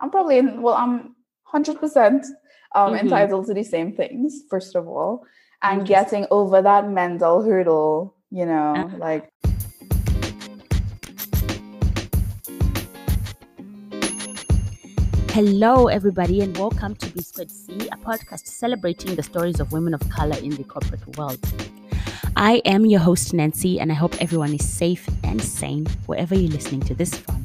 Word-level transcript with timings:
I'm 0.00 0.10
probably 0.10 0.38
in, 0.38 0.62
well, 0.62 0.74
I'm 0.74 1.14
100% 1.44 2.24
um, 2.74 2.92
Mhm. 2.92 3.00
entitled 3.00 3.46
to 3.46 3.54
the 3.54 3.64
same 3.64 3.92
things, 3.92 4.42
first 4.48 4.74
of 4.76 4.86
all, 4.88 5.24
and 5.62 5.86
getting 5.86 6.26
over 6.30 6.62
that 6.62 6.88
mental 6.88 7.42
hurdle, 7.42 8.14
you 8.30 8.46
know, 8.46 8.74
Uh-huh. 8.76 8.96
like, 8.98 9.28
Hello, 15.32 15.86
everybody, 15.86 16.40
and 16.40 16.56
welcome 16.58 16.94
to 16.96 17.08
B 17.10 17.20
Squared 17.22 17.50
C, 17.50 17.88
a 17.92 17.96
podcast 17.98 18.46
celebrating 18.46 19.14
the 19.14 19.22
stories 19.22 19.60
of 19.60 19.70
women 19.72 19.94
of 19.94 20.00
color 20.10 20.36
in 20.38 20.50
the 20.50 20.64
corporate 20.64 21.16
world. 21.16 21.38
I 22.36 22.54
am 22.64 22.84
your 22.86 23.00
host, 23.00 23.32
Nancy, 23.32 23.78
and 23.78 23.92
I 23.92 23.94
hope 23.94 24.20
everyone 24.20 24.52
is 24.52 24.66
safe 24.68 25.08
and 25.22 25.40
sane 25.40 25.86
wherever 26.06 26.34
you're 26.34 26.50
listening 26.50 26.80
to 26.82 26.94
this 26.94 27.14
from. 27.14 27.44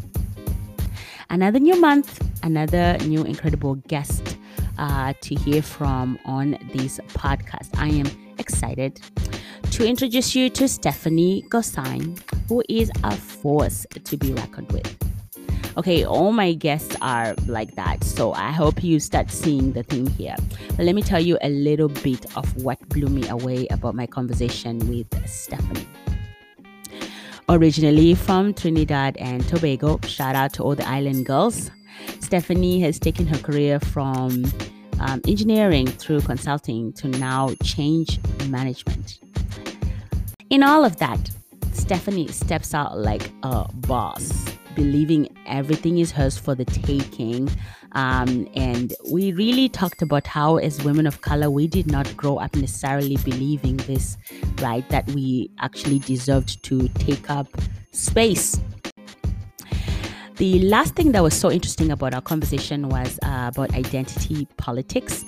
Another 1.29 1.59
new 1.59 1.79
month, 1.79 2.19
another 2.45 2.95
new 3.05 3.23
incredible 3.23 3.75
guest 3.87 4.37
uh, 4.77 5.13
to 5.19 5.35
hear 5.35 5.61
from 5.61 6.17
on 6.25 6.51
this 6.73 6.99
podcast. 7.09 7.69
I 7.77 7.89
am 7.89 8.05
excited 8.37 9.01
to 9.71 9.85
introduce 9.85 10.35
you 10.35 10.49
to 10.51 10.67
Stephanie 10.67 11.43
Gosine, 11.49 12.21
who 12.47 12.63
is 12.69 12.91
a 13.03 13.15
force 13.15 13.85
to 14.03 14.15
be 14.15 14.31
reckoned 14.33 14.71
with. 14.71 14.95
Okay, 15.77 16.05
all 16.05 16.31
my 16.31 16.53
guests 16.53 16.95
are 17.01 17.35
like 17.47 17.75
that, 17.75 18.03
so 18.03 18.31
I 18.31 18.51
hope 18.51 18.81
you 18.81 18.99
start 18.99 19.29
seeing 19.29 19.73
the 19.73 19.83
theme 19.83 20.07
here. 20.07 20.35
But 20.77 20.85
let 20.85 20.95
me 20.95 21.01
tell 21.01 21.19
you 21.19 21.37
a 21.41 21.49
little 21.49 21.89
bit 21.89 22.37
of 22.37 22.63
what 22.63 22.79
blew 22.89 23.07
me 23.07 23.27
away 23.27 23.67
about 23.71 23.95
my 23.95 24.05
conversation 24.05 24.79
with 24.87 25.07
Stephanie. 25.27 25.87
Originally 27.49 28.15
from 28.15 28.53
Trinidad 28.53 29.17
and 29.17 29.45
Tobago, 29.47 29.99
shout 30.07 30.35
out 30.35 30.53
to 30.53 30.63
all 30.63 30.75
the 30.75 30.87
island 30.87 31.25
girls. 31.25 31.71
Stephanie 32.19 32.79
has 32.81 32.99
taken 32.99 33.27
her 33.27 33.37
career 33.37 33.79
from 33.79 34.45
um, 34.99 35.21
engineering 35.27 35.87
through 35.87 36.21
consulting 36.21 36.93
to 36.93 37.07
now 37.07 37.51
change 37.63 38.19
management. 38.47 39.19
In 40.49 40.63
all 40.63 40.85
of 40.85 40.97
that, 40.97 41.31
Stephanie 41.71 42.27
steps 42.29 42.73
out 42.73 42.97
like 42.97 43.31
a 43.43 43.67
boss, 43.73 44.45
believing 44.75 45.27
everything 45.45 45.97
is 45.97 46.11
hers 46.11 46.37
for 46.37 46.55
the 46.55 46.65
taking. 46.65 47.49
Um, 47.91 48.47
and 48.55 48.93
we 49.11 49.33
really 49.33 49.69
talked 49.69 50.01
about 50.01 50.27
how, 50.27 50.57
as 50.57 50.83
women 50.83 51.07
of 51.07 51.21
color, 51.21 51.49
we 51.49 51.67
did 51.67 51.87
not 51.87 52.15
grow 52.17 52.37
up 52.37 52.55
necessarily 52.55 53.17
believing 53.17 53.77
this, 53.77 54.17
right? 54.61 54.87
That 54.89 55.09
we 55.11 55.49
actually 55.59 55.99
deserved 55.99 56.63
to 56.63 56.87
take 56.89 57.29
up 57.29 57.47
space. 57.91 58.59
The 60.37 60.59
last 60.59 60.95
thing 60.95 61.13
that 61.13 61.23
was 61.23 61.33
so 61.33 61.49
interesting 61.49 61.91
about 61.91 62.13
our 62.13 62.21
conversation 62.21 62.89
was 62.89 63.17
uh, 63.23 63.51
about 63.53 63.73
identity 63.73 64.45
politics. 64.57 65.23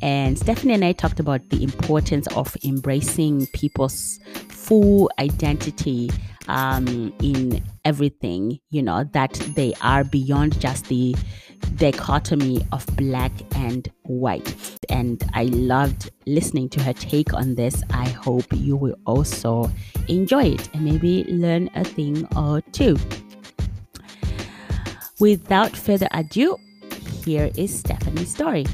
And 0.00 0.38
Stephanie 0.38 0.74
and 0.74 0.84
I 0.84 0.92
talked 0.92 1.18
about 1.18 1.48
the 1.50 1.64
importance 1.64 2.28
of 2.36 2.56
embracing 2.64 3.48
people's 3.48 4.20
full 4.48 5.10
identity 5.18 6.10
um, 6.46 7.12
in 7.20 7.64
everything, 7.84 8.60
you 8.70 8.80
know, 8.80 9.02
that 9.12 9.32
they 9.56 9.74
are 9.80 10.04
beyond 10.04 10.60
just 10.60 10.86
the 10.86 11.16
dichotomy 11.74 12.64
of 12.70 12.86
black 12.96 13.32
and 13.56 13.90
white. 14.02 14.54
And 14.88 15.20
I 15.34 15.44
loved 15.44 16.12
listening 16.26 16.68
to 16.70 16.82
her 16.82 16.92
take 16.92 17.34
on 17.34 17.56
this. 17.56 17.82
I 17.90 18.08
hope 18.08 18.44
you 18.52 18.76
will 18.76 18.96
also 19.04 19.68
enjoy 20.06 20.44
it 20.44 20.68
and 20.74 20.84
maybe 20.84 21.24
learn 21.24 21.70
a 21.74 21.82
thing 21.82 22.24
or 22.36 22.60
two. 22.72 22.96
Without 25.24 25.74
further 25.74 26.06
ado, 26.12 26.58
here 27.24 27.50
is 27.56 27.74
Stephanie's 27.74 28.30
story. 28.30 28.66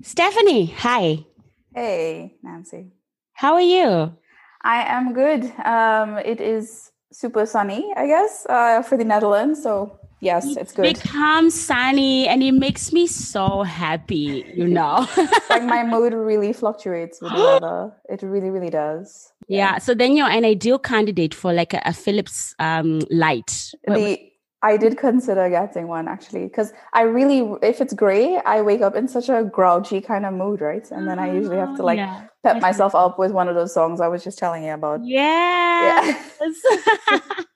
Stephanie, 0.00 0.66
hi. 0.66 1.26
hey, 1.74 2.36
Nancy. 2.44 2.92
How 3.32 3.54
are 3.54 3.60
you? 3.60 4.16
I 4.62 4.84
am 4.86 5.14
good. 5.14 5.50
Um, 5.64 6.18
it 6.18 6.40
is 6.40 6.92
super 7.10 7.44
sunny, 7.44 7.92
I 7.96 8.06
guess, 8.06 8.46
uh, 8.48 8.82
for 8.82 8.96
the 8.96 9.04
Netherlands. 9.04 9.60
So, 9.60 9.98
yes, 10.24 10.56
it's 10.56 10.72
good. 10.72 10.94
Become 10.94 11.50
sunny 11.50 12.26
and 12.26 12.42
it 12.42 12.52
makes 12.52 12.92
me 12.92 13.06
so 13.06 13.62
happy, 13.62 14.44
you 14.54 14.66
know. 14.66 15.06
like, 15.50 15.64
my 15.64 15.84
mood 15.84 16.12
really 16.14 16.52
fluctuates 16.52 17.20
with 17.20 17.32
the 17.32 17.38
weather. 17.62 17.92
It 18.08 18.22
really, 18.22 18.50
really 18.50 18.70
does. 18.70 19.32
yeah. 19.48 19.78
So 19.78 19.94
then 19.94 20.16
you're 20.16 20.28
an 20.28 20.44
ideal 20.44 20.78
candidate 20.78 21.34
for 21.34 21.52
like 21.52 21.74
a, 21.74 21.82
a 21.84 21.92
Philips 21.92 22.54
um 22.58 23.00
light. 23.10 23.72
The 23.86 24.18
I 24.64 24.78
did 24.78 24.96
consider 24.96 25.50
getting 25.50 25.88
one 25.88 26.08
actually 26.08 26.44
because 26.44 26.72
I 26.94 27.02
really, 27.02 27.40
if 27.60 27.82
it's 27.82 27.92
gray, 27.92 28.38
I 28.46 28.62
wake 28.62 28.80
up 28.80 28.96
in 28.96 29.08
such 29.08 29.28
a 29.28 29.44
grouchy 29.44 30.00
kind 30.00 30.24
of 30.24 30.32
mood, 30.32 30.62
right? 30.62 30.90
And 30.90 31.06
then 31.06 31.18
I 31.18 31.34
usually 31.34 31.58
have 31.58 31.76
to 31.76 31.82
like 31.82 31.98
yeah. 31.98 32.28
pep 32.42 32.62
myself 32.62 32.94
up 32.94 33.18
with 33.18 33.30
one 33.30 33.46
of 33.46 33.56
those 33.56 33.74
songs 33.74 34.00
I 34.00 34.08
was 34.08 34.24
just 34.24 34.38
telling 34.38 34.64
you 34.64 34.72
about. 34.72 35.00
Yes. 35.04 36.16
Yeah. 36.40 37.20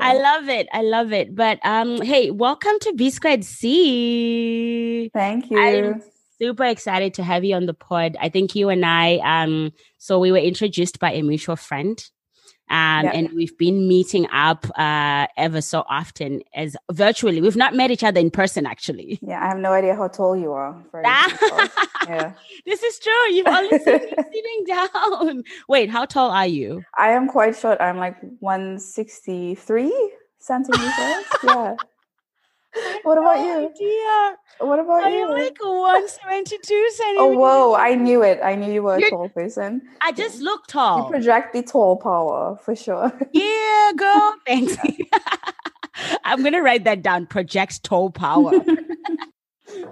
I 0.00 0.14
love 0.14 0.48
it. 0.48 0.68
I 0.72 0.82
love 0.82 1.12
it. 1.12 1.34
But 1.34 1.58
um, 1.64 2.00
hey, 2.02 2.30
welcome 2.30 2.78
to 2.80 2.92
B 2.94 3.10
Squared 3.10 3.44
C. 3.44 5.10
Thank 5.12 5.50
you. 5.50 5.58
I'm 5.58 6.02
super 6.40 6.64
excited 6.64 7.14
to 7.14 7.22
have 7.22 7.44
you 7.44 7.54
on 7.54 7.66
the 7.66 7.74
pod. 7.74 8.16
I 8.20 8.28
think 8.28 8.54
you 8.54 8.68
and 8.68 8.84
I, 8.84 9.18
um, 9.18 9.72
so 9.98 10.18
we 10.18 10.32
were 10.32 10.38
introduced 10.38 10.98
by 10.98 11.12
a 11.12 11.22
mutual 11.22 11.56
friend. 11.56 12.04
Um, 12.70 13.04
Yeah. 13.04 13.10
and 13.14 13.30
we've 13.34 13.56
been 13.58 13.86
meeting 13.86 14.26
up 14.32 14.66
uh, 14.78 15.26
ever 15.36 15.60
so 15.60 15.84
often 15.88 16.40
as 16.54 16.76
virtually. 16.90 17.40
We've 17.42 17.56
not 17.56 17.74
met 17.74 17.90
each 17.90 18.02
other 18.02 18.18
in 18.20 18.30
person, 18.30 18.64
actually. 18.66 19.18
yeah, 19.22 19.42
I 19.44 19.48
have 19.48 19.58
no 19.58 19.72
idea 19.72 19.94
how 19.94 20.08
tall 20.08 20.34
you 20.36 20.52
are. 20.52 20.82
Ah. 21.04 21.68
yeah, 22.08 22.32
This 22.64 22.82
is 22.82 22.98
true. 22.98 23.26
You've 23.34 23.46
only 23.46 23.78
seen 23.80 24.00
me 24.00 24.14
sitting 24.32 24.64
down. 24.66 25.44
Wait, 25.68 25.90
how 25.90 26.04
tall 26.06 26.30
are 26.30 26.46
you? 26.46 26.82
I 26.98 27.10
am 27.10 27.28
quite 27.28 27.54
short. 27.56 27.80
I'm 27.80 27.98
like 27.98 28.16
163 28.40 29.92
centimeters. 30.38 31.24
yeah. 31.44 31.74
What 33.02 33.18
about 33.18 33.38
you? 33.44 33.70
Dear, 33.78 34.36
What 34.68 34.78
about 34.78 34.98
you? 34.98 35.04
are 35.04 35.10
you? 35.10 35.18
you 35.18 35.30
like 35.32 35.58
172 35.62 36.90
centimeters? 36.90 37.16
oh, 37.20 37.36
whoa. 37.38 37.74
I 37.74 37.94
knew 37.94 38.22
it. 38.22 38.40
I 38.42 38.54
knew 38.54 38.72
you 38.72 38.82
were 38.82 38.94
a 38.96 39.00
You're- 39.00 39.10
tall 39.10 39.28
person. 39.28 39.82
I 40.00 40.12
just 40.12 40.40
look 40.40 40.66
tall. 40.66 41.04
You 41.04 41.10
project 41.10 41.52
the 41.52 41.62
tall 41.62 41.96
power 41.96 42.56
for 42.64 42.74
sure. 42.74 43.12
Yeah, 43.32 43.92
girl. 43.96 44.34
Thanks. 44.46 44.76
I'm 46.24 46.42
gonna 46.42 46.62
write 46.62 46.84
that 46.84 47.02
down. 47.02 47.26
Projects 47.26 47.78
tall 47.78 48.10
power. 48.10 48.52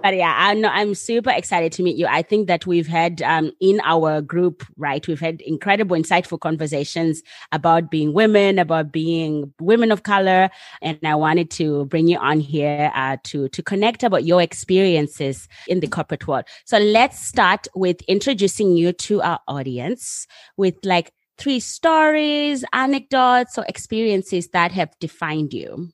But 0.01 0.15
yeah, 0.15 0.33
I 0.37 0.53
know 0.53 0.69
I'm 0.69 0.95
super 0.95 1.31
excited 1.31 1.71
to 1.73 1.83
meet 1.83 1.97
you. 1.97 2.05
I 2.07 2.21
think 2.21 2.47
that 2.47 2.65
we've 2.65 2.87
had 2.87 3.21
um, 3.21 3.51
in 3.59 3.81
our 3.83 4.21
group, 4.21 4.63
right? 4.77 5.05
We've 5.07 5.19
had 5.19 5.41
incredible, 5.41 5.97
insightful 5.97 6.39
conversations 6.39 7.21
about 7.51 7.89
being 7.89 8.13
women, 8.13 8.59
about 8.59 8.91
being 8.91 9.53
women 9.59 9.91
of 9.91 10.03
color, 10.03 10.49
and 10.81 10.99
I 11.03 11.15
wanted 11.15 11.49
to 11.51 11.85
bring 11.85 12.07
you 12.07 12.17
on 12.17 12.39
here 12.39 12.91
uh, 12.93 13.17
to 13.25 13.49
to 13.49 13.63
connect 13.63 14.03
about 14.03 14.25
your 14.25 14.41
experiences 14.41 15.47
in 15.67 15.79
the 15.79 15.87
corporate 15.87 16.27
world. 16.27 16.45
So 16.65 16.77
let's 16.77 17.19
start 17.19 17.67
with 17.75 18.01
introducing 18.03 18.75
you 18.75 18.93
to 18.93 19.21
our 19.21 19.39
audience 19.47 20.27
with 20.57 20.75
like 20.83 21.11
three 21.37 21.59
stories, 21.59 22.63
anecdotes, 22.73 23.57
or 23.57 23.65
experiences 23.67 24.49
that 24.49 24.71
have 24.71 24.91
defined 24.99 25.53
you. 25.53 25.89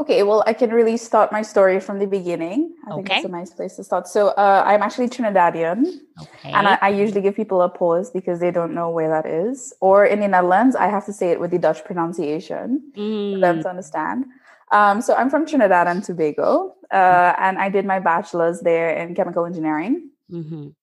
Okay, 0.00 0.22
well, 0.22 0.44
I 0.46 0.52
can 0.52 0.70
really 0.70 0.96
start 0.98 1.32
my 1.32 1.40
story 1.40 1.80
from 1.80 1.98
the 1.98 2.06
beginning. 2.06 2.74
I 2.86 2.94
think 2.94 3.06
Okay. 3.06 3.16
it's 3.16 3.24
a 3.24 3.28
nice 3.28 3.50
place 3.50 3.76
to 3.76 3.84
start. 3.84 4.06
So, 4.06 4.28
uh, 4.28 4.62
I'm 4.66 4.82
actually 4.82 5.08
Trinidadian, 5.08 5.78
Okay. 6.20 6.52
and 6.52 6.68
I, 6.68 6.78
I 6.82 6.88
usually 6.90 7.22
give 7.22 7.34
people 7.34 7.62
a 7.62 7.70
pause 7.70 8.10
because 8.10 8.38
they 8.40 8.50
don't 8.50 8.74
know 8.74 8.90
where 8.90 9.08
that 9.08 9.24
is. 9.26 9.72
Or 9.80 10.04
in 10.04 10.20
the 10.20 10.28
Netherlands, 10.28 10.76
I 10.76 10.88
have 10.88 11.06
to 11.06 11.12
say 11.12 11.30
it 11.30 11.40
with 11.40 11.52
the 11.52 11.58
Dutch 11.58 11.84
pronunciation 11.84 12.92
for 12.94 13.38
them 13.40 13.58
Mm, 13.58 13.62
to 13.62 13.68
understand. 13.70 14.26
Um, 14.72 15.00
so, 15.00 15.14
I'm 15.14 15.30
from 15.30 15.46
Trinidad 15.46 15.86
and 15.88 16.04
Tobago, 16.04 16.74
uh, 16.92 17.32
and 17.38 17.58
I 17.58 17.70
did 17.70 17.86
my 17.86 17.98
bachelor's 17.98 18.60
there 18.60 18.90
in 18.90 19.14
chemical 19.14 19.46
engineering 19.46 20.10
mhm. 20.30 20.74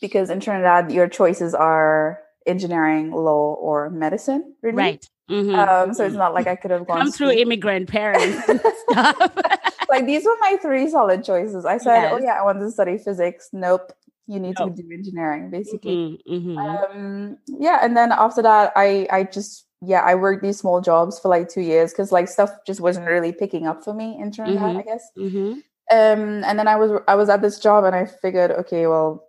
because 0.00 0.30
in 0.30 0.40
Trinidad, 0.40 0.90
your 0.90 1.08
choices 1.08 1.54
are 1.54 2.20
engineering, 2.46 3.10
law, 3.10 3.54
or 3.54 3.90
medicine. 3.90 4.54
Really. 4.62 4.76
Right. 4.78 5.08
Mhm, 5.30 5.54
Um, 5.56 5.94
so 5.94 6.04
it's 6.04 6.14
not 6.16 6.34
like 6.34 6.46
I 6.46 6.54
could 6.56 6.70
have 6.70 6.86
gone 6.86 6.98
come 6.98 7.10
through 7.12 7.30
immigrant 7.32 7.88
parents 7.88 8.36
like 9.88 10.04
these 10.06 10.24
were 10.24 10.36
my 10.40 10.58
three 10.60 10.88
solid 10.90 11.24
choices. 11.24 11.64
I 11.64 11.78
said, 11.78 12.10
"Oh 12.12 12.18
yeah, 12.18 12.36
I 12.40 12.44
want 12.44 12.60
to 12.60 12.70
study 12.70 12.98
physics." 12.98 13.48
Nope, 13.52 13.92
you 14.26 14.38
need 14.38 14.56
Nope. 14.58 14.76
to 14.76 14.82
do 14.82 14.88
engineering, 14.92 15.50
basically. 15.50 16.20
Mhm, 16.28 16.56
mhm. 16.56 16.58
Um, 16.94 17.38
yeah, 17.46 17.78
and 17.82 17.96
then 17.96 18.12
after 18.12 18.42
that, 18.42 18.72
I 18.76 19.06
I 19.10 19.24
just 19.24 19.66
yeah 19.80 20.02
I 20.02 20.14
worked 20.14 20.42
these 20.42 20.58
small 20.58 20.80
jobs 20.80 21.18
for 21.18 21.28
like 21.28 21.48
two 21.48 21.62
years 21.62 21.92
because 21.92 22.12
like 22.12 22.28
stuff 22.28 22.50
just 22.66 22.80
wasn't 22.80 23.06
really 23.06 23.32
picking 23.32 23.66
up 23.66 23.82
for 23.84 23.94
me 23.94 24.18
in 24.20 24.30
Trinidad, 24.30 24.76
Mhm. 24.76 24.78
I 24.80 24.82
guess. 24.82 25.10
Mhm. 25.16 25.52
Um, 25.92 26.44
and 26.44 26.58
then 26.58 26.68
I 26.68 26.76
was 26.76 27.00
I 27.08 27.14
was 27.14 27.28
at 27.28 27.40
this 27.42 27.58
job 27.58 27.84
and 27.84 27.94
I 27.96 28.04
figured, 28.06 28.50
okay, 28.50 28.86
well, 28.86 29.24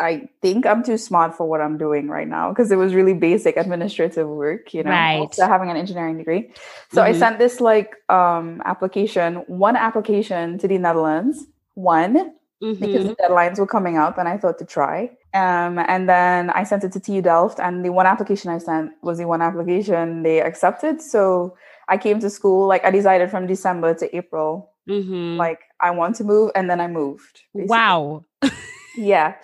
I 0.00 0.28
think 0.42 0.66
I'm 0.66 0.82
too 0.82 0.96
smart 0.98 1.34
for 1.34 1.48
what 1.48 1.60
I'm 1.60 1.78
doing 1.78 2.08
right 2.08 2.28
now 2.28 2.50
because 2.50 2.70
it 2.70 2.76
was 2.76 2.94
really 2.94 3.14
basic 3.14 3.56
administrative 3.56 4.28
work, 4.28 4.72
you 4.74 4.82
know, 4.82 4.90
Right. 4.90 5.18
also 5.18 5.46
having 5.46 5.70
an 5.70 5.76
engineering 5.76 6.18
degree. 6.18 6.50
So 6.92 7.02
I 7.02 7.12
Mhm. 7.12 7.18
sent 7.18 7.38
this 7.38 7.60
like 7.60 7.94
um 8.08 8.62
application, 8.64 9.36
one 9.48 9.76
application 9.76 10.58
to 10.58 10.68
the 10.68 10.78
Netherlands, 10.78 11.46
one 11.74 12.32
because 12.80 13.04
Mhm. 13.04 13.08
the 13.08 13.16
deadlines 13.22 13.58
were 13.58 13.66
coming 13.66 13.96
up 13.96 14.18
and 14.18 14.28
I 14.28 14.36
thought 14.38 14.58
to 14.58 14.64
try. 14.64 15.10
Um, 15.34 15.78
and 15.78 16.08
then 16.08 16.50
I 16.50 16.62
sent 16.64 16.84
it 16.84 16.92
to 16.92 17.00
TU 17.00 17.20
Delft, 17.22 17.60
and 17.60 17.84
the 17.84 17.90
one 17.90 18.06
application 18.06 18.50
I 18.50 18.58
sent 18.58 18.92
was 19.02 19.18
the 19.18 19.26
one 19.26 19.42
application 19.42 20.22
they 20.22 20.40
accepted. 20.40 21.00
So 21.02 21.56
I 21.88 21.96
came 21.98 22.20
to 22.20 22.30
school, 22.30 22.66
like 22.66 22.84
I 22.84 22.90
decided 22.90 23.30
from 23.30 23.46
December 23.46 23.92
to 23.94 24.16
April, 24.16 24.70
Mhm. 24.88 25.36
like 25.36 25.60
I 25.80 25.90
want 25.90 26.16
to 26.16 26.24
move, 26.24 26.50
and 26.54 26.68
then 26.70 26.80
I 26.80 26.88
moved. 26.88 27.42
basically. 27.54 27.68
wow. 27.76 28.24
Yeah. 28.96 29.34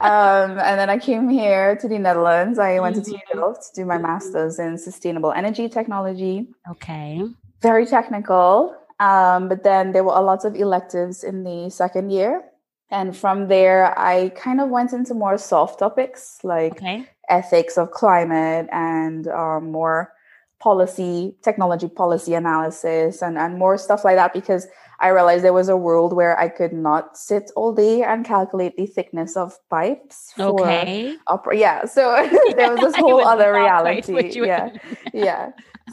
um, 0.00 0.58
and 0.58 0.78
then 0.80 0.88
I 0.90 0.98
came 0.98 1.28
here 1.28 1.76
to 1.76 1.88
the 1.88 1.98
Netherlands. 1.98 2.58
I 2.58 2.80
went 2.80 2.96
to 2.96 3.02
TU 3.02 3.18
to 3.34 3.54
do 3.74 3.84
my 3.84 3.98
master's 3.98 4.58
in 4.58 4.78
sustainable 4.78 5.32
energy 5.32 5.68
technology 5.68 6.48
Okay. 6.70 7.22
very 7.62 7.86
technical. 7.86 8.76
Um, 9.00 9.48
but 9.48 9.64
then 9.64 9.92
there 9.92 10.04
were 10.04 10.14
a 10.14 10.20
lot 10.20 10.44
of 10.44 10.54
electives 10.54 11.24
in 11.24 11.44
the 11.44 11.70
second 11.70 12.10
year. 12.10 12.42
And 12.90 13.16
from 13.16 13.48
there, 13.48 13.98
I 13.98 14.30
kind 14.30 14.60
of 14.60 14.68
went 14.68 14.92
into 14.92 15.14
more 15.14 15.38
soft 15.38 15.78
topics 15.78 16.38
like 16.42 16.72
Okay. 16.72 17.06
ethics 17.28 17.78
of 17.78 17.90
climate 17.92 18.68
and 18.72 19.26
um, 19.28 19.70
more 19.70 20.12
policy, 20.58 21.34
technology 21.42 21.88
policy 21.88 22.34
analysis, 22.34 23.22
and, 23.22 23.38
and 23.38 23.58
more 23.58 23.78
stuff 23.78 24.04
like 24.04 24.16
that 24.16 24.32
because 24.34 24.66
I 25.00 25.08
realized 25.08 25.42
there 25.44 25.52
was 25.52 25.68
a 25.68 25.76
world 25.76 26.12
where 26.12 26.38
I 26.38 26.48
could 26.48 26.72
not 26.72 27.16
sit 27.16 27.50
all 27.56 27.72
day 27.74 28.02
and 28.02 28.24
calculate 28.24 28.76
the 28.76 28.86
thickness 28.86 29.36
of 29.36 29.56
pipes. 29.70 30.32
For 30.36 30.62
Okay. 30.62 31.16
Opera. 31.26 31.56
Yeah. 31.56 31.84
So 31.86 32.02
there 32.56 32.70
was 32.70 32.80
this 32.80 32.94
whole 33.02 33.24
other 33.24 33.52
reality. 33.52 34.12
were 34.12 34.20
Yeah 34.46 34.68
yeah 35.12 35.50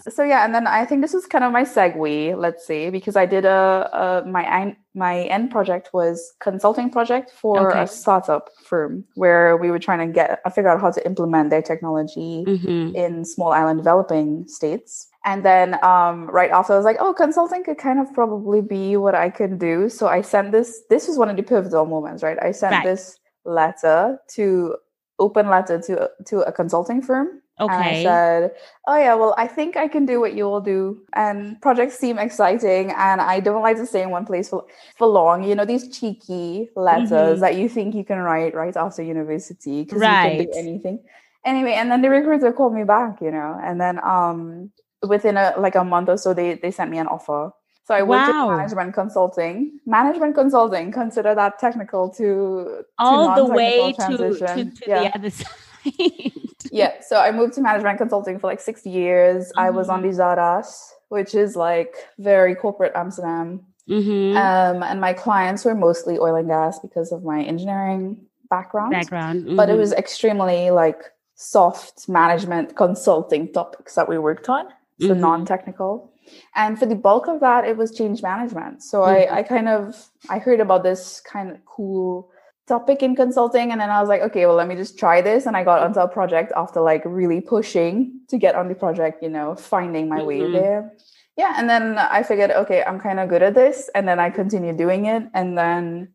so 0.10 0.22
yeah 0.24 0.46
and 0.46 0.54
then 0.54 0.68
i 0.68 0.86
think 0.86 1.02
this 1.02 1.12
was 1.14 1.26
kind 1.26 1.44
of 1.44 1.52
my 1.52 1.64
segue 1.64 2.38
let's 2.38 2.68
say 2.68 2.92
because 2.92 3.16
i 3.16 3.26
did 3.26 3.46
a, 3.46 3.90
a 3.94 4.30
my 4.30 4.76
my 4.94 5.22
end 5.24 5.50
project 5.50 5.90
was 5.92 6.34
consulting 6.40 6.90
project 6.92 7.32
for 7.32 7.68
Okay. 7.72 7.82
a 7.82 7.88
startup 7.88 8.50
firm 8.70 9.04
where 9.16 9.58
we 9.58 9.72
were 9.72 9.80
trying 9.80 10.00
to 10.08 10.14
get 10.14 10.40
uh, 10.46 10.50
figure 10.52 10.70
out 10.70 10.80
how 10.82 10.92
to 10.92 11.04
implement 11.06 11.50
their 11.50 11.64
technology 11.64 12.44
Mhm. 12.48 12.94
in 12.94 13.26
small 13.26 13.52
island 13.52 13.80
developing 13.80 14.48
states 14.48 15.08
and 15.28 15.46
then 15.46 15.76
um, 15.84 16.28
right 16.32 16.52
after 16.52 16.74
i 16.74 16.78
was 16.78 16.86
like 16.86 16.98
oh 17.00 17.14
consulting 17.14 17.64
could 17.64 17.78
kind 17.78 18.00
of 18.00 18.12
probably 18.14 18.62
be 18.62 18.98
what 18.98 19.14
i 19.16 19.30
could 19.30 19.60
do 19.60 19.90
so 19.90 20.08
i 20.08 20.22
sent 20.22 20.52
this 20.52 20.82
this 20.90 21.08
was 21.08 21.18
one 21.18 21.30
of 21.30 21.38
the 21.38 21.44
pivotal 21.44 21.86
moments 21.86 22.24
right 22.24 22.42
i 22.42 22.52
sent 22.52 22.72
Right. 22.72 22.84
this 22.84 23.20
letter 23.46 24.20
to 24.30 24.76
open 25.20 25.50
letter 25.50 25.80
to 25.82 26.10
to 26.26 26.40
a 26.42 26.52
consulting 26.52 27.02
firm 27.02 27.42
and 27.70 27.84
I 27.84 27.94
Okay. 27.94 28.04
said, 28.04 28.52
Oh, 28.88 28.98
yeah, 28.98 29.16
well, 29.16 29.34
I 29.38 29.48
think 29.48 29.76
I 29.78 29.88
can 29.88 30.06
do 30.06 30.20
what 30.20 30.36
you 30.36 30.46
all 30.46 30.62
do. 30.62 31.02
And 31.14 31.60
projects 31.62 31.98
seem 31.98 32.20
exciting. 32.20 32.92
And 32.92 33.20
I 33.20 33.40
don't 33.40 33.64
like 33.64 33.78
to 33.78 33.86
stay 33.88 34.04
in 34.04 34.12
one 34.12 34.26
place 34.26 34.50
for, 34.50 34.66
for 34.98 35.08
long. 35.08 35.44
You 35.44 35.56
know, 35.56 35.66
these 35.66 35.90
cheeky 35.98 36.70
letters 36.76 37.40
Mhm. 37.40 37.42
that 37.42 37.56
you 37.56 37.68
think 37.68 37.96
you 37.96 38.06
can 38.06 38.20
write 38.20 38.54
right 38.54 38.78
after 38.78 39.02
university 39.04 39.84
because 39.84 40.08
you 40.08 40.10
Right. 40.10 40.22
can 40.22 40.38
do 40.38 40.48
anything. 40.56 41.04
Anyway, 41.46 41.74
and 41.74 41.92
then 41.92 42.02
the 42.02 42.10
recruiter 42.10 42.54
called 42.54 42.74
me 42.74 42.84
back, 42.84 43.22
you 43.22 43.32
know, 43.32 43.60
and 43.64 43.82
then 43.82 44.00
um 44.04 44.72
within 45.08 45.38
a 45.38 45.54
like 45.58 45.76
a 45.76 45.84
month 45.84 46.10
or 46.10 46.18
so, 46.18 46.34
they, 46.34 46.56
they 46.56 46.72
sent 46.72 46.92
me 46.92 46.98
an 46.98 47.08
offer. 47.08 47.52
So 47.86 47.94
I 47.96 48.02
went 48.02 48.28
Wow. 48.28 48.50
in 48.50 48.58
management 48.58 48.94
consulting. 48.94 49.80
Management 49.86 50.36
consulting, 50.36 50.92
consider 50.92 51.34
that 51.36 51.58
technical 51.60 52.10
to, 52.10 52.20
to 52.20 52.84
All 53.00 53.36
the 53.36 53.46
way 53.46 53.78
non-technical 53.78 54.28
to, 54.28 54.64
to, 54.64 54.66
to 54.66 54.72
Yeah 54.86 55.04
the 55.12 55.16
other 55.16 55.30
side. 55.30 56.52
yeah 56.72 57.00
so 57.00 57.16
i 57.18 57.32
moved 57.32 57.54
to 57.54 57.62
management 57.62 57.98
consulting 57.98 58.38
for 58.38 58.48
like 58.48 58.60
six 58.60 58.86
years 58.86 59.54
i 59.58 59.70
was 59.70 59.88
on 59.88 60.02
Mhm. 60.02 60.12
the 60.12 60.18
Zuidas 60.18 60.90
which 61.08 61.34
is 61.34 61.56
like 61.56 61.96
very 62.20 62.56
corporate 62.56 62.92
amsterdam 62.94 63.62
Mhm. 63.88 64.36
um, 64.36 64.84
and 64.84 65.00
my 65.00 65.14
clients 65.14 65.64
were 65.64 65.76
mostly 65.76 66.18
oil 66.20 66.36
and 66.36 66.50
gas 66.50 66.78
because 66.80 67.14
of 67.14 67.24
my 67.24 67.42
engineering 67.42 68.18
background 68.50 68.92
Background. 68.92 69.56
but 69.56 69.70
it 69.70 69.76
Mhm. 69.76 69.80
was 69.80 69.94
extremely 69.94 70.70
like 70.72 71.02
soft 71.36 72.10
management 72.10 72.76
consulting 72.76 73.54
topics 73.54 73.96
that 73.96 74.10
we 74.10 74.18
worked 74.18 74.50
on 74.50 74.68
so 75.00 75.14
Mhm. 75.14 75.20
non-technical 75.20 76.12
and 76.56 76.78
for 76.80 76.86
the 76.86 76.96
bulk 76.96 77.28
of 77.28 77.40
that 77.40 77.66
it 77.66 77.78
was 77.78 77.92
change 77.92 78.22
management 78.22 78.82
so 78.84 79.02
Mhm. 79.02 79.08
I, 79.08 79.38
I 79.40 79.44
kind 79.44 79.70
of 79.70 80.10
i 80.30 80.40
heard 80.40 80.60
about 80.60 80.84
this 80.84 81.22
kind 81.22 81.52
of 81.52 81.58
cool 81.66 82.30
topic 82.68 83.02
in 83.04 83.16
consulting 83.16 83.72
and 83.72 83.80
then 83.80 83.90
i 83.90 84.00
was 84.02 84.10
like 84.10 84.22
okay 84.22 84.46
well 84.46 84.56
let 84.56 84.68
me 84.68 84.76
just 84.76 84.98
try 85.00 85.22
this 85.22 85.46
and 85.46 85.56
i 85.56 85.64
got 85.64 85.82
onto 85.84 86.00
a 86.00 86.08
project 86.08 86.52
after 86.56 86.82
like 86.82 87.04
really 87.06 87.40
pushing 87.42 88.20
to 88.28 88.38
get 88.38 88.56
on 88.56 88.68
the 88.68 88.76
project 88.76 89.24
you 89.24 89.30
know 89.30 89.56
finding 89.56 90.10
my 90.10 90.22
way 90.24 90.40
Mhm. 90.42 90.52
there 90.52 90.92
yeah 91.38 91.54
and 91.58 91.70
then 91.70 91.98
i 91.98 92.24
figured 92.24 92.52
okay 92.52 92.84
i'm 92.88 93.00
kind 93.00 93.20
of 93.22 93.30
good 93.30 93.44
at 93.44 93.54
this 93.54 93.90
and 93.96 94.08
then 94.08 94.20
i 94.20 94.30
continued 94.30 94.78
doing 94.78 95.06
it 95.06 95.24
and 95.34 95.58
then 95.58 96.10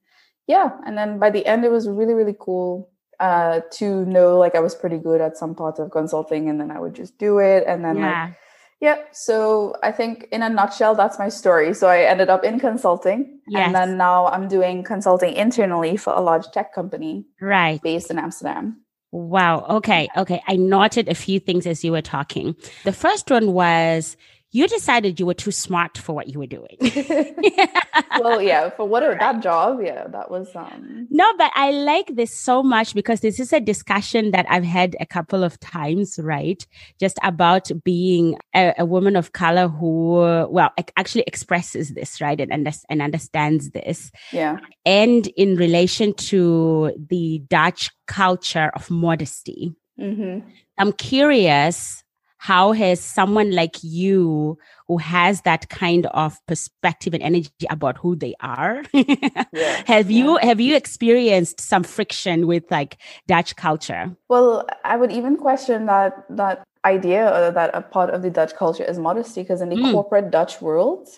yeah 0.47 0.73
and 0.85 0.99
then 0.99 1.19
by 1.19 1.31
the 1.31 1.47
end 1.47 1.65
it 1.65 1.71
was 1.71 1.89
really 1.89 2.15
really 2.15 2.37
cool 2.39 2.91
uh 3.21 3.61
to 3.71 4.05
know 4.05 4.37
like 4.39 4.55
i 4.55 4.61
was 4.61 4.75
pretty 4.75 4.99
good 4.99 5.21
at 5.23 5.37
some 5.39 5.55
part 5.55 5.79
of 5.79 5.91
consulting 5.91 6.51
and 6.51 6.61
then 6.61 6.71
i 6.71 6.79
would 6.83 6.93
just 6.95 7.17
do 7.17 7.39
it 7.39 7.63
and 7.67 7.83
then 7.85 7.97
like 8.11 8.35
yeah. 8.83 8.99
so 9.13 9.75
i 9.83 9.91
think 9.91 10.29
in 10.33 10.43
a 10.43 10.49
nutshell 10.51 10.95
that's 10.95 11.19
my 11.19 11.29
story 11.31 11.73
so 11.73 11.87
i 11.89 12.01
ended 12.13 12.29
up 12.29 12.45
in 12.45 12.61
consulting 12.61 13.39
Yes. 13.49 13.67
and 13.67 13.75
then 13.75 13.97
now 13.97 14.27
i'm 14.27 14.47
doing 14.49 14.83
consulting 14.83 15.33
internally 15.35 15.97
for 15.97 16.13
a 16.13 16.21
large 16.21 16.47
tech 16.51 16.75
company 16.75 17.25
Right. 17.41 17.81
based 17.83 18.11
in 18.11 18.19
amsterdam 18.19 18.79
Wow. 19.15 19.67
Okay. 19.69 20.09
Okay. 20.17 20.41
I 20.49 20.57
noted 20.57 21.07
a 21.07 21.15
few 21.15 21.39
things 21.39 21.67
as 21.67 21.85
you 21.85 21.93
were 21.93 22.01
talking. 22.01 22.57
The 22.85 22.95
first 22.95 23.31
one 23.31 23.53
was 23.53 24.17
you 24.53 24.69
decided 24.69 25.19
you 25.19 25.27
were 25.27 25.35
too 25.35 25.51
smart 25.51 25.97
for 25.99 26.15
what 26.15 26.29
you 26.29 26.39
were 26.39 26.47
doing. 26.47 26.77
well 28.21 28.41
yeah 28.41 28.69
for 28.71 28.87
what 28.87 29.01
that 29.19 29.41
job 29.43 29.81
yeah 29.83 30.07
that 30.09 30.31
was 30.31 30.55
um 30.55 31.07
No, 31.11 31.27
but 31.37 31.51
I 31.55 31.71
like 31.73 32.15
this 32.15 32.39
so 32.39 32.63
much 32.63 32.95
because 32.95 33.21
this 33.21 33.41
is 33.41 33.53
a 33.53 33.61
discussion 33.61 34.31
that 34.33 34.47
I've 34.49 34.65
had 34.65 34.97
a 35.01 35.07
couple 35.07 35.45
of 35.45 35.59
times, 35.61 36.19
right? 36.23 36.65
Just 37.01 37.19
about 37.23 37.71
being 37.85 38.37
a, 38.55 38.75
a 38.79 38.85
woman 38.85 39.17
of 39.17 39.33
color 39.33 39.69
who, 39.69 40.17
well, 40.51 40.71
actually 40.97 41.25
expresses 41.27 41.95
this, 41.95 42.21
right? 42.21 42.41
And, 42.41 42.53
under- 42.53 42.73
and 42.89 43.03
understands 43.03 43.71
this. 43.71 44.11
yeah 44.33 44.59
And 44.87 45.27
in 45.37 45.57
relation 45.57 46.15
to 46.31 46.93
the 47.09 47.43
Dutch 47.49 47.91
culture 48.07 48.71
of 48.75 48.91
modesty. 48.91 49.75
hmm 49.99 50.39
I'm 50.79 50.93
curious 50.93 52.02
how 52.43 52.73
has 52.73 52.99
someone 52.99 53.51
like 53.53 53.77
you 53.83 54.59
who 54.89 54.97
has 54.99 55.43
that 55.43 55.69
kind 55.69 56.07
of 56.07 56.35
perspective 56.49 57.15
and 57.15 57.23
energy 57.23 57.67
about 57.71 57.97
who 57.99 58.17
they 58.17 58.35
are 58.41 58.83
Yeah, 58.93 59.83
have 59.87 60.11
you 60.11 60.37
have 60.43 60.61
you 60.61 60.75
experienced 60.75 61.61
some 61.61 61.85
friction 61.85 62.47
with 62.47 62.65
like 62.71 62.93
Dutch 63.29 63.55
culture? 63.55 64.05
well 64.29 64.67
i 64.85 64.97
would 64.97 65.13
even 65.13 65.37
question 65.37 65.87
that 65.87 66.13
that 66.31 66.65
idea 66.85 67.23
or 67.31 67.51
that 67.53 67.71
a 67.75 67.83
part 67.83 68.11
of 68.11 68.23
the 68.23 68.31
dutch 68.31 68.55
culture 68.57 68.83
is 68.93 68.99
modesty 68.99 69.43
because 69.43 69.61
in 69.61 69.69
the 69.71 69.77
Mm. 69.77 69.93
corporate 69.93 70.29
dutch 70.39 70.61
world 70.61 71.09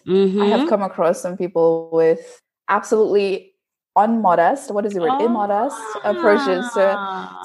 I 0.43 0.47
have 0.53 0.61
Mhm. 0.61 0.69
come 0.69 0.83
across 0.91 1.17
some 1.25 1.37
people 1.43 1.89
with 2.01 2.21
absolutely 2.69 3.55
unmodest, 3.97 4.71
what 4.75 4.85
is 4.85 4.93
the 4.95 5.01
word, 5.01 5.21
immodest 5.23 5.81
approaches 6.05 6.73
to, 6.75 6.87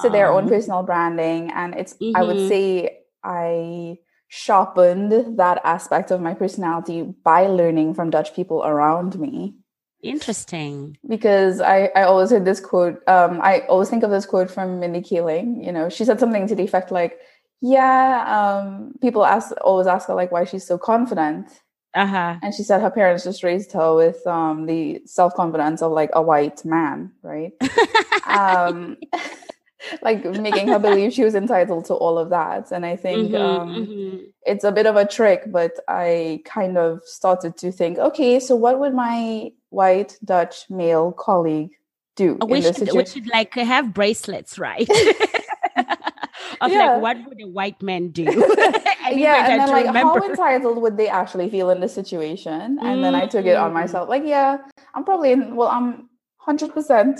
to 0.02 0.10
their 0.10 0.28
own 0.34 0.44
Ah. 0.46 0.48
personal 0.54 0.82
branding. 0.82 1.50
And 1.54 1.74
it's, 1.80 1.94
I 2.18 2.22
would 2.26 2.36
Mhm. 2.42 2.48
say, 2.52 2.99
I 3.24 3.98
sharpened 4.28 5.38
that 5.38 5.60
aspect 5.64 6.10
of 6.10 6.20
my 6.20 6.34
personality 6.34 7.02
by 7.02 7.46
learning 7.46 7.94
from 7.94 8.10
Dutch 8.10 8.34
people 8.34 8.64
around 8.64 9.18
me. 9.18 9.54
Interesting. 10.02 10.96
Because 11.06 11.60
I, 11.60 11.90
I 11.94 12.02
always 12.04 12.30
heard 12.30 12.44
this 12.44 12.60
quote, 12.60 13.06
um, 13.08 13.40
I 13.42 13.60
always 13.68 13.90
think 13.90 14.02
of 14.02 14.10
this 14.10 14.24
quote 14.24 14.50
from 14.50 14.80
Mindy 14.80 15.00
Kaling. 15.00 15.64
You 15.64 15.72
know, 15.72 15.88
she 15.88 16.04
said 16.04 16.20
something 16.20 16.46
to 16.46 16.54
the 16.54 16.62
effect 16.62 16.90
like, 16.90 17.18
yeah, 17.60 18.24
um, 18.62 18.94
people 19.02 19.26
ask 19.26 19.52
always 19.60 19.86
ask 19.86 20.08
her 20.08 20.14
like 20.14 20.32
why 20.32 20.44
she's 20.44 20.66
so 20.66 20.78
confident. 20.78 21.50
Uh-huh. 21.94 22.36
And 22.40 22.54
she 22.54 22.62
said 22.62 22.80
her 22.80 22.90
parents 22.90 23.24
just 23.24 23.42
raised 23.42 23.72
her 23.72 23.94
with 23.94 24.24
um, 24.26 24.66
the 24.66 25.02
self 25.04 25.34
confidence 25.34 25.82
of 25.82 25.92
like 25.92 26.10
a 26.12 26.22
white 26.22 26.64
man, 26.64 27.12
right? 27.22 27.52
um, 28.26 28.96
like 30.02 30.24
making 30.24 30.68
her 30.68 30.78
believe 30.78 31.12
she 31.12 31.24
was 31.24 31.34
entitled 31.34 31.84
to 31.86 31.94
all 31.94 32.18
of 32.18 32.30
that. 32.30 32.70
And 32.72 32.84
I 32.86 32.96
think 32.96 33.32
Mhm, 33.32 33.40
um, 33.40 33.86
mhm. 33.86 34.20
it's 34.46 34.64
a 34.64 34.72
bit 34.72 34.86
of 34.86 34.96
a 34.96 35.06
trick, 35.06 35.44
but 35.48 35.72
I 35.88 36.42
kind 36.44 36.76
of 36.78 37.02
started 37.04 37.56
to 37.58 37.72
think, 37.72 37.98
okay, 37.98 38.40
so 38.40 38.56
what 38.56 38.78
would 38.80 38.94
my 38.94 39.52
white 39.70 40.18
Dutch 40.24 40.68
male 40.70 41.12
colleague 41.12 41.70
do 42.16 42.34
we 42.34 42.56
in 42.58 42.62
this 42.62 42.76
should, 42.76 42.80
we 42.80 42.86
situation? 42.86 43.22
should 43.24 43.28
like 43.32 43.54
have 43.54 43.94
bracelets, 43.94 44.58
right? 44.58 44.88
of 46.60 46.70
Yeah. 46.70 46.78
like 46.96 47.02
what 47.02 47.16
would 47.26 47.40
a 47.42 47.46
white 47.48 47.80
man 47.82 48.08
do? 48.08 48.24
We 49.12 49.22
yeah, 49.22 49.48
and 49.50 49.60
then 49.60 49.70
like 49.70 49.86
remember. 49.86 50.20
how 50.20 50.28
entitled 50.28 50.78
would 50.82 50.96
they 50.96 51.08
actually 51.08 51.48
feel 51.50 51.70
in 51.70 51.80
this 51.80 51.94
situation? 51.94 52.78
And 52.80 53.02
then 53.02 53.14
I 53.14 53.26
took 53.26 53.46
it 53.46 53.56
on 53.56 53.70
Mm. 53.70 53.74
myself. 53.74 54.08
Like, 54.08 54.24
yeah, 54.24 54.58
I'm 54.94 55.04
probably 55.04 55.32
in. 55.32 55.56
Well, 55.56 55.68
I'm 55.68 56.08
hundred 56.38 56.72
percent 56.72 57.18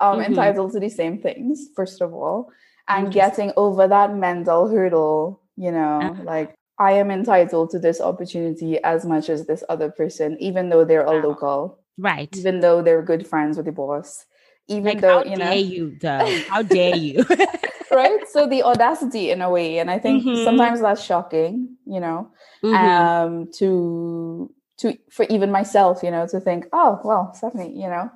um, 0.00 0.18
mm-hmm. 0.18 0.30
entitled 0.30 0.72
to 0.72 0.80
the 0.80 0.88
same 0.88 1.20
things, 1.20 1.68
first 1.74 2.00
of 2.00 2.12
all, 2.12 2.50
and 2.88 3.12
getting 3.12 3.52
over 3.56 3.86
that 3.88 4.14
mental 4.14 4.68
hurdle, 4.68 5.40
you 5.56 5.70
know, 5.70 6.00
uh-huh. 6.00 6.22
like 6.24 6.54
I 6.78 6.92
am 6.92 7.10
entitled 7.10 7.70
to 7.70 7.78
this 7.78 8.00
opportunity 8.00 8.82
as 8.82 9.04
much 9.04 9.28
as 9.28 9.46
this 9.46 9.62
other 9.68 9.90
person, 9.90 10.36
even 10.40 10.68
though 10.68 10.84
they're 10.84 11.04
a 11.04 11.22
local. 11.22 11.78
Right. 11.98 12.34
Even 12.36 12.60
though 12.60 12.82
they're 12.82 13.02
good 13.02 13.26
friends 13.26 13.56
with 13.56 13.66
the 13.66 13.72
boss. 13.72 14.24
Even 14.68 14.84
like, 14.84 15.00
though, 15.00 15.22
you 15.24 15.36
know. 15.36 15.44
How 15.44 15.50
dare 15.50 15.58
you, 15.58 15.96
though? 16.00 16.40
How 16.48 16.62
dare 16.76 16.96
you? 16.96 17.24
right? 17.92 18.28
So 18.28 18.46
the 18.46 18.62
audacity 18.62 19.30
in 19.30 19.42
a 19.42 19.50
way. 19.50 19.78
And 19.78 19.90
I 19.90 19.98
think 19.98 20.24
mm-hmm. 20.24 20.44
sometimes 20.44 20.80
that's 20.80 21.02
shocking, 21.02 21.76
you 21.86 22.00
know, 22.00 22.30
mm-hmm. 22.64 22.74
um, 22.74 23.50
to 23.58 24.52
to 24.78 24.96
for 25.10 25.26
even 25.28 25.50
myself, 25.50 26.02
you 26.02 26.10
know, 26.10 26.26
to 26.26 26.40
think, 26.40 26.66
oh 26.72 27.00
well, 27.04 27.32
Stephanie, 27.34 27.72
you 27.74 27.88
know. 27.88 28.10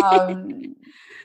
um 0.04 0.76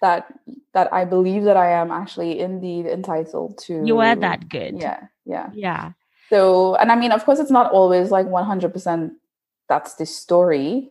that 0.01 0.33
that 0.73 0.93
I 0.93 1.05
believe 1.05 1.43
that 1.43 1.57
I 1.57 1.71
am 1.71 1.91
actually 1.91 2.39
indeed 2.39 2.85
entitled 2.85 3.57
to 3.65 3.83
You 3.85 3.99
are 3.99 4.15
that 4.15 4.49
good. 4.49 4.79
Yeah. 4.79 5.07
Yeah. 5.25 5.49
Yeah. 5.53 5.91
So, 6.29 6.75
and 6.75 6.91
I 6.91 6.95
mean, 6.95 7.11
of 7.11 7.23
course, 7.25 7.39
it's 7.39 7.51
not 7.51 7.71
always 7.71 8.11
like 8.11 8.25
100% 8.27 9.11
that's 9.69 9.95
the 9.95 10.05
story 10.05 10.89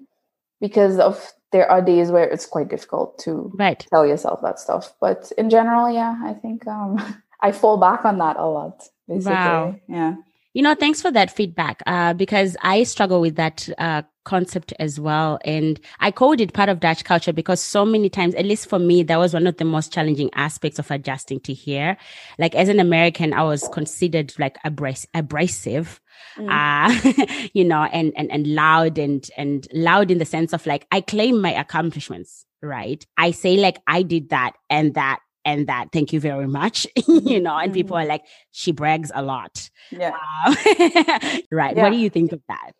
because 0.60 0.98
of 0.98 1.32
there 1.52 1.70
are 1.70 1.82
days 1.82 2.10
where 2.10 2.24
it's 2.24 2.46
quite 2.46 2.68
difficult 2.68 3.18
to 3.18 3.52
right. 3.54 3.86
tell 3.90 4.06
yourself 4.06 4.40
that 4.42 4.58
stuff. 4.58 4.92
But 5.00 5.30
in 5.38 5.50
general, 5.50 5.90
yeah, 5.90 6.16
I 6.24 6.34
think 6.34 6.66
um, 6.66 6.96
I 7.40 7.52
fall 7.52 7.76
back 7.76 8.04
on 8.04 8.18
that 8.18 8.36
a 8.36 8.46
lot. 8.46 8.88
Basically. 9.08 9.34
Wow. 9.34 9.76
Yeah. 9.88 10.14
You 10.56 10.62
know, 10.62 10.74
thanks 10.74 11.02
for 11.02 11.10
that 11.10 11.30
feedback 11.30 11.82
uh, 11.86 12.14
because 12.14 12.56
I 12.62 12.84
struggle 12.84 13.20
with 13.20 13.36
that 13.36 13.68
uh, 13.76 14.00
concept 14.24 14.72
as 14.78 14.98
well. 14.98 15.38
And 15.44 15.78
I 16.00 16.10
called 16.10 16.40
it 16.40 16.54
part 16.54 16.70
of 16.70 16.80
Dutch 16.80 17.04
culture 17.04 17.34
because 17.34 17.60
so 17.60 17.84
many 17.84 18.08
times, 18.08 18.34
at 18.36 18.46
least 18.46 18.66
for 18.66 18.78
me, 18.78 19.02
that 19.02 19.18
was 19.18 19.34
one 19.34 19.46
of 19.46 19.58
the 19.58 19.66
most 19.66 19.92
challenging 19.92 20.30
aspects 20.32 20.78
of 20.78 20.90
adjusting 20.90 21.40
to 21.40 21.52
here. 21.52 21.98
Like 22.38 22.54
as 22.54 22.70
an 22.70 22.80
American, 22.80 23.34
I 23.34 23.42
was 23.42 23.68
considered 23.68 24.32
like 24.38 24.56
abras- 24.62 25.04
abrasive. 25.12 26.00
Mm. 26.38 26.48
Uh, 26.48 27.48
you 27.52 27.62
know, 27.64 27.82
and, 27.82 28.14
and, 28.16 28.32
and 28.32 28.46
loud 28.46 28.96
and, 28.96 29.28
and 29.36 29.68
loud 29.74 30.10
in 30.10 30.16
the 30.16 30.24
sense 30.24 30.54
of 30.54 30.64
like, 30.64 30.86
I 30.90 31.02
claim 31.02 31.42
my 31.42 31.52
accomplishments, 31.52 32.46
right? 32.62 33.06
I 33.18 33.32
say 33.32 33.58
like, 33.58 33.82
I 33.86 34.00
did 34.00 34.30
that 34.30 34.52
and 34.70 34.94
that 34.94 35.20
and 35.46 35.68
that 35.68 35.86
thank 35.92 36.12
you 36.12 36.20
very 36.20 36.46
much 36.46 36.86
you 37.08 37.40
know 37.40 37.56
and 37.56 37.70
mm-hmm. 37.70 37.72
people 37.72 37.96
are 37.96 38.04
like 38.04 38.24
she 38.50 38.72
brags 38.72 39.10
a 39.14 39.22
lot 39.22 39.70
yeah 39.90 40.10
right 41.50 41.76
yeah. 41.76 41.82
what 41.82 41.90
do 41.90 41.96
you 41.96 42.10
think 42.10 42.32
of 42.32 42.42
that 42.48 42.72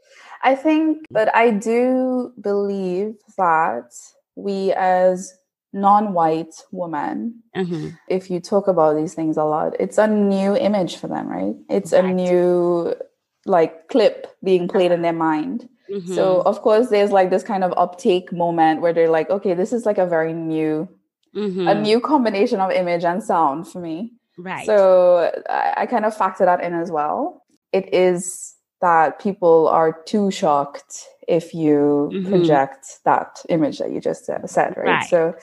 i 0.42 0.54
think 0.54 1.06
but 1.10 1.34
i 1.34 1.50
do 1.50 2.32
believe 2.38 3.14
that 3.38 3.90
we 4.34 4.72
as 4.72 5.32
non-white 5.72 6.54
women 6.72 7.42
mm-hmm. 7.56 7.88
if 8.08 8.30
you 8.30 8.40
talk 8.40 8.66
about 8.66 8.96
these 8.96 9.14
things 9.14 9.36
a 9.36 9.44
lot 9.44 9.74
it's 9.78 9.98
a 9.98 10.06
new 10.06 10.56
image 10.56 10.96
for 10.96 11.06
them 11.06 11.28
right 11.28 11.54
it's 11.70 11.92
right. 11.92 12.04
a 12.04 12.08
new 12.08 12.94
like 13.46 13.88
clip 13.88 14.26
being 14.42 14.66
played 14.66 14.90
in 14.90 15.02
their 15.02 15.12
mind 15.12 15.68
mm-hmm. 15.90 16.14
so 16.14 16.42
of 16.42 16.62
course 16.62 16.88
there's 16.88 17.12
like 17.12 17.30
this 17.30 17.42
kind 17.42 17.62
of 17.62 17.72
uptake 17.76 18.32
moment 18.32 18.80
where 18.80 18.92
they're 18.92 19.10
like 19.10 19.30
okay 19.30 19.54
this 19.54 19.72
is 19.72 19.86
like 19.86 19.98
a 19.98 20.06
very 20.06 20.32
new 20.32 20.88
mm-hmm. 21.36 21.68
a 21.68 21.74
new 21.74 22.00
combination 22.00 22.60
of 22.60 22.70
image 22.70 23.04
and 23.04 23.22
sound 23.22 23.68
for 23.68 23.80
me. 23.80 24.12
Right. 24.38 24.66
So 24.66 25.30
I, 25.48 25.74
I 25.78 25.86
kind 25.86 26.04
of 26.04 26.16
factor 26.16 26.44
that 26.44 26.62
in 26.62 26.74
as 26.74 26.90
well. 26.90 27.42
It 27.72 27.92
is 27.94 28.54
that 28.80 29.18
people 29.20 29.68
are 29.68 30.02
too 30.04 30.30
shocked 30.30 31.04
if 31.28 31.54
you 31.54 32.10
mm-hmm. 32.12 32.28
project 32.28 32.86
that 33.04 33.40
image 33.48 33.78
that 33.78 33.90
you 33.90 34.00
just 34.00 34.28
uh, 34.28 34.46
said, 34.46 34.76
right? 34.76 34.86
right. 34.86 35.08
So, 35.08 35.34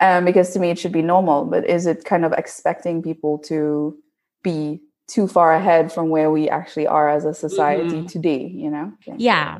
um, 0.00 0.24
because 0.24 0.52
to 0.52 0.58
me 0.58 0.70
it 0.70 0.78
should 0.78 0.92
be 0.92 1.02
normal, 1.02 1.44
but 1.44 1.68
is 1.68 1.86
it 1.86 2.04
kind 2.04 2.24
of 2.24 2.32
expecting 2.32 3.02
people 3.02 3.38
to 3.38 3.96
be 4.42 4.80
too 5.08 5.28
far 5.28 5.52
ahead 5.52 5.92
from 5.92 6.08
where 6.08 6.30
we 6.30 6.48
actually 6.48 6.86
are 6.86 7.08
as 7.08 7.24
a 7.24 7.34
society 7.34 7.96
mm-hmm. 7.96 8.06
today? 8.06 8.46
You 8.46 8.70
know? 8.70 8.92
Yeah. 9.06 9.14
Yeah. 9.18 9.58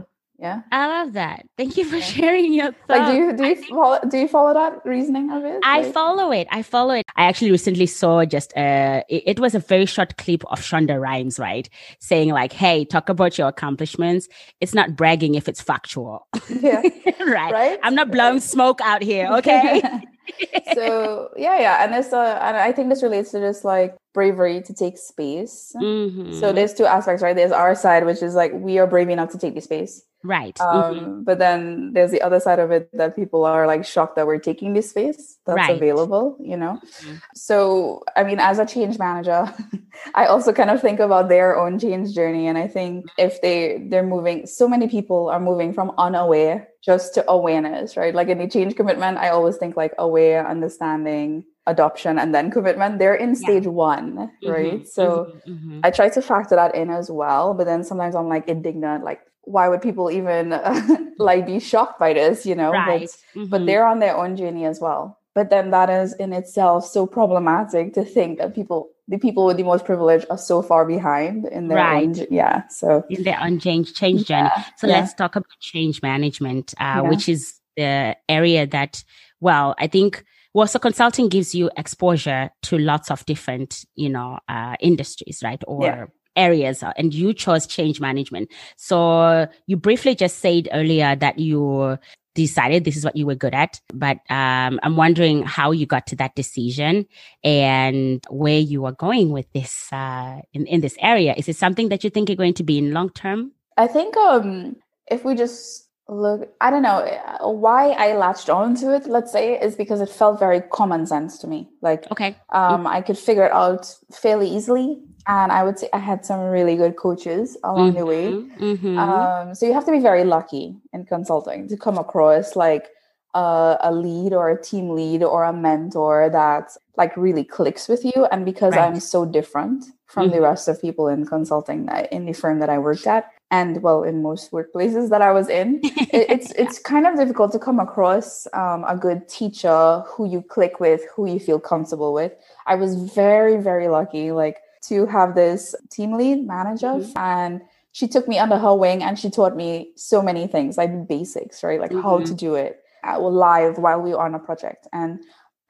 I 0.70 0.86
love 0.86 1.14
that. 1.14 1.46
Thank 1.56 1.76
you 1.76 1.84
for 1.84 2.00
sharing 2.00 2.52
your 2.52 2.72
thoughts. 2.72 2.88
Like, 2.88 3.06
do 3.10 3.16
you 3.16 3.36
do 3.36 3.46
you 3.46 3.56
follow 3.56 4.00
do 4.08 4.18
you 4.18 4.28
follow 4.28 4.54
that 4.54 4.84
reasoning 4.84 5.30
of 5.30 5.44
it? 5.44 5.60
I 5.62 5.90
follow 5.92 6.30
it. 6.30 6.46
I 6.50 6.62
follow 6.62 6.94
it. 6.94 7.06
I 7.16 7.24
actually 7.24 7.50
recently 7.50 7.86
saw 7.86 8.24
just 8.24 8.56
uh 8.56 9.02
it, 9.08 9.22
it, 9.26 9.40
was 9.40 9.54
a 9.54 9.58
very 9.58 9.86
short 9.86 10.16
clip 10.18 10.44
of 10.50 10.60
Shonda 10.60 11.00
Rhimes, 11.00 11.38
right? 11.38 11.68
Saying 12.00 12.30
like, 12.30 12.52
hey, 12.52 12.84
talk 12.84 13.08
about 13.08 13.38
your 13.38 13.48
accomplishments. 13.48 14.28
It's 14.60 14.74
not 14.74 14.94
bragging 14.96 15.36
if 15.36 15.48
it's 15.48 15.62
factual. 15.62 16.26
Yeah. 16.48 16.82
right. 17.20 17.52
Right. 17.52 17.78
I'm 17.82 17.94
not 17.94 18.10
blowing 18.10 18.40
smoke 18.40 18.80
out 18.82 19.02
here, 19.02 19.28
okay? 19.38 19.80
so 20.74 21.30
yeah, 21.36 21.58
yeah. 21.58 21.84
And 21.84 21.94
it's 21.94 22.12
uh 22.12 22.38
and 22.42 22.56
I 22.56 22.72
think 22.72 22.90
this 22.90 23.02
relates 23.02 23.30
to 23.30 23.40
just 23.40 23.64
like 23.64 23.96
bravery 24.12 24.60
to 24.62 24.74
take 24.74 24.98
space. 24.98 25.72
Mm-hmm. 25.76 26.38
So 26.40 26.52
there's 26.52 26.74
two 26.74 26.84
aspects, 26.84 27.22
right? 27.22 27.36
There's 27.36 27.52
our 27.52 27.74
side, 27.74 28.04
which 28.04 28.22
is 28.22 28.34
like 28.34 28.52
we 28.52 28.78
are 28.78 28.86
brave 28.86 29.08
enough 29.08 29.30
to 29.30 29.38
take 29.38 29.54
the 29.54 29.60
space 29.60 30.02
Right. 30.26 30.60
Um, 30.60 30.94
mm-hmm. 30.94 31.22
But 31.22 31.38
then 31.38 31.92
there's 31.92 32.10
the 32.10 32.20
other 32.20 32.40
side 32.40 32.58
of 32.58 32.70
it 32.70 32.90
that 32.94 33.14
people 33.14 33.44
are 33.44 33.66
like 33.66 33.84
shocked 33.84 34.16
that 34.16 34.26
we're 34.26 34.38
taking 34.38 34.74
this 34.74 34.90
space 34.90 35.38
that's 35.46 35.56
right. 35.56 35.76
available, 35.76 36.36
you 36.40 36.56
know? 36.56 36.80
Mm-hmm. 36.82 37.16
So, 37.34 38.02
I 38.16 38.24
mean, 38.24 38.40
as 38.40 38.58
a 38.58 38.66
change 38.66 38.98
manager, 38.98 39.52
I 40.14 40.26
also 40.26 40.52
kind 40.52 40.70
of 40.70 40.80
think 40.80 40.98
about 40.98 41.28
their 41.28 41.56
own 41.56 41.78
change 41.78 42.12
journey. 42.14 42.48
And 42.48 42.58
I 42.58 42.66
think 42.66 43.06
if 43.16 43.40
they, 43.40 43.86
they're 43.88 44.02
moving, 44.02 44.46
so 44.46 44.68
many 44.68 44.88
people 44.88 45.28
are 45.28 45.40
moving 45.40 45.72
from 45.72 45.92
unaware 45.96 46.68
just 46.84 47.14
to 47.14 47.24
awareness, 47.30 47.96
right? 47.96 48.14
Like 48.14 48.28
in 48.28 48.38
the 48.38 48.48
change 48.48 48.74
commitment, 48.74 49.18
I 49.18 49.28
always 49.28 49.56
think 49.56 49.76
like 49.76 49.94
aware, 49.98 50.46
understanding, 50.46 51.44
adoption 51.66 52.16
and 52.16 52.32
then 52.32 52.48
commitment 52.50 53.00
they're 53.00 53.14
in 53.14 53.34
stage 53.34 53.64
yeah. 53.64 53.70
one 53.70 54.16
mm-hmm. 54.16 54.48
right 54.48 54.74
mm-hmm, 54.74 54.84
so 54.84 55.34
mm-hmm, 55.46 55.52
mm-hmm. 55.52 55.80
i 55.82 55.90
try 55.90 56.08
to 56.08 56.22
factor 56.22 56.54
that 56.54 56.74
in 56.76 56.90
as 56.90 57.10
well 57.10 57.54
but 57.54 57.64
then 57.64 57.82
sometimes 57.82 58.14
i'm 58.14 58.28
like 58.28 58.46
indignant 58.46 59.02
like 59.02 59.20
why 59.46 59.68
would 59.68 59.80
people 59.80 60.10
even 60.10 60.52
uh, 60.52 60.98
like 61.18 61.46
be 61.46 61.58
shocked 61.58 61.98
by 61.98 62.12
this 62.12 62.44
you 62.44 62.54
know 62.54 62.70
right. 62.72 63.00
but, 63.00 63.40
mm-hmm. 63.40 63.46
but 63.46 63.64
they're 63.64 63.86
on 63.86 64.00
their 64.00 64.16
own 64.16 64.36
journey 64.36 64.66
as 64.66 64.80
well 64.80 65.18
but 65.34 65.50
then 65.50 65.70
that 65.70 65.88
is 65.88 66.12
in 66.14 66.32
itself 66.32 66.84
so 66.86 67.06
problematic 67.06 67.94
to 67.94 68.04
think 68.04 68.38
that 68.38 68.54
people 68.54 68.90
the 69.08 69.18
people 69.18 69.46
with 69.46 69.56
the 69.56 69.62
most 69.62 69.84
privilege 69.84 70.26
are 70.30 70.38
so 70.38 70.62
far 70.62 70.84
behind 70.84 71.46
in 71.46 71.68
their 71.68 71.78
right. 71.78 72.08
own 72.08 72.26
yeah 72.30 72.66
so 72.68 73.04
in 73.08 73.22
their 73.22 73.40
own 73.40 73.58
change 73.58 73.94
change 73.94 74.26
journey 74.26 74.50
yeah. 74.56 74.64
so 74.76 74.86
yeah. 74.86 74.98
let's 74.98 75.14
talk 75.14 75.36
about 75.36 75.58
change 75.60 76.02
management 76.02 76.74
uh, 76.78 76.82
yeah. 76.82 77.00
which 77.02 77.28
is 77.28 77.54
the 77.76 78.16
area 78.28 78.66
that 78.66 79.04
well 79.40 79.74
i 79.78 79.86
think 79.86 80.24
well 80.54 80.66
so 80.66 80.78
consulting 80.78 81.28
gives 81.28 81.54
you 81.54 81.70
exposure 81.76 82.50
to 82.62 82.78
lots 82.78 83.10
of 83.10 83.24
different 83.26 83.84
you 83.94 84.08
know 84.08 84.38
uh, 84.48 84.74
industries 84.80 85.40
right 85.44 85.62
or 85.68 86.10
areas 86.36 86.82
uh, 86.82 86.92
and 86.96 87.12
you 87.12 87.32
chose 87.32 87.66
change 87.66 88.00
management. 88.00 88.50
So 88.76 89.46
you 89.66 89.76
briefly 89.76 90.14
just 90.14 90.38
said 90.38 90.68
earlier 90.72 91.16
that 91.16 91.38
you 91.38 91.98
decided 92.34 92.84
this 92.84 92.96
is 92.96 93.04
what 93.04 93.16
you 93.16 93.26
were 93.26 93.34
good 93.34 93.54
at, 93.54 93.80
but 93.92 94.18
um, 94.28 94.78
I'm 94.82 94.96
wondering 94.96 95.42
how 95.42 95.70
you 95.70 95.86
got 95.86 96.06
to 96.08 96.16
that 96.16 96.34
decision 96.34 97.06
and 97.42 98.22
where 98.28 98.58
you 98.58 98.84
are 98.84 98.92
going 98.92 99.30
with 99.30 99.50
this 99.54 99.90
uh, 99.90 100.40
in, 100.52 100.66
in 100.66 100.82
this 100.82 100.96
area. 101.00 101.34
Is 101.36 101.48
it 101.48 101.56
something 101.56 101.88
that 101.88 102.04
you 102.04 102.10
think 102.10 102.28
you're 102.28 102.36
going 102.36 102.54
to 102.54 102.62
be 102.62 102.78
in 102.78 102.92
long 102.92 103.08
term? 103.10 103.52
I 103.78 103.86
think 103.86 104.16
um, 104.16 104.76
if 105.10 105.24
we 105.24 105.34
just 105.34 105.85
look, 106.08 106.48
I 106.60 106.70
don't 106.70 106.82
know 106.82 106.98
uh, 106.98 107.48
why 107.48 107.90
I 107.90 108.14
latched 108.14 108.48
on 108.48 108.74
to 108.76 108.94
it, 108.94 109.06
let's 109.06 109.32
say, 109.32 109.60
is 109.60 109.74
because 109.74 110.00
it 110.00 110.08
felt 110.08 110.38
very 110.38 110.60
common 110.60 111.06
sense 111.06 111.38
to 111.38 111.46
me. 111.46 111.68
Like, 111.82 112.10
okay, 112.10 112.36
um. 112.50 112.86
I 112.86 113.00
could 113.00 113.18
figure 113.18 113.44
it 113.44 113.52
out 113.52 113.94
fairly 114.12 114.48
easily 114.48 115.02
and 115.26 115.50
I 115.50 115.64
would 115.64 115.78
say 115.78 115.88
I 115.92 115.98
had 115.98 116.24
some 116.24 116.40
really 116.40 116.76
good 116.76 116.96
coaches 116.96 117.56
along 117.64 117.90
mm-hmm, 117.90 117.98
the 117.98 118.06
way. 118.06 118.26
Mm-hmm, 118.32 118.64
mm-hmm. 118.64 118.98
Um, 118.98 119.54
so 119.54 119.66
you 119.66 119.72
have 119.72 119.84
to 119.86 119.90
be 119.90 119.98
very 119.98 120.24
lucky 120.24 120.76
in 120.92 121.04
consulting 121.04 121.68
to 121.68 121.76
come 121.76 121.98
across 121.98 122.54
like 122.54 122.86
a, 123.34 123.76
a, 123.80 123.92
lead 123.92 124.32
or 124.32 124.50
a 124.50 124.62
team 124.62 124.90
lead 124.90 125.24
or 125.24 125.42
a 125.42 125.52
mentor 125.52 126.30
that 126.30 126.70
like 126.96 127.16
really 127.16 127.42
clicks 127.42 127.88
with 127.88 128.04
you. 128.04 128.26
And 128.30 128.44
because 128.44 128.76
right. 128.76 128.86
I'm 128.86 129.00
so 129.00 129.26
different 129.26 129.84
from 130.06 130.26
mm-hmm. 130.26 130.36
the 130.36 130.42
rest 130.42 130.68
of 130.68 130.80
people 130.80 131.08
in 131.08 131.26
consulting 131.26 131.86
that, 131.86 132.12
in 132.12 132.26
the 132.26 132.32
firm 132.32 132.60
that 132.60 132.70
I 132.70 132.78
worked 132.78 133.06
at, 133.08 133.30
and 133.50 133.82
well, 133.82 134.02
in 134.02 134.22
most 134.22 134.50
workplaces 134.50 135.08
that 135.10 135.22
I 135.22 135.32
was 135.32 135.48
in, 135.48 135.80
it, 135.84 136.26
it's 136.30 136.52
it's 136.52 136.78
kind 136.78 137.06
of 137.06 137.16
difficult 137.16 137.52
to 137.52 137.58
come 137.58 137.78
across 137.78 138.46
um, 138.52 138.84
a 138.88 138.96
good 138.96 139.28
teacher 139.28 140.02
who 140.06 140.28
you 140.28 140.42
click 140.42 140.80
with, 140.80 141.02
who 141.14 141.26
you 141.26 141.38
feel 141.38 141.60
comfortable 141.60 142.12
with. 142.12 142.32
I 142.66 142.74
was 142.74 142.96
very 143.12 143.56
very 143.56 143.88
lucky. 143.88 144.32
Like 144.32 144.58
to 144.88 145.06
have 145.06 145.34
this 145.34 145.74
team 145.90 146.12
lead 146.12 146.46
manager 146.46 146.86
mm-hmm. 146.86 147.18
and 147.18 147.60
she 147.92 148.06
took 148.06 148.28
me 148.28 148.38
under 148.38 148.58
her 148.58 148.74
wing 148.74 149.02
and 149.02 149.18
she 149.18 149.30
taught 149.30 149.56
me 149.56 149.90
so 149.96 150.22
many 150.22 150.46
things 150.46 150.76
like 150.76 151.08
basics 151.08 151.62
right 151.62 151.80
like 151.80 151.90
mm-hmm. 151.90 152.02
how 152.02 152.18
to 152.18 152.24
mm-hmm. 152.24 152.34
do 152.34 152.54
it 152.54 152.82
uh, 153.06 153.18
live 153.18 153.78
while 153.78 154.00
we 154.00 154.10
were 154.10 154.20
on 154.20 154.34
a 154.34 154.38
project 154.38 154.86
and 154.92 155.20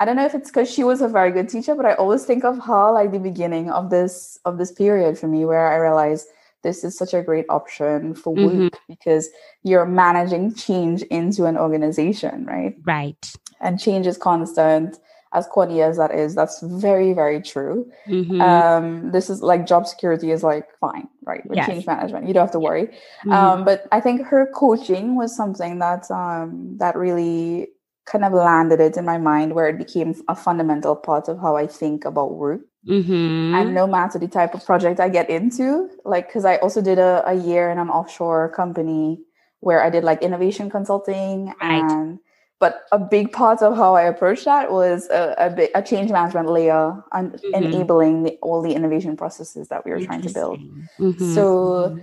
i 0.00 0.04
don't 0.04 0.16
know 0.16 0.24
if 0.24 0.34
it's 0.34 0.50
because 0.50 0.70
she 0.70 0.84
was 0.84 1.00
a 1.00 1.08
very 1.08 1.30
good 1.30 1.48
teacher 1.48 1.74
but 1.74 1.86
i 1.86 1.94
always 1.94 2.24
think 2.24 2.44
of 2.44 2.58
her 2.58 2.92
like 2.92 3.12
the 3.12 3.18
beginning 3.18 3.70
of 3.70 3.90
this 3.90 4.38
of 4.44 4.58
this 4.58 4.72
period 4.72 5.16
for 5.16 5.28
me 5.28 5.44
where 5.44 5.68
i 5.68 5.76
realized 5.76 6.26
this 6.66 6.82
is 6.82 6.98
such 6.98 7.14
a 7.14 7.22
great 7.22 7.46
option 7.48 8.14
for 8.14 8.34
mm-hmm. 8.34 8.64
work 8.64 8.78
because 8.88 9.28
you're 9.62 9.86
managing 9.86 10.52
change 10.52 11.02
into 11.18 11.44
an 11.44 11.56
organization, 11.56 12.44
right? 12.44 12.74
Right. 12.84 13.24
And 13.60 13.78
change 13.78 14.06
is 14.06 14.18
constant 14.18 14.98
as 15.32 15.46
corny 15.46 15.82
as 15.82 15.96
that 15.96 16.12
is, 16.12 16.34
that's 16.34 16.60
very, 16.62 17.12
very 17.12 17.40
true. 17.42 17.90
Mm-hmm. 18.08 18.40
Um, 18.40 19.12
this 19.12 19.28
is 19.28 19.42
like 19.42 19.66
job 19.66 19.86
security 19.86 20.30
is 20.30 20.42
like 20.42 20.66
fine, 20.80 21.08
right? 21.24 21.44
With 21.46 21.56
yes. 21.56 21.66
change 21.68 21.86
management, 21.86 22.26
you 22.26 22.34
don't 22.34 22.46
have 22.48 22.52
to 22.52 22.58
worry. 22.58 22.86
Mm-hmm. 22.86 23.32
Um, 23.32 23.64
but 23.64 23.86
I 23.92 24.00
think 24.00 24.26
her 24.26 24.50
coaching 24.54 25.16
was 25.16 25.36
something 25.36 25.78
that 25.78 26.10
um, 26.10 26.76
that 26.78 26.96
really 26.96 27.68
kind 28.06 28.24
of 28.24 28.32
landed 28.32 28.80
it 28.80 28.96
in 28.96 29.04
my 29.04 29.18
mind, 29.18 29.54
where 29.54 29.68
it 29.68 29.78
became 29.78 30.14
a 30.28 30.34
fundamental 30.34 30.96
part 30.96 31.28
of 31.28 31.38
how 31.38 31.56
I 31.56 31.66
think 31.66 32.04
about 32.04 32.34
work. 32.34 32.62
Mm-hmm. 32.86 33.54
And 33.54 33.74
no 33.74 33.86
matter 33.86 34.18
the 34.18 34.28
type 34.28 34.54
of 34.54 34.64
project 34.64 35.00
I 35.00 35.08
get 35.08 35.28
into, 35.28 35.90
like 36.04 36.28
because 36.28 36.44
I 36.44 36.56
also 36.56 36.80
did 36.80 36.98
a, 36.98 37.22
a 37.26 37.34
year 37.34 37.70
in 37.70 37.78
an 37.78 37.88
offshore 37.88 38.48
company 38.50 39.20
where 39.60 39.82
I 39.82 39.90
did 39.90 40.04
like 40.04 40.22
innovation 40.22 40.70
consulting 40.70 41.52
right. 41.60 41.82
and 41.82 42.18
but 42.58 42.86
a 42.90 42.98
big 42.98 43.32
part 43.32 43.60
of 43.60 43.76
how 43.76 43.94
I 43.94 44.02
approached 44.02 44.46
that 44.46 44.72
was 44.72 45.08
a, 45.10 45.34
a, 45.36 45.50
bit, 45.50 45.70
a 45.74 45.82
change 45.82 46.10
management 46.10 46.48
layer 46.48 47.02
and 47.12 47.32
mm-hmm. 47.32 47.54
enabling 47.54 48.22
the, 48.22 48.38
all 48.40 48.62
the 48.62 48.72
innovation 48.72 49.16
processes 49.16 49.68
that 49.68 49.84
we 49.84 49.90
were 49.90 50.00
trying 50.00 50.22
to 50.22 50.32
build. 50.32 50.60
Mm-hmm. 50.98 51.34
So, 51.34 51.42
mm-hmm. 51.90 52.00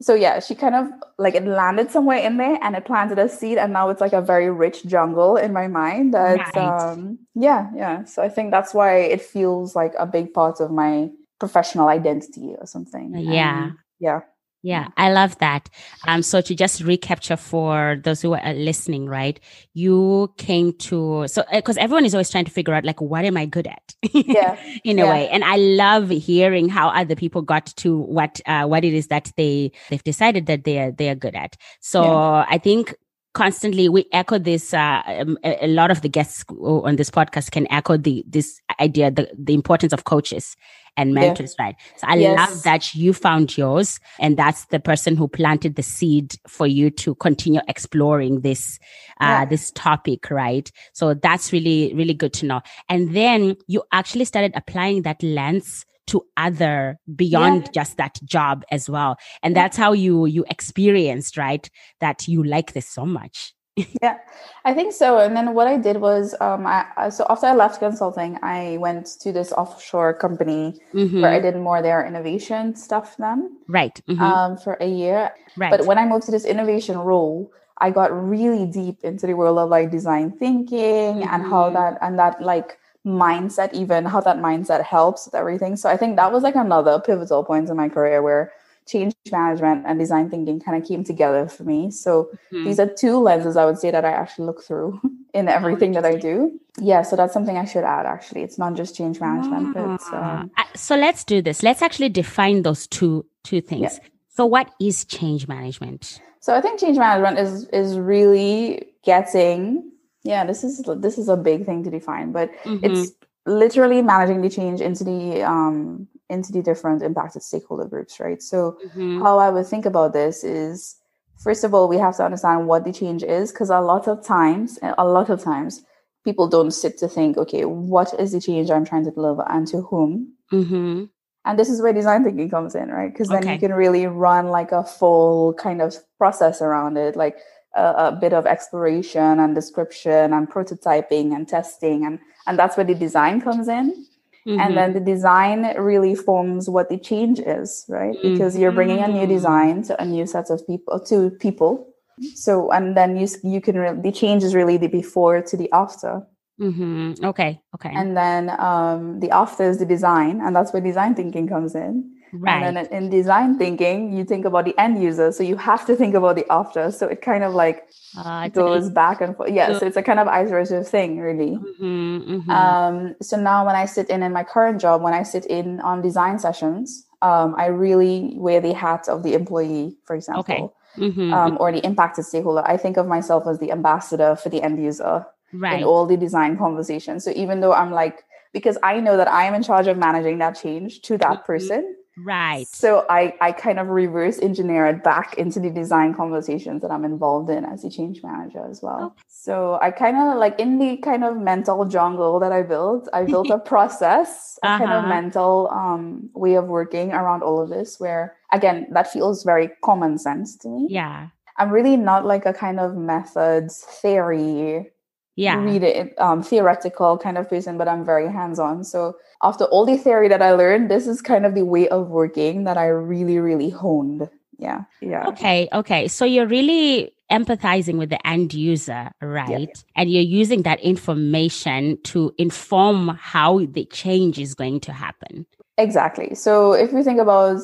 So 0.00 0.14
yeah, 0.14 0.40
she 0.40 0.54
kind 0.54 0.74
of 0.74 0.88
like 1.18 1.34
it 1.34 1.46
landed 1.46 1.90
somewhere 1.90 2.18
in 2.18 2.36
there 2.36 2.58
and 2.62 2.76
it 2.76 2.84
planted 2.84 3.18
a 3.18 3.28
seed, 3.28 3.58
and 3.58 3.72
now 3.72 3.88
it's 3.88 4.00
like 4.00 4.12
a 4.12 4.20
very 4.20 4.50
rich 4.50 4.84
jungle 4.84 5.36
in 5.36 5.52
my 5.52 5.68
mind. 5.68 6.12
That 6.12 6.54
right. 6.54 6.92
um, 6.92 7.18
yeah, 7.34 7.70
yeah. 7.74 8.04
So 8.04 8.22
I 8.22 8.28
think 8.28 8.50
that's 8.50 8.74
why 8.74 8.98
it 8.98 9.22
feels 9.22 9.74
like 9.74 9.94
a 9.98 10.06
big 10.06 10.34
part 10.34 10.60
of 10.60 10.70
my 10.70 11.10
professional 11.38 11.88
identity 11.88 12.54
or 12.58 12.66
something. 12.66 13.14
Yeah, 13.16 13.64
and, 13.64 13.72
yeah. 13.98 14.20
Yeah, 14.66 14.88
I 14.96 15.12
love 15.12 15.38
that. 15.38 15.68
Um, 16.08 16.22
so 16.22 16.40
to 16.40 16.52
just 16.52 16.82
recapture 16.82 17.36
for 17.36 18.00
those 18.02 18.20
who 18.20 18.34
are 18.34 18.52
listening, 18.52 19.06
right? 19.06 19.38
You 19.74 20.34
came 20.38 20.72
to 20.88 21.28
so 21.28 21.44
because 21.52 21.78
uh, 21.78 21.82
everyone 21.82 22.04
is 22.04 22.16
always 22.16 22.30
trying 22.30 22.46
to 22.46 22.50
figure 22.50 22.74
out 22.74 22.84
like 22.84 23.00
what 23.00 23.24
am 23.24 23.36
I 23.36 23.46
good 23.46 23.68
at? 23.68 23.94
Yeah, 24.12 24.58
in 24.84 24.98
a 24.98 25.04
yeah. 25.04 25.10
way, 25.10 25.28
and 25.28 25.44
I 25.44 25.54
love 25.54 26.08
hearing 26.08 26.68
how 26.68 26.88
other 26.88 27.14
people 27.14 27.42
got 27.42 27.66
to 27.76 27.96
what 27.96 28.40
uh, 28.46 28.66
what 28.66 28.84
it 28.84 28.92
is 28.92 29.06
that 29.06 29.30
they 29.36 29.70
they've 29.88 30.02
decided 30.02 30.46
that 30.46 30.64
they 30.64 30.80
are 30.80 30.90
they 30.90 31.10
are 31.10 31.14
good 31.14 31.36
at. 31.36 31.54
So 31.80 32.02
yeah. 32.02 32.46
I 32.48 32.58
think 32.58 32.92
constantly 33.36 33.86
we 33.86 34.06
echo 34.12 34.38
this 34.38 34.72
uh, 34.72 35.02
um, 35.06 35.36
a, 35.44 35.66
a, 35.66 35.68
lot 35.68 35.90
of 35.90 36.00
the 36.00 36.08
guests 36.08 36.42
on 36.58 36.96
this 36.96 37.10
podcast 37.10 37.50
can 37.50 37.70
echo 37.70 37.98
the 37.98 38.24
this 38.26 38.62
idea 38.80 39.10
the, 39.10 39.30
the 39.38 39.52
importance 39.52 39.92
of 39.92 40.04
coaches 40.04 40.56
and 40.96 41.12
mentors, 41.12 41.54
yeah. 41.58 41.66
right? 41.66 41.76
So 41.98 42.06
I 42.08 42.14
yes. 42.14 42.38
love 42.38 42.62
that 42.62 42.94
you 42.94 43.12
found 43.12 43.58
yours 43.58 44.00
and 44.18 44.38
that's 44.38 44.64
the 44.66 44.80
person 44.80 45.18
who 45.18 45.28
planted 45.28 45.76
the 45.76 45.82
seed 45.82 46.36
for 46.48 46.66
you 46.66 46.88
to 46.92 47.14
continue 47.16 47.60
exploring 47.68 48.40
this, 48.40 48.78
uh, 49.20 49.24
yeah. 49.24 49.44
this 49.44 49.70
topic, 49.72 50.30
right? 50.30 50.72
So 50.94 51.12
that's 51.12 51.52
really, 51.52 51.92
really 51.94 52.14
good 52.14 52.32
to 52.34 52.46
know. 52.46 52.62
And 52.88 53.14
then 53.14 53.56
you 53.66 53.82
actually 53.92 54.24
started 54.24 54.52
applying 54.54 55.02
that 55.02 55.22
lens 55.22 55.84
to 56.06 56.22
other 56.36 56.98
beyond 57.14 57.62
yeah. 57.62 57.70
just 57.72 57.96
that 57.96 58.18
job 58.24 58.64
as 58.70 58.88
well 58.88 59.16
and 59.42 59.56
that's 59.56 59.76
how 59.76 59.92
you 59.92 60.26
you 60.26 60.44
experienced 60.50 61.36
right 61.36 61.70
that 62.00 62.28
you 62.28 62.42
like 62.42 62.72
this 62.72 62.88
so 62.88 63.04
much 63.04 63.52
yeah, 64.02 64.16
I 64.64 64.72
think 64.72 64.94
so. 64.94 65.18
And 65.18 65.36
then 65.36 65.52
what 65.52 65.66
I 65.66 65.76
did 65.76 65.98
was, 65.98 66.34
um, 66.40 66.66
I, 66.66 67.10
so 67.10 67.26
after 67.28 67.46
I 67.46 67.54
left 67.54 67.78
consulting, 67.78 68.38
I 68.42 68.78
went 68.78 69.06
to 69.20 69.32
this 69.32 69.52
offshore 69.52 70.14
company 70.14 70.80
mm-hmm. 70.94 71.20
where 71.20 71.30
I 71.30 71.40
did 71.40 71.56
more 71.56 71.82
their 71.82 72.06
innovation 72.06 72.74
stuff 72.74 73.16
then. 73.18 73.58
Right. 73.68 74.00
Mm-hmm. 74.08 74.22
Um, 74.22 74.56
for 74.56 74.78
a 74.80 74.86
year. 74.86 75.30
Right. 75.58 75.70
But 75.70 75.84
when 75.84 75.98
I 75.98 76.06
moved 76.06 76.24
to 76.24 76.30
this 76.30 76.46
innovation 76.46 76.96
role, 76.96 77.52
I 77.78 77.90
got 77.90 78.10
really 78.12 78.64
deep 78.64 79.04
into 79.04 79.26
the 79.26 79.34
world 79.34 79.58
of 79.58 79.68
like 79.68 79.90
design 79.90 80.30
thinking 80.30 81.20
mm-hmm. 81.20 81.28
and 81.28 81.42
how 81.42 81.64
mm-hmm. 81.64 81.74
that 81.74 81.98
and 82.00 82.18
that 82.18 82.40
like 82.40 82.78
mindset, 83.06 83.72
even 83.72 84.04
how 84.04 84.20
that 84.20 84.38
mindset 84.38 84.82
helps 84.82 85.26
with 85.26 85.34
everything. 85.34 85.76
So 85.76 85.88
I 85.88 85.96
think 85.96 86.16
that 86.16 86.32
was 86.32 86.42
like 86.42 86.56
another 86.56 87.00
pivotal 87.00 87.44
point 87.44 87.70
in 87.70 87.76
my 87.76 87.88
career 87.88 88.20
where 88.20 88.52
change 88.86 89.14
management 89.30 89.84
and 89.86 89.98
design 89.98 90.30
thinking 90.30 90.60
kind 90.60 90.80
of 90.80 90.86
came 90.86 91.04
together 91.04 91.48
for 91.48 91.64
me. 91.64 91.90
So 91.90 92.30
mm-hmm. 92.52 92.64
these 92.64 92.78
are 92.78 92.86
two 92.86 93.18
lenses 93.18 93.56
I 93.56 93.64
would 93.64 93.78
say 93.78 93.90
that 93.90 94.04
I 94.04 94.10
actually 94.10 94.46
look 94.46 94.62
through 94.62 95.00
in 95.34 95.48
everything 95.48 95.92
that 95.92 96.04
I 96.04 96.16
do. 96.16 96.58
Yeah, 96.80 97.02
so 97.02 97.16
that's 97.16 97.32
something 97.32 97.56
I 97.56 97.64
should 97.64 97.84
add 97.84 98.06
actually. 98.06 98.42
It's 98.42 98.58
not 98.58 98.74
just 98.74 98.96
change 98.96 99.20
management, 99.20 99.74
but 99.74 100.00
ah. 100.12 100.40
um, 100.40 100.50
uh, 100.56 100.64
so 100.74 100.96
let's 100.96 101.24
do 101.24 101.40
this. 101.40 101.62
Let's 101.62 101.82
actually 101.82 102.10
define 102.10 102.62
those 102.62 102.86
two 102.86 103.24
two 103.44 103.60
things. 103.60 103.98
Yeah. 104.00 104.08
So 104.28 104.46
what 104.46 104.70
is 104.80 105.04
change 105.04 105.48
management? 105.48 106.20
So 106.40 106.54
I 106.54 106.60
think 106.60 106.78
change 106.78 106.98
management 106.98 107.38
is 107.38 107.64
is 107.68 107.98
really 107.98 108.86
getting 109.02 109.90
yeah, 110.26 110.44
this 110.44 110.64
is 110.64 110.82
this 110.98 111.18
is 111.18 111.28
a 111.28 111.36
big 111.36 111.64
thing 111.64 111.84
to 111.84 111.90
define, 111.90 112.32
but 112.32 112.50
mm-hmm. 112.64 112.84
it's 112.84 113.12
literally 113.46 114.02
managing 114.02 114.42
the 114.42 114.50
change 114.50 114.80
into 114.80 115.04
the 115.04 115.42
um 115.42 116.08
into 116.28 116.52
the 116.52 116.62
different 116.62 117.02
impacted 117.02 117.42
stakeholder 117.42 117.86
groups, 117.86 118.18
right? 118.18 118.42
So, 118.42 118.78
mm-hmm. 118.86 119.22
how 119.22 119.38
I 119.38 119.50
would 119.50 119.66
think 119.66 119.86
about 119.86 120.12
this 120.12 120.44
is 120.44 120.96
first 121.38 121.64
of 121.64 121.74
all, 121.74 121.88
we 121.88 121.98
have 121.98 122.16
to 122.16 122.24
understand 122.24 122.66
what 122.66 122.84
the 122.84 122.92
change 122.92 123.22
is 123.22 123.52
because 123.52 123.70
a 123.70 123.80
lot 123.80 124.08
of 124.08 124.24
times, 124.24 124.78
a 124.82 125.04
lot 125.04 125.30
of 125.30 125.42
times, 125.42 125.82
people 126.24 126.48
don't 126.48 126.72
sit 126.72 126.98
to 126.98 127.08
think, 127.08 127.36
okay, 127.36 127.64
what 127.64 128.12
is 128.18 128.32
the 128.32 128.40
change 128.40 128.70
I'm 128.70 128.84
trying 128.84 129.04
to 129.04 129.10
deliver 129.10 129.44
and 129.48 129.66
to 129.68 129.82
whom? 129.82 130.34
Mm-hmm. 130.52 131.04
And 131.44 131.58
this 131.58 131.68
is 131.68 131.80
where 131.80 131.92
design 131.92 132.24
thinking 132.24 132.50
comes 132.50 132.74
in, 132.74 132.88
right? 132.88 133.12
Because 133.12 133.28
then 133.28 133.44
okay. 133.44 133.54
you 133.54 133.60
can 133.60 133.72
really 133.72 134.08
run 134.08 134.48
like 134.48 134.72
a 134.72 134.82
full 134.82 135.54
kind 135.54 135.80
of 135.80 135.94
process 136.18 136.60
around 136.60 136.96
it, 136.96 137.14
like 137.14 137.36
a, 137.76 138.08
a 138.08 138.18
bit 138.20 138.32
of 138.32 138.46
exploration 138.46 139.38
and 139.40 139.54
description 139.54 140.32
and 140.32 140.50
prototyping 140.50 141.34
and 141.34 141.48
testing. 141.48 142.04
And, 142.06 142.18
and 142.46 142.58
that's 142.58 142.76
where 142.76 142.86
the 142.86 142.94
design 142.94 143.40
comes 143.40 143.68
in. 143.68 144.06
Mm-hmm. 144.46 144.60
And 144.60 144.76
then 144.76 144.92
the 144.92 145.00
design 145.00 145.76
really 145.76 146.14
forms 146.14 146.70
what 146.70 146.88
the 146.88 146.98
change 146.98 147.40
is, 147.40 147.84
right? 147.88 148.14
Mm-hmm. 148.14 148.32
Because 148.32 148.56
you're 148.56 148.72
bringing 148.72 149.00
a 149.00 149.08
new 149.08 149.26
design 149.26 149.82
to 149.84 150.00
a 150.00 150.04
new 150.04 150.24
set 150.24 150.50
of 150.50 150.64
people, 150.66 151.00
to 151.00 151.30
people. 151.30 151.92
So, 152.34 152.70
and 152.70 152.96
then 152.96 153.16
you 153.16 153.28
you 153.42 153.60
can 153.60 153.76
re- 153.76 154.00
the 154.00 154.12
change 154.12 154.42
is 154.42 154.54
really 154.54 154.78
the 154.78 154.86
before 154.86 155.42
to 155.42 155.56
the 155.56 155.68
after. 155.72 156.26
Mm-hmm. 156.60 157.24
Okay. 157.24 157.60
Okay. 157.74 157.92
And 157.92 158.16
then 158.16 158.48
um, 158.58 159.20
the 159.20 159.30
after 159.30 159.64
is 159.64 159.78
the 159.78 159.84
design, 159.84 160.40
and 160.40 160.54
that's 160.56 160.72
where 160.72 160.80
design 160.80 161.14
thinking 161.14 161.48
comes 161.48 161.74
in. 161.74 162.15
Right. 162.32 162.62
And 162.62 162.76
then 162.76 162.86
in 162.86 163.10
design 163.10 163.58
thinking, 163.58 164.16
you 164.16 164.24
think 164.24 164.44
about 164.44 164.64
the 164.64 164.78
end 164.78 165.02
user. 165.02 165.32
So 165.32 165.42
you 165.42 165.56
have 165.56 165.86
to 165.86 165.96
think 165.96 166.14
about 166.14 166.36
the 166.36 166.44
after. 166.50 166.90
So 166.90 167.06
it 167.06 167.22
kind 167.22 167.44
of 167.44 167.54
like 167.54 167.88
uh, 168.16 168.48
goes 168.48 168.90
back 168.90 169.20
and 169.20 169.36
forth. 169.36 169.50
Yeah. 169.50 169.78
So 169.78 169.86
it's 169.86 169.96
a 169.96 170.02
kind 170.02 170.18
of 170.18 170.26
iterative 170.26 170.88
thing, 170.88 171.20
really. 171.20 171.56
Mm-hmm, 171.56 172.34
mm-hmm. 172.34 172.50
Um, 172.50 173.14
so 173.22 173.36
now 173.36 173.64
when 173.64 173.76
I 173.76 173.86
sit 173.86 174.10
in 174.10 174.22
in 174.22 174.32
my 174.32 174.44
current 174.44 174.80
job, 174.80 175.02
when 175.02 175.14
I 175.14 175.22
sit 175.22 175.46
in 175.46 175.80
on 175.80 176.02
design 176.02 176.38
sessions, 176.38 177.06
um, 177.22 177.54
I 177.56 177.66
really 177.66 178.32
wear 178.36 178.60
the 178.60 178.74
hat 178.74 179.08
of 179.08 179.22
the 179.22 179.34
employee, 179.34 179.96
for 180.04 180.16
example. 180.16 180.40
Okay. 180.40 180.68
Mm-hmm. 180.98 181.32
Um, 181.32 181.58
or 181.60 181.72
the 181.72 181.84
impacted 181.84 182.24
stakeholder. 182.24 182.66
I 182.66 182.78
think 182.78 182.96
of 182.96 183.06
myself 183.06 183.46
as 183.46 183.58
the 183.58 183.70
ambassador 183.70 184.34
for 184.34 184.48
the 184.48 184.62
end 184.62 184.82
user 184.82 185.26
right. 185.52 185.78
in 185.78 185.84
all 185.84 186.06
the 186.06 186.16
design 186.16 186.56
conversations. 186.56 187.22
So 187.22 187.32
even 187.36 187.60
though 187.60 187.74
I'm 187.74 187.92
like, 187.92 188.24
because 188.52 188.78
I 188.82 189.00
know 189.00 189.18
that 189.18 189.28
I 189.28 189.44
am 189.44 189.52
in 189.52 189.62
charge 189.62 189.86
of 189.86 189.98
managing 189.98 190.38
that 190.38 190.52
change 190.52 191.02
to 191.02 191.18
that 191.18 191.30
mm-hmm. 191.30 191.44
person, 191.44 191.96
Right. 192.18 192.66
So 192.68 193.04
I, 193.10 193.34
I 193.40 193.52
kind 193.52 193.78
of 193.78 193.88
reverse 193.88 194.38
engineer 194.38 194.86
it 194.86 195.04
back 195.04 195.34
into 195.34 195.60
the 195.60 195.70
design 195.70 196.14
conversations 196.14 196.82
that 196.82 196.90
I'm 196.90 197.04
involved 197.04 197.50
in 197.50 197.64
as 197.64 197.84
a 197.84 197.90
change 197.90 198.22
manager 198.22 198.66
as 198.68 198.82
well. 198.82 199.06
Okay. 199.06 199.22
So 199.28 199.78
I 199.82 199.90
kind 199.90 200.16
of 200.16 200.38
like 200.38 200.58
in 200.58 200.78
the 200.78 200.96
kind 200.98 201.24
of 201.24 201.36
mental 201.36 201.84
jungle 201.84 202.40
that 202.40 202.52
I 202.52 202.62
built, 202.62 203.08
I 203.12 203.24
built 203.24 203.50
a 203.50 203.58
process, 203.72 204.58
uh-huh. 204.62 204.74
a 204.74 204.78
kind 204.78 204.92
of 204.92 205.04
uh-huh. 205.04 205.08
mental 205.08 205.68
um, 205.70 206.30
way 206.34 206.54
of 206.54 206.66
working 206.66 207.12
around 207.12 207.42
all 207.42 207.60
of 207.60 207.68
this 207.68 208.00
where 208.00 208.36
again, 208.52 208.86
that 208.92 209.10
feels 209.10 209.44
very 209.44 209.70
common 209.84 210.18
sense 210.18 210.56
to 210.56 210.68
me. 210.68 210.86
Yeah. 210.88 211.28
I'm 211.58 211.70
really 211.70 211.96
not 211.96 212.24
like 212.24 212.46
a 212.46 212.52
kind 212.52 212.80
of 212.80 212.96
methods 212.96 213.84
theory 214.02 214.90
yeah. 215.36 215.62
read 215.62 215.82
it 215.82 216.18
um, 216.18 216.42
theoretical 216.42 217.16
kind 217.18 217.38
of 217.38 217.48
person 217.48 217.78
but 217.78 217.86
i'm 217.88 218.04
very 218.04 218.30
hands-on. 218.30 218.82
So 218.84 219.16
after 219.42 219.64
all 219.64 219.86
the 219.86 219.96
theory 219.96 220.28
that 220.28 220.42
i 220.42 220.52
learned 220.52 220.90
this 220.90 221.06
is 221.06 221.22
kind 221.22 221.46
of 221.46 221.54
the 221.54 221.64
way 221.64 221.88
of 221.88 222.08
working 222.08 222.64
that 222.64 222.76
i 222.76 222.86
really 222.86 223.38
really 223.38 223.70
honed. 223.70 224.28
Yeah. 224.58 224.84
Yeah. 225.02 225.26
Okay 225.28 225.68
okay. 225.72 226.08
So 226.08 226.24
you're 226.24 226.46
really 226.46 227.12
empathizing 227.30 227.98
with 227.98 228.08
the 228.08 228.26
end 228.26 228.54
user 228.54 229.10
right? 229.20 229.68
Yeah. 229.68 229.82
and 229.96 230.10
you're 230.10 230.22
using 230.22 230.62
that 230.62 230.80
information 230.80 231.98
to 232.04 232.32
inform 232.38 233.08
how 233.08 233.66
the 233.66 233.84
change 233.86 234.38
is 234.38 234.54
going 234.54 234.80
to 234.80 234.92
happen 234.92 235.44
Exactly. 235.78 236.34
So 236.34 236.72
if 236.72 236.92
we 236.92 237.02
think 237.02 237.20
about, 237.20 237.60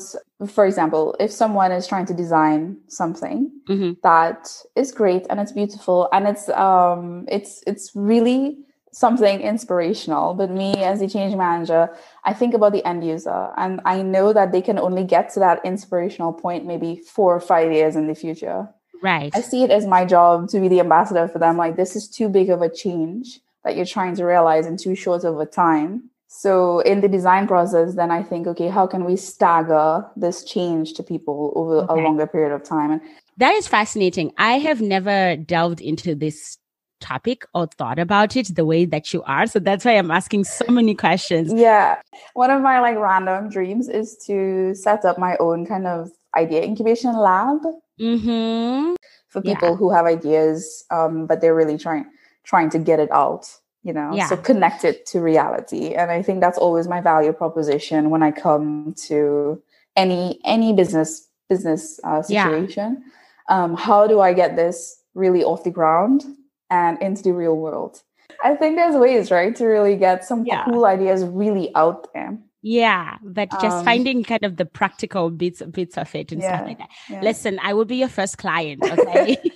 for 0.46 0.66
example, 0.66 1.16
if 1.18 1.30
someone 1.30 1.72
is 1.72 1.86
trying 1.86 2.06
to 2.06 2.14
design 2.14 2.76
something 2.88 3.50
mm-hmm. 3.68 3.92
that 4.02 4.50
is 4.76 4.92
great 4.92 5.26
and 5.30 5.40
it's 5.40 5.52
beautiful 5.52 6.08
and 6.12 6.28
it's 6.28 6.48
um 6.50 7.24
it's 7.28 7.62
it's 7.66 7.92
really 7.94 8.58
something 8.92 9.40
inspirational. 9.40 10.34
But 10.34 10.50
me 10.50 10.74
as 10.84 11.00
a 11.00 11.08
change 11.08 11.34
manager, 11.34 11.88
I 12.24 12.34
think 12.34 12.52
about 12.52 12.72
the 12.72 12.86
end 12.86 13.06
user 13.06 13.48
and 13.56 13.80
I 13.86 14.02
know 14.02 14.34
that 14.34 14.52
they 14.52 14.60
can 14.60 14.78
only 14.78 15.04
get 15.04 15.32
to 15.34 15.40
that 15.40 15.64
inspirational 15.64 16.34
point 16.34 16.66
maybe 16.66 16.96
four 16.96 17.34
or 17.34 17.40
five 17.40 17.72
years 17.72 17.96
in 17.96 18.06
the 18.08 18.14
future. 18.14 18.68
Right. 19.02 19.34
I 19.34 19.40
see 19.40 19.64
it 19.64 19.70
as 19.70 19.84
my 19.84 20.04
job 20.04 20.48
to 20.50 20.60
be 20.60 20.68
the 20.68 20.80
ambassador 20.80 21.26
for 21.26 21.40
them. 21.40 21.56
Like, 21.56 21.76
this 21.76 21.96
is 21.96 22.08
too 22.08 22.28
big 22.28 22.50
of 22.50 22.62
a 22.62 22.68
change 22.68 23.40
that 23.64 23.76
you're 23.76 23.84
trying 23.84 24.14
to 24.16 24.24
realize 24.24 24.66
in 24.66 24.76
too 24.76 24.94
short 24.94 25.24
of 25.24 25.38
a 25.40 25.46
time. 25.46 26.10
So, 26.34 26.80
in 26.80 27.02
the 27.02 27.08
design 27.08 27.46
process, 27.46 27.94
then 27.94 28.10
I 28.10 28.22
think, 28.22 28.46
okay, 28.46 28.68
how 28.68 28.86
can 28.86 29.04
we 29.04 29.16
stagger 29.16 30.06
this 30.16 30.42
change 30.44 30.94
to 30.94 31.02
people 31.02 31.52
over 31.54 31.80
okay. 31.80 32.00
a 32.00 32.02
longer 32.02 32.26
period 32.26 32.54
of 32.54 32.64
time? 32.64 32.90
And 32.90 33.00
that 33.36 33.52
is 33.54 33.68
fascinating. 33.68 34.32
I 34.38 34.52
have 34.54 34.80
never 34.80 35.36
delved 35.36 35.82
into 35.82 36.14
this 36.14 36.56
topic 37.00 37.44
or 37.54 37.66
thought 37.66 37.98
about 37.98 38.34
it 38.34 38.54
the 38.54 38.64
way 38.64 38.86
that 38.86 39.12
you 39.12 39.22
are. 39.24 39.46
So 39.46 39.58
that's 39.58 39.84
why 39.84 39.92
I'm 39.92 40.10
asking 40.10 40.44
so 40.44 40.64
many 40.68 40.94
questions. 40.94 41.52
Yeah. 41.52 42.00
One 42.32 42.50
of 42.50 42.62
my 42.62 42.80
like 42.80 42.96
random 42.96 43.50
dreams 43.50 43.88
is 43.88 44.16
to 44.26 44.74
set 44.74 45.04
up 45.04 45.18
my 45.18 45.36
own 45.38 45.66
kind 45.66 45.86
of 45.86 46.10
idea 46.34 46.62
incubation 46.62 47.14
lab 47.14 47.58
mm-hmm. 48.00 48.94
for 49.28 49.42
people 49.42 49.70
yeah. 49.70 49.76
who 49.76 49.90
have 49.90 50.06
ideas, 50.06 50.84
um, 50.90 51.26
but 51.26 51.42
they're 51.42 51.54
really 51.54 51.76
trying 51.76 52.06
trying 52.44 52.70
to 52.70 52.78
get 52.78 53.00
it 53.00 53.10
out. 53.12 53.46
You 53.82 53.92
know, 53.92 54.12
yeah. 54.14 54.28
so 54.28 54.36
connect 54.36 54.84
it 54.84 55.06
to 55.06 55.20
reality. 55.20 55.94
And 55.94 56.10
I 56.10 56.22
think 56.22 56.40
that's 56.40 56.58
always 56.58 56.86
my 56.86 57.00
value 57.00 57.32
proposition 57.32 58.10
when 58.10 58.22
I 58.22 58.30
come 58.30 58.94
to 59.08 59.60
any 59.96 60.40
any 60.44 60.72
business 60.72 61.28
business 61.48 61.98
uh, 62.04 62.22
situation. 62.22 63.02
Yeah. 63.02 63.64
Um, 63.64 63.76
how 63.76 64.06
do 64.06 64.20
I 64.20 64.32
get 64.32 64.54
this 64.56 65.02
really 65.14 65.44
off 65.44 65.64
the 65.64 65.70
ground 65.70 66.24
and 66.72 67.00
into 67.02 67.22
the 67.22 67.32
real 67.32 67.56
world. 67.56 68.02
I 68.42 68.56
think 68.56 68.76
there's 68.76 68.96
ways, 68.96 69.30
right, 69.30 69.54
to 69.56 69.66
really 69.66 69.96
get 69.96 70.24
some 70.24 70.44
yeah. 70.46 70.64
cool 70.64 70.86
ideas 70.86 71.22
really 71.24 71.72
out 71.74 72.12
there. 72.14 72.38
Yeah, 72.62 73.18
but 73.22 73.50
just 73.50 73.78
um, 73.78 73.84
finding 73.84 74.24
kind 74.24 74.44
of 74.44 74.56
the 74.56 74.64
practical 74.64 75.30
bits 75.30 75.62
bits 75.62 75.98
of 75.98 76.14
it 76.14 76.32
and 76.32 76.40
yeah, 76.40 76.56
stuff 76.56 76.68
like 76.68 76.78
that. 76.78 76.88
Yeah. 77.10 77.20
Listen, 77.20 77.58
I 77.60 77.74
will 77.74 77.84
be 77.84 77.96
your 77.96 78.08
first 78.08 78.38
client, 78.38 78.82
okay? 78.84 79.36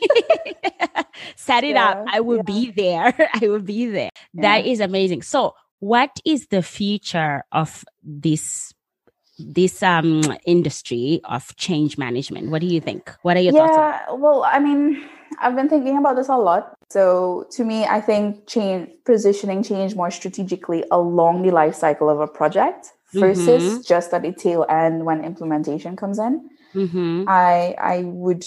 Set 1.37 1.64
it 1.64 1.75
yeah, 1.75 1.90
up. 1.90 2.05
I 2.09 2.20
will 2.20 2.42
be 2.42 2.70
there. 2.70 3.14
I 3.35 3.46
will 3.46 3.61
be 3.61 3.87
there. 3.87 4.11
That 4.35 4.66
is 4.66 4.81
amazing. 4.81 5.22
So, 5.22 5.55
what 5.81 6.11
is 6.25 6.49
the 6.49 6.62
future 6.62 7.44
of 7.53 7.85
this 8.03 8.72
this 9.38 9.83
um 9.83 10.22
industry 10.46 11.20
of 11.25 11.55
change 11.57 11.99
management? 11.99 12.51
What 12.51 12.61
do 12.62 12.66
you 12.66 12.81
think? 12.81 13.12
What 13.22 13.37
are 13.37 13.40
your 13.40 13.53
thoughts? 13.53 13.77
Yeah, 13.77 14.12
well, 14.14 14.44
I 14.44 14.59
mean, 14.59 15.05
I've 15.40 15.55
been 15.55 15.68
thinking 15.68 15.99
about 15.99 16.16
this 16.16 16.29
a 16.29 16.37
lot. 16.37 16.75
So 16.90 17.46
to 17.53 17.64
me, 17.64 17.85
I 17.85 18.01
think 18.01 18.46
change 18.46 18.90
positioning 19.05 19.62
change 19.62 19.94
more 19.94 20.11
strategically 20.11 20.85
along 20.90 21.42
the 21.42 21.51
life 21.51 21.75
cycle 21.75 22.09
of 22.09 22.20
a 22.20 22.27
project 22.27 22.92
versus 23.12 23.62
mm-hmm. 23.62 23.83
just 23.83 24.12
at 24.14 24.22
the 24.22 24.33
tail 24.33 24.64
end 24.68 25.05
when 25.05 25.25
implementation 25.25 25.96
comes 25.96 26.18
in. 26.18 26.49
Mm-hmm. 26.75 27.25
I 27.29 27.75
I 27.79 28.03
would 28.05 28.44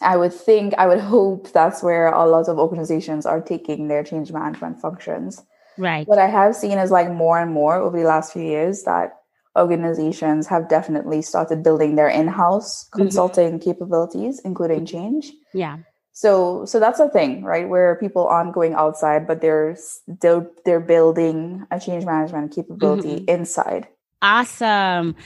I 0.00 0.16
would 0.16 0.32
think 0.32 0.74
I 0.78 0.86
would 0.86 1.00
hope 1.14 1.52
that's 1.52 1.82
where 1.82 2.08
a 2.08 2.26
lot 2.26 2.48
of 2.48 2.58
organizations 2.58 3.26
are 3.26 3.40
taking 3.40 3.88
their 3.88 4.04
change 4.04 4.32
management 4.32 4.80
functions. 4.80 5.42
Right. 5.78 6.06
What 6.08 6.18
I 6.18 6.26
have 6.26 6.56
seen 6.56 6.78
is 6.78 6.90
like 6.90 7.10
more 7.10 7.38
and 7.38 7.52
more 7.52 7.76
over 7.76 7.98
the 7.98 8.06
last 8.06 8.32
few 8.32 8.42
years 8.42 8.84
that 8.84 9.12
organizations 9.56 10.46
have 10.46 10.68
definitely 10.68 11.22
started 11.22 11.62
building 11.62 11.96
their 11.96 12.08
in-house 12.08 12.84
mm-hmm. 12.84 13.02
consulting 13.02 13.52
mm-hmm. 13.52 13.70
capabilities 13.70 14.40
including 14.44 14.84
change 14.84 15.32
yeah 15.54 15.78
so 16.12 16.64
so 16.64 16.78
that's 16.78 17.00
a 17.00 17.08
thing 17.08 17.42
right 17.42 17.68
where 17.68 17.96
people 17.96 18.26
aren't 18.26 18.52
going 18.52 18.74
outside 18.74 19.26
but 19.26 19.40
they're 19.40 19.76
they're, 20.20 20.46
they're 20.64 20.80
building 20.80 21.64
a 21.70 21.80
change 21.80 22.04
management 22.04 22.54
capability 22.54 23.20
mm-hmm. 23.20 23.40
inside 23.40 23.88
awesome 24.22 25.16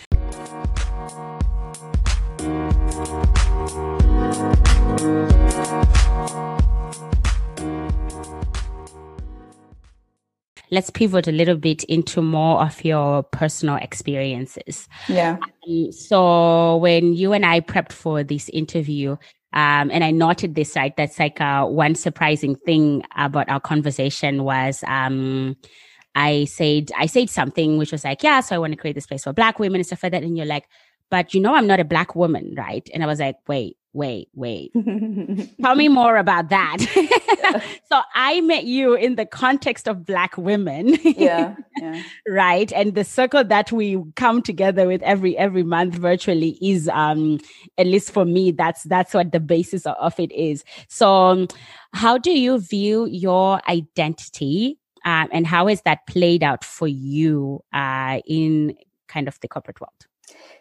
let's 10.70 10.90
pivot 10.90 11.28
a 11.28 11.32
little 11.32 11.56
bit 11.56 11.84
into 11.84 12.22
more 12.22 12.62
of 12.62 12.84
your 12.84 13.22
personal 13.22 13.76
experiences. 13.76 14.88
Yeah. 15.08 15.38
Um, 15.68 15.92
so 15.92 16.76
when 16.78 17.14
you 17.14 17.32
and 17.32 17.44
I 17.44 17.60
prepped 17.60 17.92
for 17.92 18.22
this 18.22 18.48
interview, 18.50 19.16
um, 19.52 19.90
and 19.90 20.04
I 20.04 20.12
noted 20.12 20.54
this, 20.54 20.76
right? 20.76 20.96
That's 20.96 21.18
like 21.18 21.40
uh, 21.40 21.66
one 21.66 21.96
surprising 21.96 22.54
thing 22.54 23.02
about 23.16 23.48
our 23.48 23.60
conversation 23.60 24.44
was 24.44 24.84
um, 24.86 25.56
I 26.14 26.44
said 26.44 26.92
I 26.96 27.06
said 27.06 27.30
something 27.30 27.76
which 27.76 27.90
was 27.90 28.04
like, 28.04 28.22
yeah, 28.22 28.40
so 28.40 28.54
I 28.54 28.58
want 28.58 28.72
to 28.72 28.76
create 28.76 28.94
this 28.94 29.06
place 29.06 29.24
for 29.24 29.32
black 29.32 29.58
women 29.58 29.80
and 29.80 29.86
stuff 29.86 30.04
like 30.04 30.12
that. 30.12 30.22
And 30.22 30.36
you're 30.36 30.46
like, 30.46 30.66
but 31.10 31.34
you 31.34 31.40
know, 31.40 31.54
I'm 31.54 31.66
not 31.66 31.80
a 31.80 31.84
black 31.84 32.14
woman, 32.14 32.54
right? 32.56 32.88
And 32.94 33.02
I 33.02 33.06
was 33.06 33.18
like, 33.18 33.36
wait, 33.48 33.76
wait, 33.92 34.28
wait. 34.34 34.72
Tell 35.62 35.74
me 35.74 35.88
more 35.88 36.16
about 36.16 36.48
that. 36.50 36.78
so 37.90 38.00
I 38.14 38.40
met 38.40 38.64
you 38.64 38.94
in 38.94 39.16
the 39.16 39.26
context 39.26 39.88
of 39.88 40.04
Black 40.04 40.36
women. 40.36 40.96
yeah, 41.02 41.56
yeah. 41.80 42.02
Right. 42.28 42.72
And 42.72 42.94
the 42.94 43.04
circle 43.04 43.44
that 43.44 43.72
we 43.72 44.00
come 44.16 44.42
together 44.42 44.86
with 44.86 45.02
every 45.02 45.36
every 45.36 45.62
month 45.62 45.94
virtually 45.94 46.58
is 46.62 46.88
um 46.88 47.40
at 47.78 47.86
least 47.86 48.12
for 48.12 48.24
me, 48.24 48.52
that's 48.52 48.84
that's 48.84 49.14
what 49.14 49.32
the 49.32 49.40
basis 49.40 49.86
of, 49.86 49.96
of 49.98 50.18
it 50.20 50.32
is. 50.32 50.64
So 50.88 51.10
um, 51.12 51.48
how 51.92 52.18
do 52.18 52.30
you 52.30 52.58
view 52.58 53.06
your 53.06 53.60
identity 53.68 54.78
um, 55.04 55.28
and 55.32 55.46
how 55.46 55.66
has 55.66 55.82
that 55.82 56.06
played 56.06 56.42
out 56.42 56.64
for 56.64 56.86
you 56.86 57.60
uh, 57.72 58.20
in 58.26 58.74
kind 59.08 59.28
of 59.28 59.38
the 59.40 59.48
corporate 59.48 59.80
world? 59.80 60.06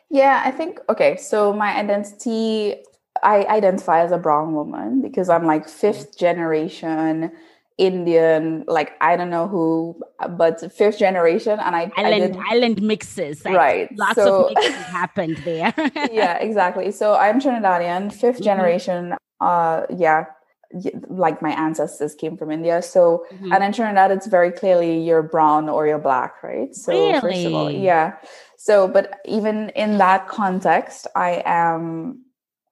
Yeah, 0.09 0.41
I 0.43 0.51
think 0.51 0.79
okay. 0.89 1.17
So 1.17 1.53
my 1.53 1.75
identity 1.75 2.83
I 3.23 3.45
identify 3.45 4.01
as 4.01 4.11
a 4.11 4.17
brown 4.17 4.53
woman 4.53 5.01
because 5.01 5.29
I'm 5.29 5.45
like 5.45 5.67
fifth 5.67 6.17
generation 6.17 7.31
Indian, 7.79 8.65
like 8.67 8.91
I 8.99 9.15
don't 9.15 9.29
know 9.29 9.47
who, 9.47 10.01
but 10.31 10.59
fifth 10.73 10.99
generation, 10.99 11.57
and 11.61 11.75
I 11.77 11.89
island 11.95 12.35
I 12.35 12.53
island 12.53 12.81
mixes, 12.81 13.43
like 13.45 13.55
right? 13.55 13.97
Lots 13.97 14.15
so, 14.15 14.47
of 14.47 14.53
mixes 14.53 14.75
happened 14.99 15.37
there. 15.45 15.73
yeah, 16.11 16.37
exactly. 16.39 16.91
So 16.91 17.15
I'm 17.15 17.39
Trinidadian, 17.39 18.07
5th 18.07 18.19
mm-hmm. 18.19 18.43
generation. 18.43 19.15
Uh, 19.39 19.85
yeah, 19.95 20.25
like 21.07 21.41
my 21.41 21.51
ancestors 21.51 22.15
came 22.15 22.35
from 22.35 22.51
India. 22.51 22.81
So, 22.81 23.25
mm-hmm. 23.31 23.53
and 23.53 23.63
in 23.63 23.71
Trinidad, 23.71 24.11
it's 24.11 24.27
very 24.27 24.51
clearly 24.51 24.99
you're 24.99 25.23
brown 25.23 25.69
or 25.69 25.87
you're 25.87 25.99
black, 25.99 26.43
right? 26.43 26.75
So, 26.75 26.91
really? 26.91 27.21
first 27.21 27.45
of 27.45 27.53
all, 27.53 27.71
yeah. 27.71 28.17
So, 28.57 28.89
but 28.89 29.21
even 29.23 29.69
in 29.69 29.99
that 29.99 30.27
context, 30.27 31.07
I 31.15 31.43
am 31.45 32.25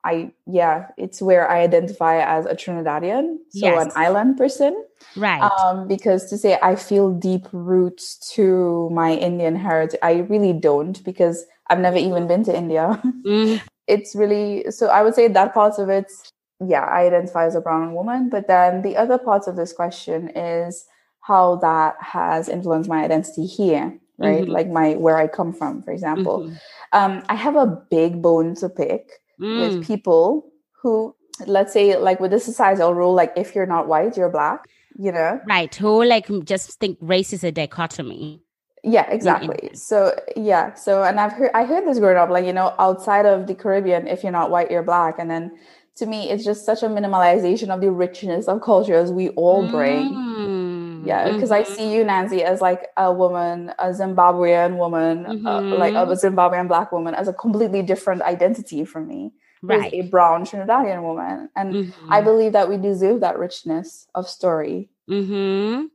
I 0.04 0.32
yeah, 0.46 0.88
it's 0.98 1.22
where 1.22 1.50
I 1.50 1.62
identify 1.62 2.22
as 2.22 2.46
a 2.46 2.54
Trinidadian, 2.54 3.38
so 3.50 3.68
yes. 3.68 3.86
an 3.86 3.92
island 3.96 4.38
person. 4.38 4.84
Right. 5.16 5.42
Um, 5.42 5.88
because 5.88 6.30
to 6.30 6.38
say 6.38 6.58
I 6.62 6.76
feel 6.76 7.12
deep 7.12 7.48
roots 7.52 8.18
to 8.36 8.90
my 8.92 9.14
Indian 9.14 9.56
heritage, 9.56 10.00
I 10.02 10.20
really 10.30 10.54
don't 10.54 11.04
because 11.04 11.46
I've 11.70 11.80
never 11.80 11.98
even 11.98 12.28
been 12.28 12.44
to 12.46 12.56
India. 12.56 13.02
Mm. 13.26 13.62
It's 13.88 14.18
really 14.18 14.70
so 14.70 14.88
I 14.88 15.02
would 15.02 15.16
say 15.16 15.30
that 15.30 15.54
part 15.54 15.80
of 15.80 15.88
it, 15.88 16.12
yeah, 16.60 16.84
I 16.84 17.06
identify 17.06 17.46
as 17.46 17.56
a 17.56 17.62
brown 17.62 17.94
woman. 17.94 18.28
But 18.28 18.48
then 18.48 18.82
the 18.82 18.98
other 18.98 19.18
part 19.18 19.48
of 19.48 19.56
this 19.56 19.72
question 19.72 20.28
is 20.36 20.86
how 21.22 21.56
that 21.58 21.96
has 22.02 22.50
influenced 22.50 22.90
my 22.90 23.06
identity 23.06 23.46
here, 23.46 23.98
right? 24.18 24.44
Mm-hmm. 24.44 24.52
Like 24.52 24.68
my 24.68 24.96
where 24.96 25.16
I 25.16 25.28
come 25.28 25.54
from, 25.54 25.84
for 25.84 25.92
example. 25.92 26.40
Mm-hmm. 26.40 26.56
Um, 26.92 27.24
I 27.30 27.36
have 27.36 27.56
a 27.56 27.82
big 27.90 28.22
bone 28.22 28.56
to 28.56 28.68
pick 28.68 29.10
mm. 29.40 29.78
with 29.78 29.88
people 29.88 30.52
who 30.82 31.16
let's 31.46 31.74
say 31.74 31.98
like 31.98 32.20
with 32.20 32.32
the 32.32 32.40
societal 32.40 32.94
rule 32.94 33.14
like 33.14 33.32
if 33.36 33.54
you're 33.54 33.66
not 33.66 33.88
white 33.88 34.18
you're 34.18 34.30
black 34.30 34.68
you 34.98 35.12
know? 35.12 35.40
Right 35.48 35.74
who 35.74 36.04
like 36.04 36.28
just 36.44 36.80
think 36.80 36.98
race 37.02 37.32
is 37.32 37.44
a 37.44 37.52
dichotomy. 37.52 38.42
Yeah 38.84 39.10
exactly. 39.10 39.72
so 39.74 40.18
yeah 40.38 40.74
so 40.74 41.04
and 41.04 41.20
i've 41.20 41.34
heard 41.34 41.52
i 41.54 41.66
heard 41.66 41.86
this 41.86 42.00
growing 42.00 42.16
up 42.16 42.30
like 42.30 42.46
you 42.46 42.54
know 42.54 42.74
outside 42.80 43.26
of 43.26 43.48
the 43.48 43.56
caribbean 43.56 44.08
if 44.08 44.24
you're 44.24 44.32
not 44.32 44.50
white 44.50 44.72
you're 44.72 44.84
black 44.84 45.16
and 45.20 45.30
then 45.30 45.52
to 45.98 46.06
me 46.06 46.30
it's 46.30 46.46
just 46.46 46.66
such 46.66 46.84
a 46.84 46.88
minimalization 46.88 47.70
of 47.70 47.82
the 47.82 47.92
richness 47.92 48.48
of 48.48 48.62
cultures 48.62 49.12
we 49.12 49.30
all 49.30 49.68
bring. 49.68 50.14
Mm. 50.14 50.67
Yeah 51.08 51.32
because 51.32 51.50
mm-hmm. 51.50 51.72
i 51.72 51.76
see 51.76 51.94
you 51.94 52.04
nancy 52.04 52.44
as 52.44 52.62
like 52.62 52.88
a 52.98 53.12
woman 53.12 53.72
a 53.80 53.88
zimbabwean 53.88 54.78
woman 54.78 55.26
mm-hmm. 55.26 55.48
uh, 55.48 55.62
like 55.62 55.94
a 55.94 56.06
zimbabwean 56.16 56.68
black 56.68 56.92
woman 56.92 57.14
as 57.16 57.28
a 57.28 57.34
completely 57.34 57.82
different 57.82 58.22
identity 58.22 58.86
from 58.86 59.08
me 59.08 59.32
right. 59.62 59.94
a 59.94 60.02
brown 60.04 60.44
trinidadian 60.44 61.02
woman 61.02 61.50
and 61.56 61.74
mm-hmm. 61.74 62.14
i 62.14 62.22
believe 62.22 62.54
that 62.54 62.70
we 62.70 62.78
deserve 62.78 63.22
that 63.22 63.38
richness 63.40 64.08
of 64.16 64.28
story 64.28 64.90
mm-hmm. 65.10 65.86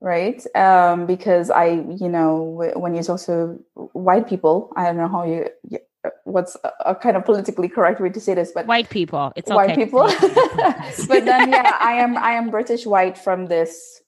right 0.00 0.44
um, 0.56 1.06
because 1.06 1.50
i 1.50 1.66
you 1.66 2.08
know 2.08 2.42
when 2.74 2.94
you 2.94 3.02
talk 3.02 3.20
to 3.20 3.58
white 3.92 4.28
people 4.28 4.72
i 4.76 4.84
don't 4.84 4.96
know 4.96 5.08
how 5.08 5.24
you 5.24 5.48
what's 6.24 6.56
a 6.84 6.94
kind 6.94 7.16
of 7.16 7.24
politically 7.24 7.68
correct 7.68 8.00
way 8.00 8.08
to 8.08 8.20
say 8.20 8.34
this 8.34 8.50
but 8.52 8.66
white 8.66 8.90
people 8.90 9.32
it's 9.36 9.50
white 9.50 9.70
okay. 9.70 9.84
people 9.84 10.02
but 11.08 11.24
then 11.24 11.50
yeah 11.50 11.76
i 11.80 11.92
am 11.92 12.16
i 12.18 12.32
am 12.32 12.50
british 12.50 12.84
white 12.86 13.16
from 13.16 13.46
this 13.46 14.01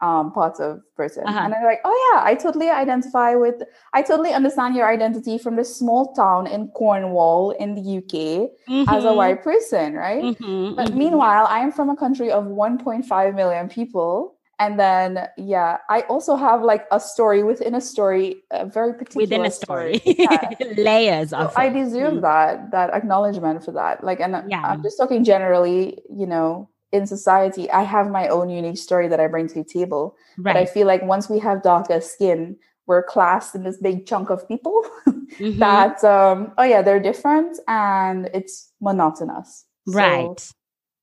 um, 0.00 0.32
parts 0.32 0.60
of 0.60 0.80
Britain. 0.96 1.24
Uh-huh. 1.26 1.40
And 1.40 1.52
they're 1.52 1.64
like, 1.64 1.80
oh 1.84 2.12
yeah, 2.12 2.22
I 2.24 2.34
totally 2.34 2.70
identify 2.70 3.34
with, 3.34 3.62
I 3.92 4.02
totally 4.02 4.32
understand 4.32 4.76
your 4.76 4.88
identity 4.88 5.38
from 5.38 5.56
this 5.56 5.74
small 5.76 6.12
town 6.14 6.46
in 6.46 6.68
Cornwall 6.68 7.50
in 7.52 7.74
the 7.74 7.98
UK 7.98 8.50
mm-hmm. 8.68 8.88
as 8.88 9.04
a 9.04 9.08
mm-hmm. 9.08 9.16
white 9.16 9.42
person, 9.42 9.94
right? 9.94 10.22
Mm-hmm, 10.22 10.76
but 10.76 10.88
mm-hmm. 10.88 10.98
meanwhile, 10.98 11.46
I 11.46 11.60
am 11.60 11.72
from 11.72 11.90
a 11.90 11.96
country 11.96 12.30
of 12.30 12.44
1.5 12.44 13.34
million 13.34 13.68
people. 13.68 14.36
And 14.60 14.78
then, 14.78 15.28
yeah, 15.36 15.78
I 15.88 16.00
also 16.02 16.34
have 16.34 16.62
like 16.62 16.86
a 16.90 16.98
story 16.98 17.44
within 17.44 17.76
a 17.76 17.80
story, 17.80 18.42
a 18.50 18.66
very 18.66 18.92
particular 18.92 19.22
within 19.22 19.46
a 19.46 19.52
story, 19.52 19.98
story. 19.98 20.16
Yeah. 20.18 20.50
layers 20.76 21.30
so 21.30 21.38
of. 21.38 21.56
I 21.56 21.68
deserve 21.68 22.14
mm. 22.14 22.22
that 22.22 22.72
that 22.72 22.90
acknowledgement 22.90 23.64
for 23.64 23.70
that. 23.72 24.02
Like, 24.02 24.18
and 24.18 24.50
yeah. 24.50 24.62
I'm 24.62 24.82
just 24.82 24.98
talking 24.98 25.22
generally, 25.22 25.98
you 26.10 26.26
know, 26.26 26.68
in 26.92 27.06
society, 27.06 27.70
I 27.70 27.82
have 27.82 28.10
my 28.10 28.28
own 28.28 28.48
unique 28.48 28.78
story 28.78 29.08
that 29.08 29.20
I 29.20 29.26
bring 29.26 29.48
to 29.48 29.54
the 29.54 29.64
table. 29.64 30.16
Right. 30.36 30.54
But 30.54 30.56
I 30.56 30.64
feel 30.64 30.86
like 30.86 31.02
once 31.02 31.28
we 31.28 31.38
have 31.40 31.62
darker 31.62 32.00
skin, 32.00 32.56
we're 32.86 33.02
classed 33.02 33.54
in 33.54 33.64
this 33.64 33.76
big 33.76 34.06
chunk 34.06 34.30
of 34.30 34.48
people 34.48 34.82
mm-hmm. 35.06 35.58
that 35.58 36.02
um 36.02 36.52
oh 36.56 36.64
yeah, 36.64 36.82
they're 36.82 37.00
different 37.00 37.58
and 37.68 38.30
it's 38.32 38.72
monotonous. 38.80 39.66
Right. 39.86 40.40
So 40.40 40.54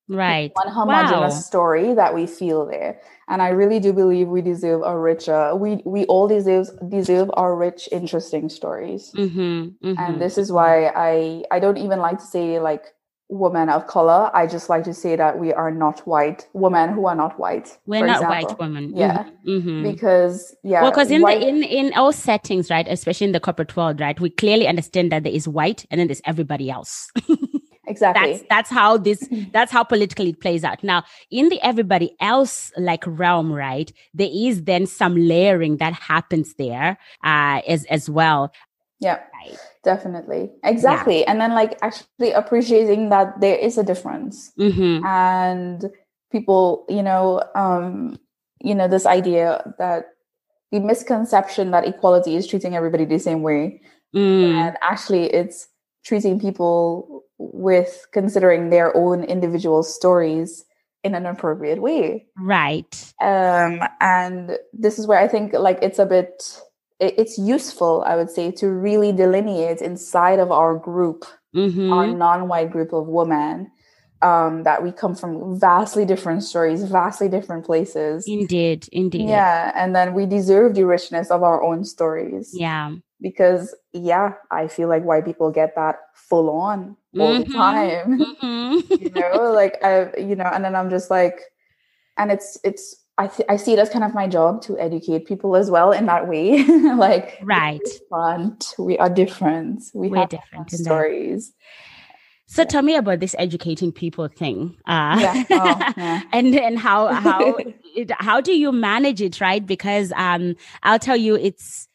right. 0.10 0.52
One 0.56 0.74
homogenous 0.74 1.36
wow. 1.36 1.39
story 1.39 1.93
that 1.93 2.15
we 2.15 2.26
feel 2.26 2.65
there. 2.65 3.00
And 3.28 3.41
I 3.41 3.50
really 3.50 3.80
do 3.80 3.93
believe 3.93 4.28
we 4.28 4.41
deserve 4.41 4.82
a 4.84 4.98
richer, 4.98 5.56
we 5.56 5.84
we 5.86 6.06
all 6.06 6.28
deserve 6.28 6.69
deserve 6.89 7.30
our 7.34 7.56
rich, 7.56 7.88
interesting 7.91 8.50
stories. 8.50 9.12
Mm-hmm. 9.15 9.88
Mm-hmm. 9.88 9.93
And 10.00 10.19
this 10.19 10.39
is 10.39 10.52
why 10.52 10.88
I 10.88 11.43
I 11.52 11.60
don't 11.60 11.78
even 11.78 12.00
like 12.00 12.17
to 12.17 12.26
say 12.26 12.60
like 12.60 12.86
women 13.30 13.70
of 13.70 13.88
color. 13.88 14.30
I 14.34 14.48
just 14.48 14.70
like 14.70 14.84
to 14.84 14.94
say 14.94 15.16
that 15.16 15.40
we 15.40 15.52
are 15.54 15.72
not 15.72 16.02
white 16.02 16.48
women 16.54 16.94
who 16.94 17.08
are 17.08 17.16
not 17.16 17.40
white. 17.40 17.78
We're 17.86 18.06
not 18.06 18.22
example. 18.22 18.30
white 18.30 18.60
women. 18.60 18.96
Yeah, 18.96 19.24
mm-hmm. 19.24 19.50
mm-hmm. 19.50 19.84
because 19.92 20.56
yeah. 20.64 20.82
Well, 20.82 20.92
because 20.92 21.12
in 21.12 21.22
white... 21.22 21.40
the 21.40 21.48
in 21.48 21.64
in 21.64 21.94
all 21.94 22.12
settings, 22.12 22.70
right, 22.70 22.88
especially 22.88 23.26
in 23.26 23.34
the 23.34 23.40
corporate 23.40 23.76
world, 23.76 24.00
right, 24.00 24.20
we 24.20 24.30
clearly 24.30 24.68
understand 24.68 25.12
that 25.12 25.24
there 25.24 25.34
is 25.34 25.48
white 25.48 25.86
and 25.90 26.00
then 26.00 26.08
there's 26.08 26.22
everybody 26.26 26.70
else. 26.70 27.12
exactly. 27.88 28.34
That's 28.34 28.44
that's 28.50 28.70
how 28.70 28.98
this 28.98 29.28
that's 29.52 29.72
how 29.72 29.84
politically 29.84 30.30
it 30.30 30.42
plays 30.42 30.64
out. 30.64 30.84
Now, 30.84 31.04
in 31.32 31.50
the 31.50 31.60
everybody 31.62 32.16
else 32.20 32.72
like 32.78 33.04
realm, 33.08 33.52
right, 33.52 33.92
there 34.14 34.30
is 34.32 34.64
then 34.64 34.86
some 34.86 35.16
layering 35.16 35.78
that 35.78 35.94
happens 35.94 36.54
there 36.56 36.98
uh, 37.24 37.62
as 37.68 37.86
as 37.86 38.10
well. 38.10 38.52
Yeah, 39.00 39.20
right. 39.34 39.58
definitely. 39.84 40.52
Exactly. 40.64 41.20
Yeah. 41.20 41.32
And 41.32 41.42
then, 41.42 41.54
like, 41.54 41.78
actually 41.82 42.32
appreciating 42.32 43.10
that 43.10 43.42
there 43.42 43.58
is 43.58 43.78
a 43.78 43.84
difference. 43.84 44.52
Mm-hmm. 44.58 45.06
And 45.06 45.92
people, 46.32 46.86
you 46.90 47.04
know, 47.04 47.44
um, 47.56 48.18
you 48.62 48.74
know, 48.74 48.88
this 48.88 49.06
idea 49.06 49.74
that 49.80 50.06
the 50.72 50.80
misconception 50.80 51.72
that 51.72 51.88
equality 51.88 52.36
is 52.36 52.48
treating 52.48 52.76
everybody 52.76 53.06
the 53.06 53.20
same 53.20 53.42
way. 53.42 53.82
Mm. 54.16 54.54
And 54.54 54.78
actually, 54.82 55.26
it's 55.26 55.68
treating 56.04 56.40
people 56.40 57.24
with 57.38 58.08
considering 58.14 58.70
their 58.70 58.96
own 58.96 59.24
individual 59.24 59.84
stories 59.84 60.66
in 61.04 61.16
an 61.16 61.26
appropriate 61.26 61.82
way. 61.82 62.26
Right. 62.38 63.14
Um, 63.22 63.82
and 64.00 64.58
this 64.74 64.98
is 64.98 65.06
where 65.06 65.20
I 65.20 65.28
think 65.28 65.54
like 65.54 65.80
it's 65.82 66.00
a 66.00 66.06
bit 66.06 66.60
it's 67.00 67.38
useful, 67.38 68.04
I 68.06 68.16
would 68.16 68.30
say, 68.30 68.52
to 68.52 68.70
really 68.70 69.12
delineate 69.12 69.82
inside 69.82 70.40
of 70.40 70.52
our 70.52 70.76
group, 70.76 71.26
mm-hmm. 71.56 71.92
our 71.92 72.08
non-white 72.08 72.72
group 72.72 72.94
of 72.94 73.08
women, 73.08 73.72
um, 74.22 74.64
that 74.64 74.82
we 74.82 74.92
come 74.92 75.14
from 75.14 75.60
vastly 75.60 76.06
different 76.06 76.44
stories, 76.44 76.84
vastly 76.84 77.28
different 77.28 77.66
places. 77.66 78.26
Indeed, 78.28 78.88
indeed. 78.92 79.30
Yeah, 79.30 79.72
and 79.76 79.96
then 79.96 80.14
we 80.14 80.26
deserve 80.26 80.76
the 80.76 80.86
richness 80.86 81.30
of 81.32 81.44
our 81.44 81.62
own 81.62 81.84
stories. 81.84 82.52
Yeah, 82.54 82.96
because 83.22 83.76
yeah, 83.94 84.34
I 84.52 84.68
feel 84.68 84.88
like 84.88 85.04
white 85.04 85.26
people 85.26 85.52
get 85.52 85.76
that 85.76 85.98
full 86.14 86.50
on 86.50 86.96
all 87.20 87.34
mm-hmm. 87.34 87.52
the 87.52 87.58
time. 87.58 88.20
Mm-hmm. 88.46 88.94
you 89.04 89.10
know, 89.12 89.52
like 89.52 89.84
I, 89.84 90.16
you 90.18 90.36
know, 90.36 90.50
and 90.52 90.64
then 90.64 90.76
I'm 90.76 90.90
just 90.90 91.10
like, 91.10 91.40
and 92.18 92.32
it's 92.32 92.58
it's 92.64 93.05
I, 93.17 93.28
th- 93.28 93.47
I 93.47 93.56
see 93.56 93.73
it 93.73 93.80
as 93.80 93.89
kind 93.89 94.04
of 94.04 94.13
my 94.13 94.28
job 94.28 94.62
to 94.63 94.78
educate 94.78 95.25
people 95.25 95.56
as 95.56 95.71
well 95.71 95.91
in 95.91 96.06
that 96.08 96.28
way. 96.28 96.63
like, 96.95 97.39
right, 97.41 97.82
front, 98.10 98.73
we 98.78 98.97
are 98.97 99.10
different. 99.10 99.84
We 99.93 100.10
We're 100.10 100.19
have 100.19 100.30
different 100.30 100.71
stories. 100.71 101.54
So 102.47 102.62
yeah. 102.62 102.67
tell 102.67 102.82
me 102.82 102.95
about 102.95 103.21
this 103.21 103.34
educating 103.39 103.91
people 103.91 104.28
thing, 104.28 104.75
uh, 104.86 105.17
yeah. 105.19 105.43
Oh, 105.49 105.93
yeah. 105.97 106.21
and 106.32 106.54
and 106.56 106.78
how 106.78 107.08
how 107.08 107.56
it, 107.95 108.12
how 108.19 108.41
do 108.41 108.54
you 108.54 108.71
manage 108.71 109.21
it, 109.21 109.39
right? 109.39 109.65
Because 109.65 110.12
um, 110.15 110.56
I'll 110.84 110.99
tell 110.99 111.17
you, 111.17 111.36
it's 111.36 111.88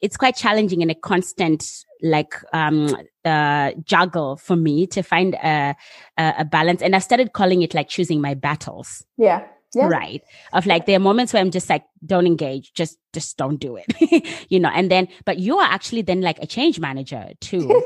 it's 0.00 0.16
quite 0.16 0.36
challenging 0.36 0.82
and 0.82 0.90
a 0.90 0.94
constant 0.94 1.64
like 2.02 2.34
um 2.52 2.94
uh, 3.24 3.72
juggle 3.84 4.36
for 4.36 4.56
me 4.56 4.86
to 4.88 5.02
find 5.02 5.34
a, 5.36 5.76
a 6.18 6.34
a 6.38 6.44
balance. 6.44 6.82
And 6.82 6.96
I 6.96 6.98
started 6.98 7.32
calling 7.32 7.62
it 7.62 7.74
like 7.74 7.88
choosing 7.88 8.20
my 8.20 8.34
battles. 8.34 9.04
Yeah 9.16 9.46
yeah. 9.74 9.86
right 9.86 10.22
of 10.52 10.66
like 10.66 10.86
there 10.86 10.96
are 10.96 11.00
moments 11.00 11.32
where 11.32 11.40
i'm 11.40 11.50
just 11.50 11.68
like 11.68 11.84
don't 12.04 12.26
engage 12.26 12.72
just 12.74 12.98
just 13.12 13.36
don't 13.36 13.58
do 13.58 13.76
it 13.76 14.26
you 14.50 14.60
know 14.60 14.70
and 14.74 14.90
then 14.90 15.08
but 15.24 15.38
you 15.38 15.58
are 15.58 15.70
actually 15.70 16.02
then 16.02 16.20
like 16.20 16.38
a 16.40 16.46
change 16.46 16.78
manager 16.80 17.30
too 17.40 17.82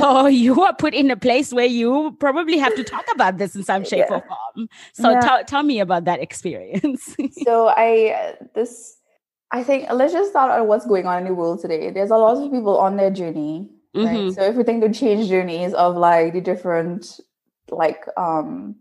so 0.00 0.26
you 0.44 0.62
are 0.62 0.74
put 0.74 0.94
in 0.94 1.10
a 1.10 1.16
place 1.16 1.52
where 1.52 1.66
you 1.66 2.16
probably 2.20 2.58
have 2.58 2.74
to 2.74 2.84
talk 2.84 3.04
about 3.12 3.38
this 3.38 3.54
in 3.54 3.62
some 3.62 3.84
shape 3.84 4.04
yeah. 4.08 4.16
or 4.16 4.22
form 4.22 4.68
so 4.92 5.10
yeah. 5.10 5.20
tell, 5.20 5.44
tell 5.44 5.62
me 5.62 5.80
about 5.80 6.04
that 6.04 6.20
experience 6.20 7.16
so 7.44 7.68
i 7.68 8.10
uh, 8.10 8.44
this 8.54 8.96
i 9.50 9.62
think 9.62 9.90
let's 9.92 10.12
just 10.12 10.30
start 10.30 10.50
on 10.50 10.66
what's 10.66 10.86
going 10.86 11.06
on 11.06 11.18
in 11.18 11.24
the 11.24 11.34
world 11.34 11.60
today 11.60 11.90
there's 11.90 12.10
a 12.10 12.16
lot 12.16 12.36
of 12.36 12.50
people 12.50 12.78
on 12.78 12.96
their 12.96 13.10
journey 13.10 13.70
right 13.94 14.06
mm-hmm. 14.06 14.30
so 14.30 14.42
if 14.42 14.56
we 14.56 14.64
think 14.64 14.82
the 14.82 14.92
change 14.92 15.28
journeys 15.28 15.72
of 15.74 15.96
like 15.96 16.32
the 16.32 16.40
different 16.40 17.20
like 17.70 18.04
um 18.16 18.76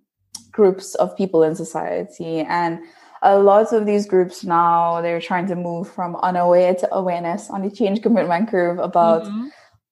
groups 0.53 0.95
of 0.95 1.17
people 1.17 1.43
in 1.43 1.55
society 1.55 2.39
and 2.39 2.79
a 3.23 3.39
lot 3.39 3.71
of 3.73 3.85
these 3.85 4.05
groups 4.05 4.43
now 4.43 5.01
they're 5.01 5.21
trying 5.21 5.47
to 5.47 5.55
move 5.55 5.89
from 5.89 6.15
unaware 6.17 6.75
to 6.75 6.87
awareness 6.93 7.49
on 7.49 7.61
the 7.61 7.71
change 7.71 8.01
commitment 8.01 8.49
curve 8.49 8.77
about 8.79 9.23
mm-hmm. 9.23 9.47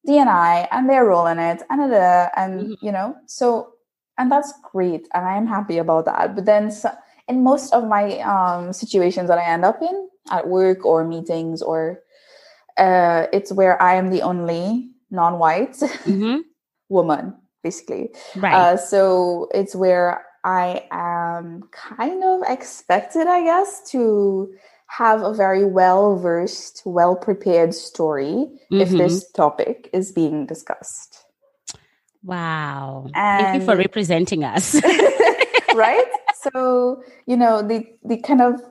D&I 0.06 0.68
and 0.72 0.90
their 0.90 1.06
role 1.06 1.28
in 1.28 1.40
it 1.40 1.64
and 1.70 1.82
and 1.82 2.62
mm-hmm. 2.62 2.86
you 2.86 2.92
know 2.92 3.16
so 3.26 3.74
and 4.18 4.32
that's 4.32 4.54
great 4.72 5.08
and 5.14 5.26
I 5.26 5.36
am 5.36 5.48
happy 5.48 5.78
about 5.78 6.06
that 6.06 6.36
but 6.36 6.46
then 6.46 6.72
so, 6.72 6.92
in 7.28 7.44
most 7.44 7.74
of 7.74 7.88
my 7.88 8.20
um, 8.20 8.74
situations 8.74 9.30
that 9.30 9.40
I 9.40 9.46
end 9.46 9.66
up 9.66 9.82
in 9.82 10.10
at 10.30 10.48
work 10.48 10.86
or 10.86 11.06
meetings 11.06 11.62
or 11.62 12.02
uh, 12.78 13.28
it's 13.34 13.52
where 13.52 13.82
I 13.82 13.96
am 13.96 14.10
the 14.10 14.22
only 14.22 14.92
non-white 15.10 15.74
mm-hmm. 15.74 16.40
woman 16.90 17.34
basically 17.64 18.10
right 18.36 18.54
uh, 18.54 18.78
so 18.78 19.48
it's 19.54 19.76
where 19.76 20.26
I 20.44 20.88
am 20.92 21.64
kind 21.72 22.24
of 22.24 22.42
expected, 22.48 23.28
I 23.28 23.44
guess, 23.44 23.90
to 23.92 24.54
have 24.88 25.22
a 25.22 25.34
very 25.34 25.64
well 25.64 26.18
versed, 26.18 26.82
well 26.86 27.16
prepared 27.16 27.74
story 27.74 28.48
mm-hmm. 28.72 28.82
if 28.82 28.90
this 28.90 29.30
topic 29.32 29.90
is 29.94 30.12
being 30.12 30.46
discussed. 30.46 31.26
Wow. 32.24 33.08
And 33.16 33.46
Thank 33.46 33.62
you 33.62 33.66
for 33.66 33.76
representing 33.76 34.44
us. 34.44 34.76
right? 35.74 36.06
So, 36.42 37.04
you 37.26 37.38
know, 37.38 37.62
the 37.62 37.86
the 38.04 38.18
kind 38.18 38.42
of 38.42 38.62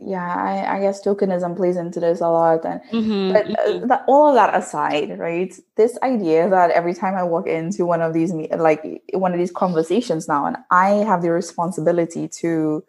yeah, 0.00 0.34
I, 0.34 0.76
I, 0.76 0.80
guess 0.80 1.04
tokenism 1.04 1.56
plays 1.56 1.76
into 1.76 1.98
this 2.00 2.20
a 2.20 2.28
lot. 2.28 2.64
And 2.64 2.80
mm-hmm, 2.92 3.32
but 3.32 3.46
uh, 3.46 3.68
mm-hmm. 3.68 3.86
that, 3.88 4.04
all 4.06 4.28
of 4.28 4.34
that 4.34 4.54
aside, 4.54 5.18
right? 5.18 5.52
This 5.76 5.98
idea 6.02 6.48
that 6.48 6.70
every 6.70 6.94
time 6.94 7.14
I 7.14 7.24
walk 7.24 7.46
into 7.46 7.84
one 7.84 8.00
of 8.00 8.14
these 8.14 8.32
like 8.32 9.02
one 9.12 9.32
of 9.32 9.38
these 9.38 9.50
conversations 9.50 10.28
now, 10.28 10.46
and 10.46 10.56
I 10.70 10.90
have 10.90 11.22
the 11.22 11.32
responsibility 11.32 12.28
to 12.40 12.84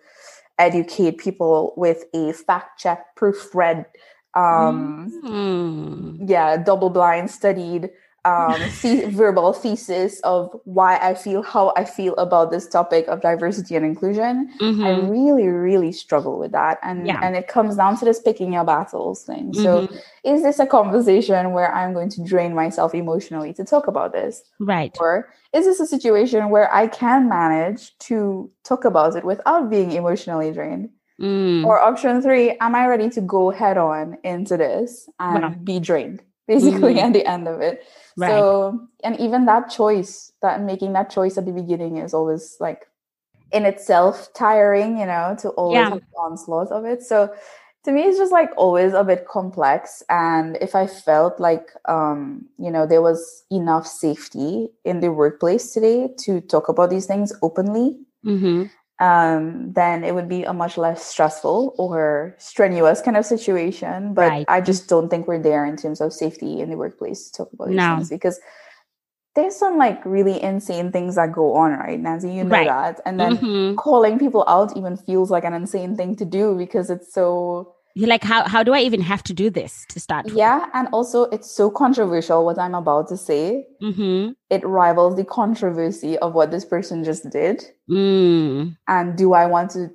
educate 0.59 1.17
people 1.17 1.73
with 1.77 2.03
a 2.13 2.33
fact 2.33 2.79
check, 2.79 3.15
proofread, 3.15 3.85
um, 4.35 5.11
mm-hmm. 5.23 6.27
yeah, 6.27 6.57
double 6.57 6.89
blind 6.89 7.31
studied 7.31 7.89
um, 8.25 8.55
verbal 9.11 9.53
thesis 9.53 10.19
of 10.21 10.51
why 10.65 10.97
I 10.97 11.13
feel 11.13 11.41
how 11.41 11.73
I 11.75 11.85
feel 11.85 12.15
about 12.15 12.51
this 12.51 12.67
topic 12.67 13.07
of 13.07 13.21
diversity 13.21 13.75
and 13.75 13.85
inclusion. 13.85 14.53
Mm-hmm. 14.59 14.83
I 14.83 14.99
really, 14.99 15.47
really 15.47 15.91
struggle 15.91 16.39
with 16.39 16.51
that, 16.51 16.79
and 16.83 17.07
yeah. 17.07 17.19
and 17.23 17.35
it 17.35 17.47
comes 17.47 17.75
down 17.75 17.97
to 17.99 18.05
this 18.05 18.19
picking 18.19 18.53
your 18.53 18.65
battles 18.65 19.23
thing. 19.23 19.51
Mm-hmm. 19.51 19.63
So, 19.63 19.87
is 20.23 20.43
this 20.43 20.59
a 20.59 20.65
conversation 20.65 21.51
where 21.51 21.73
I'm 21.73 21.93
going 21.93 22.09
to 22.09 22.23
drain 22.23 22.53
myself 22.53 22.93
emotionally 22.93 23.53
to 23.53 23.63
talk 23.63 23.87
about 23.87 24.11
this, 24.11 24.43
right? 24.59 24.95
Or 24.99 25.29
is 25.53 25.65
this 25.65 25.79
a 25.79 25.87
situation 25.87 26.49
where 26.49 26.73
I 26.73 26.87
can 26.87 27.27
manage 27.29 27.97
to 27.99 28.51
talk 28.63 28.85
about 28.85 29.15
it 29.15 29.23
without 29.25 29.69
being 29.69 29.91
emotionally 29.91 30.51
drained? 30.51 30.89
Mm. 31.19 31.65
Or 31.65 31.79
option 31.79 32.21
three, 32.21 32.51
am 32.61 32.75
I 32.75 32.87
ready 32.87 33.09
to 33.09 33.21
go 33.21 33.49
head 33.49 33.77
on 33.77 34.17
into 34.23 34.55
this 34.55 35.09
and 35.19 35.65
be 35.65 35.79
drained? 35.79 36.21
Basically 36.49 36.95
mm-hmm. 36.95 37.05
at 37.05 37.13
the 37.13 37.25
end 37.25 37.47
of 37.47 37.61
it. 37.61 37.85
Right. 38.17 38.29
So, 38.29 38.87
and 39.03 39.15
even 39.19 39.45
that 39.45 39.69
choice, 39.69 40.33
that 40.41 40.61
making 40.61 40.93
that 40.93 41.09
choice 41.11 41.37
at 41.37 41.45
the 41.45 41.53
beginning 41.53 41.97
is 41.97 42.13
always 42.13 42.57
like 42.59 42.87
in 43.51 43.65
itself 43.65 44.33
tiring, 44.33 44.97
you 44.97 45.05
know, 45.05 45.37
to 45.39 45.49
always 45.49 45.77
Yeah. 45.77 45.89
have 45.89 46.01
the 46.01 46.17
onslaught 46.17 46.71
of 46.71 46.85
it. 46.85 47.03
So 47.03 47.29
to 47.85 47.91
me, 47.91 48.01
it's 48.01 48.17
just 48.17 48.33
like 48.33 48.49
always 48.57 48.93
a 48.93 49.03
bit 49.03 49.27
complex. 49.27 50.03
And 50.09 50.57
if 50.59 50.75
I 50.75 50.87
felt 50.87 51.39
like, 51.39 51.69
um, 51.85 52.49
you 52.57 52.71
know, 52.71 52.85
there 52.85 53.01
was 53.01 53.45
enough 53.49 53.85
safety 53.87 54.69
in 54.83 54.99
the 54.99 55.13
workplace 55.13 55.71
today 55.71 56.09
to 56.25 56.41
talk 56.41 56.67
about 56.67 56.89
these 56.89 57.05
things 57.05 57.31
openly, 57.41 57.99
Mm-hmm. 58.25 58.63
Um, 58.99 59.73
then 59.73 60.03
it 60.03 60.15
would 60.15 60.29
be 60.29 60.43
a 60.43 60.53
much 60.53 60.77
less 60.77 61.05
stressful 61.05 61.75
or 61.77 62.35
strenuous 62.37 63.01
kind 63.01 63.17
of 63.17 63.25
situation. 63.25 64.13
But 64.13 64.29
Right. 64.29 64.45
I 64.47 64.61
just 64.61 64.89
don't 64.89 65.09
think 65.09 65.27
we're 65.27 65.41
there 65.41 65.65
in 65.65 65.77
terms 65.77 66.01
of 66.01 66.13
safety 66.13 66.61
in 66.61 66.69
the 66.69 66.77
workplace 66.77 67.29
to 67.31 67.37
talk 67.43 67.53
about 67.53 67.69
these 67.69 67.75
No. 67.75 67.87
things 67.87 68.09
because 68.09 68.39
there's 69.35 69.55
some 69.55 69.77
like 69.77 70.03
really 70.05 70.41
insane 70.41 70.91
things 70.91 71.15
that 71.15 71.31
go 71.33 71.55
on, 71.55 71.71
right, 71.73 71.99
Nancy? 71.99 72.33
You 72.33 72.43
know 72.43 72.49
Right. 72.51 72.65
that. 72.65 73.01
And 73.05 73.19
then 73.19 73.39
Mhm. 73.41 73.77
calling 73.77 74.19
people 74.19 74.43
out 74.47 74.75
even 74.77 74.97
feels 74.97 75.31
like 75.31 75.45
an 75.45 75.53
insane 75.53 75.95
thing 75.95 76.15
to 76.17 76.25
do 76.25 76.55
because 76.57 76.89
it's 76.89 77.13
so 77.13 77.75
You're 77.95 78.07
like, 78.07 78.23
how 78.23 78.47
how 78.47 78.63
do 78.63 78.73
I 78.73 78.79
even 78.81 79.01
have 79.01 79.23
to 79.23 79.33
do 79.33 79.49
this 79.49 79.85
to 79.89 79.99
start? 79.99 80.25
with? 80.25 80.35
yeah, 80.35 80.67
and 80.73 80.87
also 80.91 81.23
it's 81.25 81.49
so 81.49 81.69
controversial 81.69 82.45
what 82.45 82.59
I'm 82.59 82.75
about 82.75 83.07
to 83.09 83.17
say. 83.17 83.67
Mm-hmm. 83.81 84.31
It 84.49 84.65
rivals 84.65 85.15
the 85.15 85.25
controversy 85.25 86.17
of 86.19 86.33
what 86.33 86.51
this 86.51 86.65
person 86.65 87.03
just 87.03 87.29
did. 87.29 87.63
Mm. 87.89 88.77
And 88.87 89.17
do 89.17 89.33
I 89.33 89.47
want 89.47 89.71
to, 89.71 89.89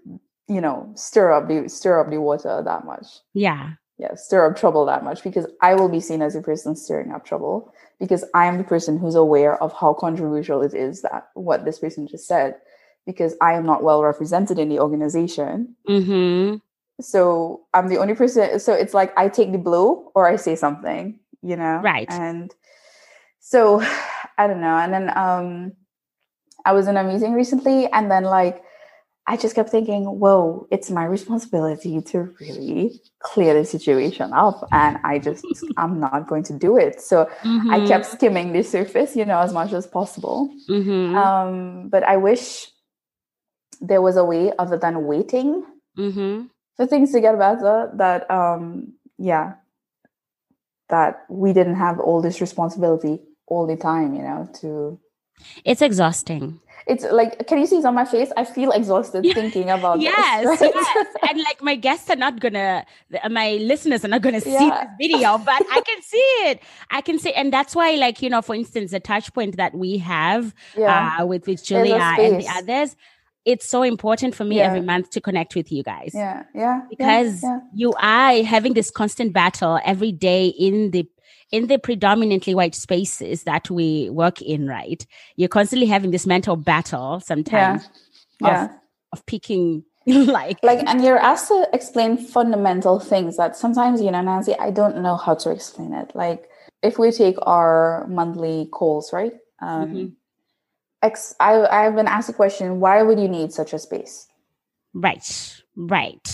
you 0.48 0.60
know, 0.60 0.90
stir 0.96 1.32
up 1.32 1.48
the 1.48 1.68
stir 1.68 2.00
up 2.00 2.10
the 2.10 2.20
water 2.20 2.62
that 2.64 2.84
much? 2.84 3.06
Yeah. 3.32 3.70
yeah, 3.98 4.14
stir 4.16 4.50
up 4.50 4.56
trouble 4.56 4.84
that 4.86 5.04
much 5.04 5.22
because 5.22 5.46
I 5.62 5.74
will 5.74 5.88
be 5.88 6.00
seen 6.00 6.20
as 6.20 6.34
a 6.34 6.42
person 6.42 6.74
stirring 6.74 7.12
up 7.12 7.24
trouble 7.24 7.72
because 8.00 8.24
I 8.34 8.46
am 8.46 8.58
the 8.58 8.64
person 8.64 8.98
who's 8.98 9.14
aware 9.14 9.62
of 9.62 9.72
how 9.72 9.94
controversial 9.94 10.62
it 10.62 10.74
is 10.74 11.02
that 11.02 11.28
what 11.34 11.64
this 11.64 11.78
person 11.78 12.08
just 12.08 12.26
said 12.26 12.56
because 13.06 13.36
I 13.40 13.52
am 13.52 13.66
not 13.66 13.82
well 13.82 14.02
represented 14.02 14.58
in 14.58 14.68
the 14.68 14.80
organization. 14.80 15.76
Mm-hmm. 15.88 16.56
So 17.00 17.66
I'm 17.74 17.88
the 17.88 17.98
only 17.98 18.14
person. 18.14 18.58
So 18.60 18.72
it's 18.72 18.94
like 18.94 19.16
I 19.18 19.28
take 19.28 19.52
the 19.52 19.58
blow 19.58 20.12
or 20.14 20.28
I 20.28 20.36
say 20.36 20.56
something, 20.56 21.18
you 21.42 21.56
know? 21.56 21.80
Right. 21.82 22.06
And 22.10 22.54
so 23.40 23.80
I 24.38 24.46
don't 24.46 24.60
know. 24.60 24.76
And 24.76 24.92
then 24.92 25.16
um, 25.16 25.72
I 26.64 26.72
was 26.72 26.88
in 26.88 26.96
a 26.96 27.04
meeting 27.04 27.32
recently 27.32 27.86
and 27.86 28.10
then 28.10 28.24
like, 28.24 28.62
I 29.26 29.38
just 29.38 29.54
kept 29.54 29.70
thinking, 29.70 30.04
whoa, 30.04 30.66
it's 30.70 30.90
my 30.90 31.04
responsibility 31.04 32.02
to 32.02 32.34
really 32.40 33.00
clear 33.20 33.54
the 33.54 33.64
situation 33.64 34.34
up. 34.34 34.68
And 34.70 34.98
I 35.02 35.18
just, 35.18 35.46
I'm 35.78 35.98
not 35.98 36.28
going 36.28 36.42
to 36.44 36.52
do 36.52 36.76
it. 36.76 37.00
So 37.00 37.30
I 37.42 37.86
kept 37.86 38.04
skimming 38.04 38.52
the 38.52 38.62
surface, 38.62 39.16
you 39.16 39.24
know, 39.24 39.38
as 39.38 39.52
much 39.52 39.72
as 39.72 39.86
possible. 39.86 40.54
Mm-hmm. 40.68 41.16
Um, 41.16 41.88
but 41.88 42.02
I 42.02 42.18
wish 42.18 42.68
there 43.80 44.02
was 44.02 44.16
a 44.16 44.24
way 44.24 44.52
other 44.58 44.76
than 44.76 45.06
waiting 45.06 45.64
mm-hmm. 45.96 46.46
For 46.76 46.86
things 46.86 47.12
to 47.12 47.20
get 47.20 47.38
better 47.38 47.90
that, 47.96 48.30
um, 48.30 48.94
yeah, 49.18 49.54
that 50.88 51.24
we 51.28 51.52
didn't 51.52 51.76
have 51.76 51.98
all 52.00 52.20
this 52.20 52.40
responsibility 52.40 53.20
all 53.46 53.66
the 53.66 53.76
time, 53.76 54.14
you 54.14 54.22
know, 54.22 54.48
to 54.60 54.98
It's 55.64 55.82
exhausting. 55.82 56.60
it's 56.86 57.04
like 57.10 57.46
can 57.48 57.58
you 57.58 57.66
see 57.66 57.78
it 57.78 57.84
on 57.86 57.94
my 57.94 58.04
face 58.04 58.30
i 58.36 58.44
feel 58.44 58.70
exhausted 58.70 59.24
Yeah. 59.24 59.32
thinking 59.40 59.70
about 59.70 60.00
Yes, 60.00 60.42
this, 60.42 60.60
right? 60.60 60.72
yes. 60.74 61.06
And 61.28 61.38
like 61.48 61.62
my 61.62 61.76
guests 61.76 62.10
are 62.10 62.16
not 62.16 62.40
gonna, 62.40 62.84
my 63.30 63.52
listeners 63.70 64.04
are 64.04 64.08
not 64.08 64.20
gonna 64.20 64.40
see 64.42 64.52
Yeah. 64.52 64.84
this 64.84 64.90
video, 65.08 65.38
but 65.38 65.62
I 65.70 65.80
can 65.80 66.02
see 66.02 66.26
it. 66.50 66.60
I 66.90 67.00
can 67.00 67.18
see, 67.18 67.32
and 67.32 67.50
that's 67.52 67.74
why, 67.74 67.92
like 67.94 68.20
you 68.20 68.28
know, 68.28 68.42
for 68.42 68.54
instance, 68.54 68.90
the 68.90 69.00
touch 69.00 69.32
point 69.32 69.56
that 69.56 69.74
we 69.74 69.96
have 69.98 70.54
yeah 70.76 71.16
uh, 71.20 71.26
with 71.26 71.46
with 71.46 71.64
Julia 71.64 72.02
and 72.20 72.38
the 72.38 72.48
others, 72.48 72.96
it's 73.44 73.68
so 73.68 73.82
important 73.82 74.34
for 74.34 74.44
me 74.44 74.56
Yeah. 74.56 74.66
every 74.68 74.80
month 74.80 75.10
to 75.10 75.20
connect 75.20 75.54
with 75.54 75.70
you 75.70 75.82
guys. 75.82 76.12
yeah 76.14 76.44
yeah 76.54 76.60
yeah, 76.62 76.80
because 76.90 77.42
yeah. 77.42 77.60
you 77.74 77.92
are 78.00 78.42
having 78.42 78.74
this 78.74 78.90
constant 78.90 79.32
battle 79.32 79.78
every 79.84 80.12
day 80.12 80.46
in 80.48 80.90
the 80.90 81.06
in 81.50 81.66
the 81.66 81.78
predominantly 81.78 82.54
white 82.54 82.74
spaces 82.74 83.44
that 83.44 83.70
we 83.70 84.08
work 84.10 84.40
in 84.42 84.66
right 84.66 85.06
you're 85.36 85.48
constantly 85.48 85.86
having 85.86 86.10
this 86.10 86.26
mental 86.26 86.56
battle 86.56 87.20
sometimes 87.20 87.88
yeah 88.40 88.68
of 89.12 89.24
picking 89.26 89.84
like 90.06 90.58
like 90.62 90.80
and 90.86 91.02
you're 91.04 91.18
asked 91.18 91.48
to 91.48 91.68
explain 91.72 92.16
fundamental 92.16 92.98
things 92.98 93.36
that 93.36 93.56
sometimes 93.56 94.00
you 94.02 94.10
know 94.10 94.20
nancy 94.22 94.54
i 94.58 94.70
don't 94.70 94.96
know 94.98 95.16
how 95.16 95.34
to 95.34 95.50
explain 95.50 95.92
it 95.94 96.10
like 96.14 96.48
if 96.82 96.98
we 96.98 97.10
take 97.10 97.36
our 97.42 98.06
monthly 98.08 98.66
calls 98.72 99.12
right 99.12 99.34
um 99.62 99.88
Mhm. 99.88 100.12
Ex- 101.08 101.34
I, 101.48 101.50
i've 101.78 101.94
been 102.00 102.08
asked 102.16 102.28
the 102.32 102.34
question 102.42 102.80
why 102.80 102.96
would 103.06 103.18
you 103.24 103.28
need 103.28 103.52
such 103.52 103.72
a 103.72 103.78
space? 103.78 104.14
Right 105.06 105.26
right. 105.76 106.26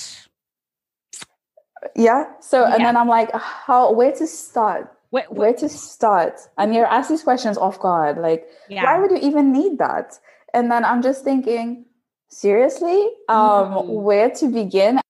Yeah 1.97 2.25
so 2.41 2.65
and 2.65 2.79
Yeah. 2.81 2.87
then 2.87 2.97
i'm 3.01 3.09
like 3.09 3.31
how 3.35 3.93
where 3.99 4.13
to 4.21 4.27
start? 4.27 4.85
Wh- 5.15 5.27
wh- 5.27 5.33
where 5.41 5.55
to 5.63 5.69
start? 5.69 6.37
And 6.59 6.75
you're 6.75 6.87
asked 6.97 7.11
these 7.11 7.25
questions 7.31 7.57
off 7.59 7.77
guard 7.81 8.19
like 8.19 8.43
yeah. 8.69 8.85
why 8.85 8.95
would 9.01 9.11
you 9.11 9.21
even 9.29 9.53
need 9.53 9.79
that? 9.79 10.09
And 10.55 10.71
then 10.71 10.85
i'm 10.85 11.03
just 11.03 11.25
thinking 11.25 11.87
seriously? 12.29 13.01
Um 13.29 13.73
Mhm. 13.73 14.03
where 14.07 14.31
to 14.41 14.47
begin 14.49 15.01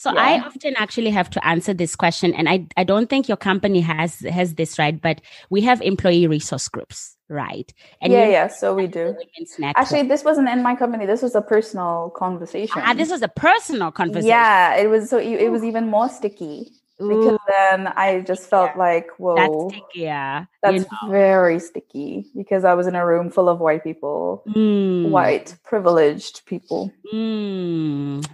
So 0.00 0.08
I 0.16 0.40
often 0.40 0.72
actually 0.78 1.10
have 1.10 1.28
to 1.28 1.46
answer 1.46 1.74
this 1.74 1.94
question, 1.94 2.32
and 2.32 2.48
I, 2.48 2.66
I 2.74 2.84
don't 2.84 3.10
think 3.10 3.28
your 3.28 3.36
company 3.36 3.80
has 3.82 4.20
has 4.20 4.54
this 4.54 4.78
right, 4.78 4.98
but 4.98 5.20
we 5.50 5.60
have 5.60 5.82
employee 5.82 6.26
resource 6.26 6.68
groups, 6.68 7.18
right? 7.28 7.70
And 8.00 8.10
yeah 8.10 8.26
yeah 8.26 8.48
so 8.48 8.74
we 8.74 8.86
do 8.86 8.92
the 8.92 9.12
women's 9.12 9.58
network. 9.58 9.76
actually 9.76 10.02
this 10.08 10.24
wasn't 10.24 10.48
in 10.48 10.62
my 10.62 10.74
company 10.74 11.04
this 11.04 11.20
was 11.20 11.34
a 11.34 11.42
personal 11.42 12.10
conversation 12.16 12.80
ah, 12.82 12.94
this 12.94 13.10
was 13.10 13.20
a 13.20 13.28
personal 13.28 13.90
conversation. 13.92 14.28
yeah 14.28 14.74
it 14.76 14.88
was 14.88 15.10
so 15.10 15.18
it 15.18 15.36
it 15.46 15.50
was 15.52 15.62
even 15.64 15.86
more 15.86 16.08
sticky 16.08 16.70
because 16.98 17.34
Ooh, 17.34 17.38
then 17.48 17.86
i 17.88 18.20
just 18.20 18.48
felt 18.48 18.76
like 18.76 19.08
whoa 19.18 19.36
that's 19.36 19.74
stickier. 19.74 20.48
that's 20.62 20.74
you 20.74 20.80
know. 20.80 21.10
very 21.10 21.58
sticky 21.60 22.26
because 22.34 22.64
i 22.64 22.74
was 22.74 22.86
in 22.86 22.94
a 22.94 23.04
room 23.06 23.30
full 23.30 23.48
of 23.48 23.60
white 23.60 23.84
people 23.84 24.42
Mm, 24.48 25.10
white 25.10 25.56
privileged 25.64 26.44
people 26.46 26.90
mm. 27.12 28.24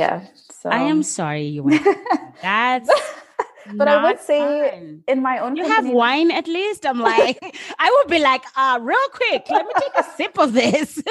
Yeah 0.00 0.16
so 0.62 0.70
I 0.70 0.80
am 0.92 1.02
sorry 1.02 1.44
you 1.56 1.62
went. 1.62 1.86
That's 2.42 2.90
But 3.78 3.88
I 3.88 3.96
would 4.04 4.20
say 4.20 4.38
fun. 4.70 5.02
in 5.12 5.22
my 5.22 5.36
own 5.42 5.56
you 5.56 5.64
have 5.74 5.86
wine 6.00 6.30
at 6.30 6.46
least. 6.46 6.86
I'm 6.86 7.00
like, 7.00 7.38
I 7.84 7.88
would 7.94 8.08
be 8.16 8.20
like, 8.20 8.44
uh, 8.56 8.78
real 8.80 9.08
quick, 9.20 9.42
let 9.50 9.66
me 9.66 9.74
take 9.84 9.94
a 9.98 10.04
sip 10.18 10.38
of 10.38 10.52
this. 10.52 11.02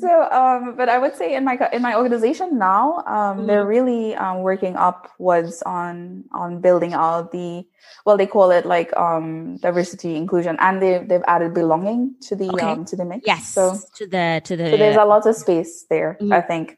so 0.00 0.10
um 0.40 0.74
but 0.76 0.88
i 0.88 0.98
would 0.98 1.14
say 1.14 1.34
in 1.38 1.44
my 1.44 1.54
in 1.72 1.82
my 1.82 1.94
organization 1.94 2.58
now 2.58 2.84
um 3.06 3.46
they're 3.46 3.66
really 3.66 4.14
um, 4.16 4.38
working 4.42 4.74
upwards 4.76 5.62
on 5.62 6.24
on 6.32 6.60
building 6.60 6.94
out 6.94 7.30
the 7.32 7.64
well 8.06 8.16
they 8.16 8.26
call 8.26 8.50
it 8.50 8.66
like 8.66 8.90
um 8.96 9.56
diversity 9.58 10.16
inclusion 10.16 10.56
and 10.60 10.82
they 10.82 10.98
they've 11.08 11.26
added 11.28 11.54
belonging 11.54 12.14
to 12.20 12.34
the 12.36 12.48
Okay. 12.50 12.66
um 12.72 12.84
to 12.84 12.96
the 12.96 13.04
mix 13.04 13.22
yes, 13.26 13.46
so 13.54 13.78
to 13.98 14.06
the 14.06 14.40
to 14.44 14.56
the. 14.56 14.70
so 14.70 14.76
there's 14.76 14.96
a 14.96 15.04
lot 15.04 15.24
of 15.26 15.36
space 15.36 15.72
there 15.90 16.18
Mhm. 16.20 16.32
i 16.34 16.40
think 16.40 16.76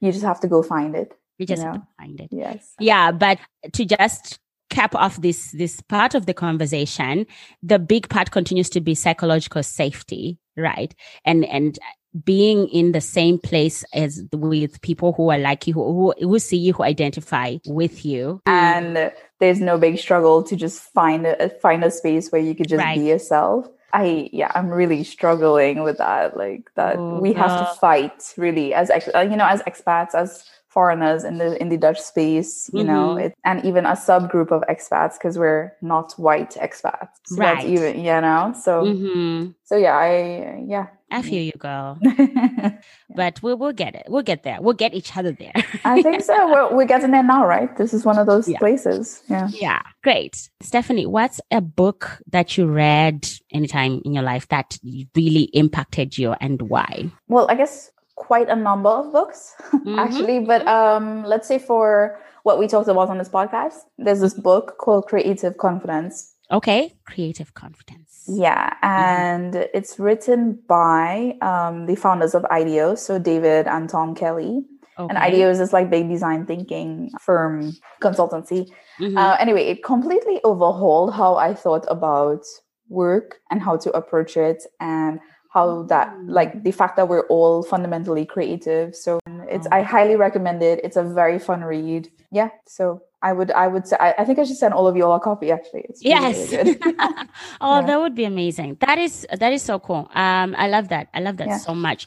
you 0.00 0.12
just 0.12 0.24
have 0.24 0.40
to 0.40 0.48
go 0.48 0.62
find 0.62 0.94
it 0.96 1.14
you 1.40 1.46
just 1.46 1.62
you 1.62 1.68
know. 1.68 1.82
find 1.98 2.20
it. 2.20 2.28
yes 2.30 2.74
Yeah, 2.78 3.10
but 3.12 3.38
to 3.72 3.84
just 3.84 4.38
cap 4.68 4.94
off 4.94 5.20
this 5.20 5.50
this 5.52 5.80
part 5.80 6.14
of 6.14 6.26
the 6.26 6.34
conversation, 6.34 7.26
the 7.62 7.78
big 7.78 8.08
part 8.08 8.30
continues 8.30 8.70
to 8.70 8.80
be 8.80 8.94
psychological 8.94 9.62
safety, 9.62 10.38
right? 10.56 10.94
And 11.24 11.44
and 11.46 11.78
being 12.24 12.68
in 12.68 12.92
the 12.92 13.00
same 13.00 13.38
place 13.38 13.84
as 13.94 14.22
with 14.32 14.80
people 14.82 15.12
who 15.14 15.30
are 15.30 15.38
like 15.38 15.66
you, 15.66 15.74
who 15.74 16.12
who, 16.18 16.28
who 16.28 16.38
see 16.38 16.58
you, 16.58 16.72
who 16.74 16.82
identify 16.82 17.56
with 17.66 18.04
you, 18.04 18.42
mm. 18.46 18.52
and 18.52 19.12
there's 19.40 19.60
no 19.60 19.78
big 19.78 19.98
struggle 19.98 20.42
to 20.42 20.56
just 20.56 20.82
find 20.92 21.26
a 21.26 21.48
find 21.60 21.82
a 21.82 21.90
space 21.90 22.30
where 22.30 22.42
you 22.42 22.54
could 22.54 22.68
just 22.68 22.84
Right. 22.84 22.98
be 22.98 23.06
yourself 23.06 23.66
i 23.92 24.28
yeah 24.32 24.50
i'm 24.54 24.68
really 24.68 25.02
struggling 25.04 25.82
with 25.82 25.98
that 25.98 26.36
like 26.36 26.70
that 26.76 27.04
Oh, 27.04 27.10
we 27.10 27.32
have 27.32 27.56
to 27.56 27.64
fight 27.64 28.34
really 28.36 28.74
as 28.74 28.90
uh, 28.90 29.20
you 29.20 29.36
know 29.36 29.46
as 29.46 29.62
expats 29.62 30.14
as 30.14 30.44
foreigners 30.68 31.24
in 31.24 31.38
the 31.38 31.60
in 31.60 31.68
the 31.68 31.76
dutch 31.76 32.00
space 32.00 32.70
you 32.72 32.84
know 32.84 33.14
Mhm. 33.14 33.20
it, 33.20 33.34
and 33.44 33.64
even 33.64 33.84
a 33.86 33.92
subgroup 33.92 34.52
of 34.52 34.62
expats 34.68 35.14
because 35.18 35.38
we're 35.38 35.72
not 35.82 36.12
white 36.14 36.50
expats 36.52 37.08
so 37.24 37.40
Right. 37.40 37.54
that's 37.56 37.64
even 37.64 37.98
you 37.98 38.20
know 38.20 38.54
so 38.60 38.84
Mhm. 38.84 39.54
so 39.64 39.76
yeah 39.76 39.96
i 39.96 40.64
yeah 40.66 40.86
I 41.10 41.22
feel 41.22 41.42
you, 41.42 41.52
girl. 41.58 41.98
But 43.14 43.42
we'll 43.42 43.56
we'll 43.58 43.72
get 43.72 43.94
it. 43.94 44.06
We'll 44.08 44.22
get 44.22 44.42
there. 44.44 44.58
We'll 44.60 44.74
get 44.84 44.94
each 44.94 45.16
other 45.16 45.32
there. 45.32 45.52
i 45.84 46.00
think 46.02 46.22
so 46.22 46.34
we're, 46.52 46.76
we're 46.76 46.86
getting 46.94 47.10
there 47.10 47.22
now 47.34 47.44
right 47.46 47.76
this 47.76 47.92
is 47.92 48.04
one 48.04 48.18
of 48.18 48.26
those 48.26 48.46
Yeah. 48.48 48.58
places 48.58 49.22
yeah 49.28 49.48
Yeah, 49.66 49.82
great. 50.02 50.34
Stephanie, 50.62 51.06
what's 51.06 51.40
a 51.50 51.60
book 51.60 52.20
that 52.30 52.56
you 52.56 52.66
read 52.66 53.28
anytime 53.52 54.00
in 54.04 54.14
your 54.14 54.22
life 54.32 54.46
that 54.48 54.78
really 55.16 55.44
impacted 55.62 56.16
you 56.18 56.32
and 56.40 56.62
why? 56.62 57.10
well 57.28 57.46
i 57.50 57.54
guess 57.54 57.90
quite 58.14 58.48
a 58.48 58.56
number 58.68 58.90
of 59.00 59.12
books 59.12 59.40
Mhm. 59.72 59.98
actually 60.04 60.38
but 60.50 60.62
um 60.78 61.24
let's 61.32 61.48
say 61.48 61.58
for 61.58 62.18
what 62.46 62.58
we 62.60 62.66
talked 62.68 62.88
about 62.88 63.08
on 63.12 63.18
this 63.18 63.28
podcast 63.38 63.76
there's 64.04 64.20
this 64.20 64.34
book 64.48 64.76
called 64.78 65.06
creative 65.12 65.54
confidence 65.66 66.34
Okay, 66.58 66.82
creative 67.06 67.50
confidence. 67.54 68.09
Yeah, 68.26 68.74
and 68.82 69.54
mm-hmm. 69.54 69.70
it's 69.74 69.98
written 69.98 70.60
by 70.68 71.36
um, 71.42 71.86
the 71.86 71.96
founders 71.96 72.34
of 72.34 72.44
IDEO, 72.46 72.94
so 72.94 73.18
David 73.18 73.66
and 73.66 73.88
Tom 73.88 74.14
Kelley. 74.14 74.64
Okay. 74.98 75.08
And 75.08 75.16
IDEO 75.16 75.50
is 75.50 75.58
this 75.58 75.72
like 75.72 75.88
big 75.88 76.08
design 76.08 76.44
thinking 76.44 77.10
firm 77.20 77.72
consultancy. 78.02 78.68
Mm-hmm. 78.98 79.16
Uh, 79.16 79.36
anyway, 79.40 79.64
it 79.66 79.82
completely 79.82 80.40
overhauled 80.44 81.14
how 81.14 81.36
I 81.36 81.54
thought 81.54 81.86
about 81.88 82.44
work 82.90 83.36
and 83.50 83.62
how 83.62 83.76
to 83.78 83.90
approach 83.92 84.36
it 84.36 84.64
and 84.80 85.20
how 85.50 85.82
that 85.84 86.14
like 86.26 86.62
the 86.62 86.70
fact 86.70 86.96
that 86.96 87.08
we're 87.08 87.26
all 87.26 87.62
fundamentally 87.62 88.24
creative 88.24 88.94
so 88.94 89.18
it's 89.50 89.66
i 89.72 89.82
highly 89.82 90.16
recommend 90.16 90.62
it. 90.62 90.80
It's 90.84 90.96
a 90.96 91.04
very 91.04 91.38
fun 91.38 91.62
read. 91.62 92.10
Yeah 92.30 92.50
so 92.66 93.02
i 93.22 93.32
would 93.32 93.50
i 93.50 93.66
would 93.66 93.86
say 93.86 93.96
i, 94.00 94.14
I 94.18 94.24
think 94.24 94.38
i 94.38 94.44
should 94.44 94.56
send 94.56 94.72
all 94.72 94.86
of 94.86 94.96
you 94.96 95.04
all 95.04 95.14
a 95.14 95.20
copy 95.20 95.50
actually. 95.50 95.84
It's 95.88 96.02
yes. 96.04 96.52
really 96.52 96.78
oh 97.60 97.80
yeah. 97.80 97.86
that 97.86 98.00
would 98.00 98.14
be 98.14 98.24
amazing. 98.24 98.76
That 98.80 98.98
is 98.98 99.26
that 99.32 99.52
is 99.52 99.62
so 99.62 99.78
cool. 99.78 100.08
Um 100.14 100.54
i 100.58 100.68
love 100.68 100.88
that. 100.88 101.08
I 101.14 101.20
love 101.20 101.36
that 101.38 101.48
yeah. 101.48 101.58
so 101.58 101.74
much. 101.74 102.06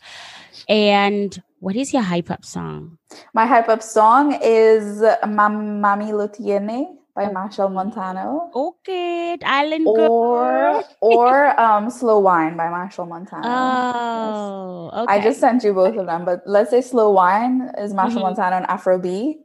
And 0.69 1.41
what 1.59 1.75
is 1.75 1.93
your 1.93 2.03
hype 2.03 2.31
up 2.31 2.45
song? 2.45 2.97
My 3.33 3.45
hype 3.45 3.69
up 3.69 3.83
song 3.83 4.37
is 4.41 5.01
mami 5.23 6.11
lo 6.13 6.27
tiene 6.27 6.97
by 7.16 7.26
Machel 7.26 7.72
Montano. 7.72 8.49
Okay, 8.55 9.38
Island 9.43 9.86
Girl. 9.86 10.11
or 10.11 10.84
or 11.01 11.59
um, 11.66 11.89
Slow 11.89 12.20
Wine 12.20 12.57
by 12.57 12.66
Machel 12.66 13.07
Montano. 13.07 13.43
Oh, 13.45 14.89
yes. 14.93 15.03
okay. 15.03 15.14
I 15.14 15.24
just 15.24 15.39
sent 15.39 15.64
you 15.64 15.74
both 15.74 15.95
of 15.95 16.05
them, 16.07 16.26
but 16.26 16.41
let's 16.45 16.72
say 16.72 16.82
Slow 16.82 17.11
Wine 17.11 17.70
is 17.78 17.93
Machel 17.93 18.24
mm-hmm. 18.24 18.34
Montano 18.34 18.57
and 18.57 18.66
Afro 18.68 18.97
B, 18.97 19.38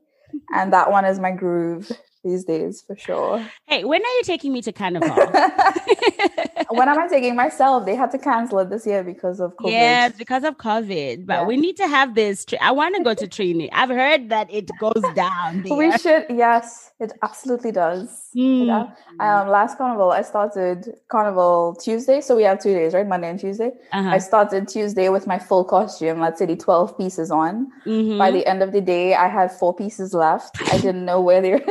and 0.54 0.72
that 0.72 0.90
one 0.90 1.04
is 1.04 1.18
my 1.18 1.32
groove 1.32 1.90
these 2.28 2.44
days 2.44 2.82
for 2.86 2.96
sure. 2.96 3.44
Hey, 3.66 3.84
when 3.84 4.02
are 4.02 4.14
you 4.18 4.22
taking 4.24 4.52
me 4.52 4.62
to 4.62 4.72
Carnival? 4.80 5.08
when 6.70 6.88
am 6.88 6.98
I 6.98 7.08
taking 7.08 7.36
myself? 7.36 7.86
They 7.86 7.94
had 7.94 8.10
to 8.12 8.18
cancel 8.18 8.58
it 8.60 8.70
this 8.70 8.86
year 8.86 9.02
because 9.02 9.40
of 9.40 9.56
COVID. 9.56 9.70
Yes, 9.70 10.12
because 10.16 10.44
of 10.44 10.56
COVID. 10.58 11.26
But 11.26 11.40
yeah. 11.40 11.46
we 11.46 11.56
need 11.56 11.76
to 11.76 11.88
have 11.88 12.14
this. 12.14 12.46
I 12.60 12.72
want 12.72 12.96
to 12.96 13.02
go 13.02 13.14
to 13.14 13.26
Trini. 13.36 13.68
I've 13.72 13.88
heard 13.88 14.28
that 14.28 14.52
it 14.52 14.70
goes 14.78 15.02
down. 15.14 15.62
There. 15.62 15.76
We 15.76 15.96
should. 15.98 16.26
Yes, 16.30 16.92
it 17.00 17.12
absolutely 17.22 17.72
does. 17.72 18.28
Mm. 18.36 18.92
Um, 19.20 19.48
last 19.48 19.78
Carnival, 19.78 20.10
I 20.10 20.22
started 20.22 20.94
Carnival 21.08 21.76
Tuesday, 21.80 22.20
so 22.20 22.36
we 22.36 22.42
have 22.42 22.60
two 22.60 22.74
days, 22.74 22.94
right? 22.94 23.06
Monday 23.06 23.30
and 23.30 23.40
Tuesday. 23.40 23.72
Uh-huh. 23.92 24.10
I 24.10 24.18
started 24.18 24.68
Tuesday 24.68 25.08
with 25.08 25.26
my 25.26 25.38
full 25.38 25.64
costume. 25.64 26.20
Let's 26.20 26.38
say 26.38 26.46
the 26.46 26.56
twelve 26.56 26.96
pieces 26.98 27.30
on. 27.30 27.72
Mm-hmm. 27.86 28.18
By 28.18 28.30
the 28.30 28.46
end 28.46 28.62
of 28.62 28.72
the 28.72 28.80
day, 28.80 29.14
I 29.14 29.28
had 29.28 29.50
four 29.50 29.74
pieces 29.74 30.14
left. 30.14 30.60
I 30.72 30.78
didn't 30.78 31.04
know 31.04 31.20
where 31.20 31.40
they. 31.40 31.64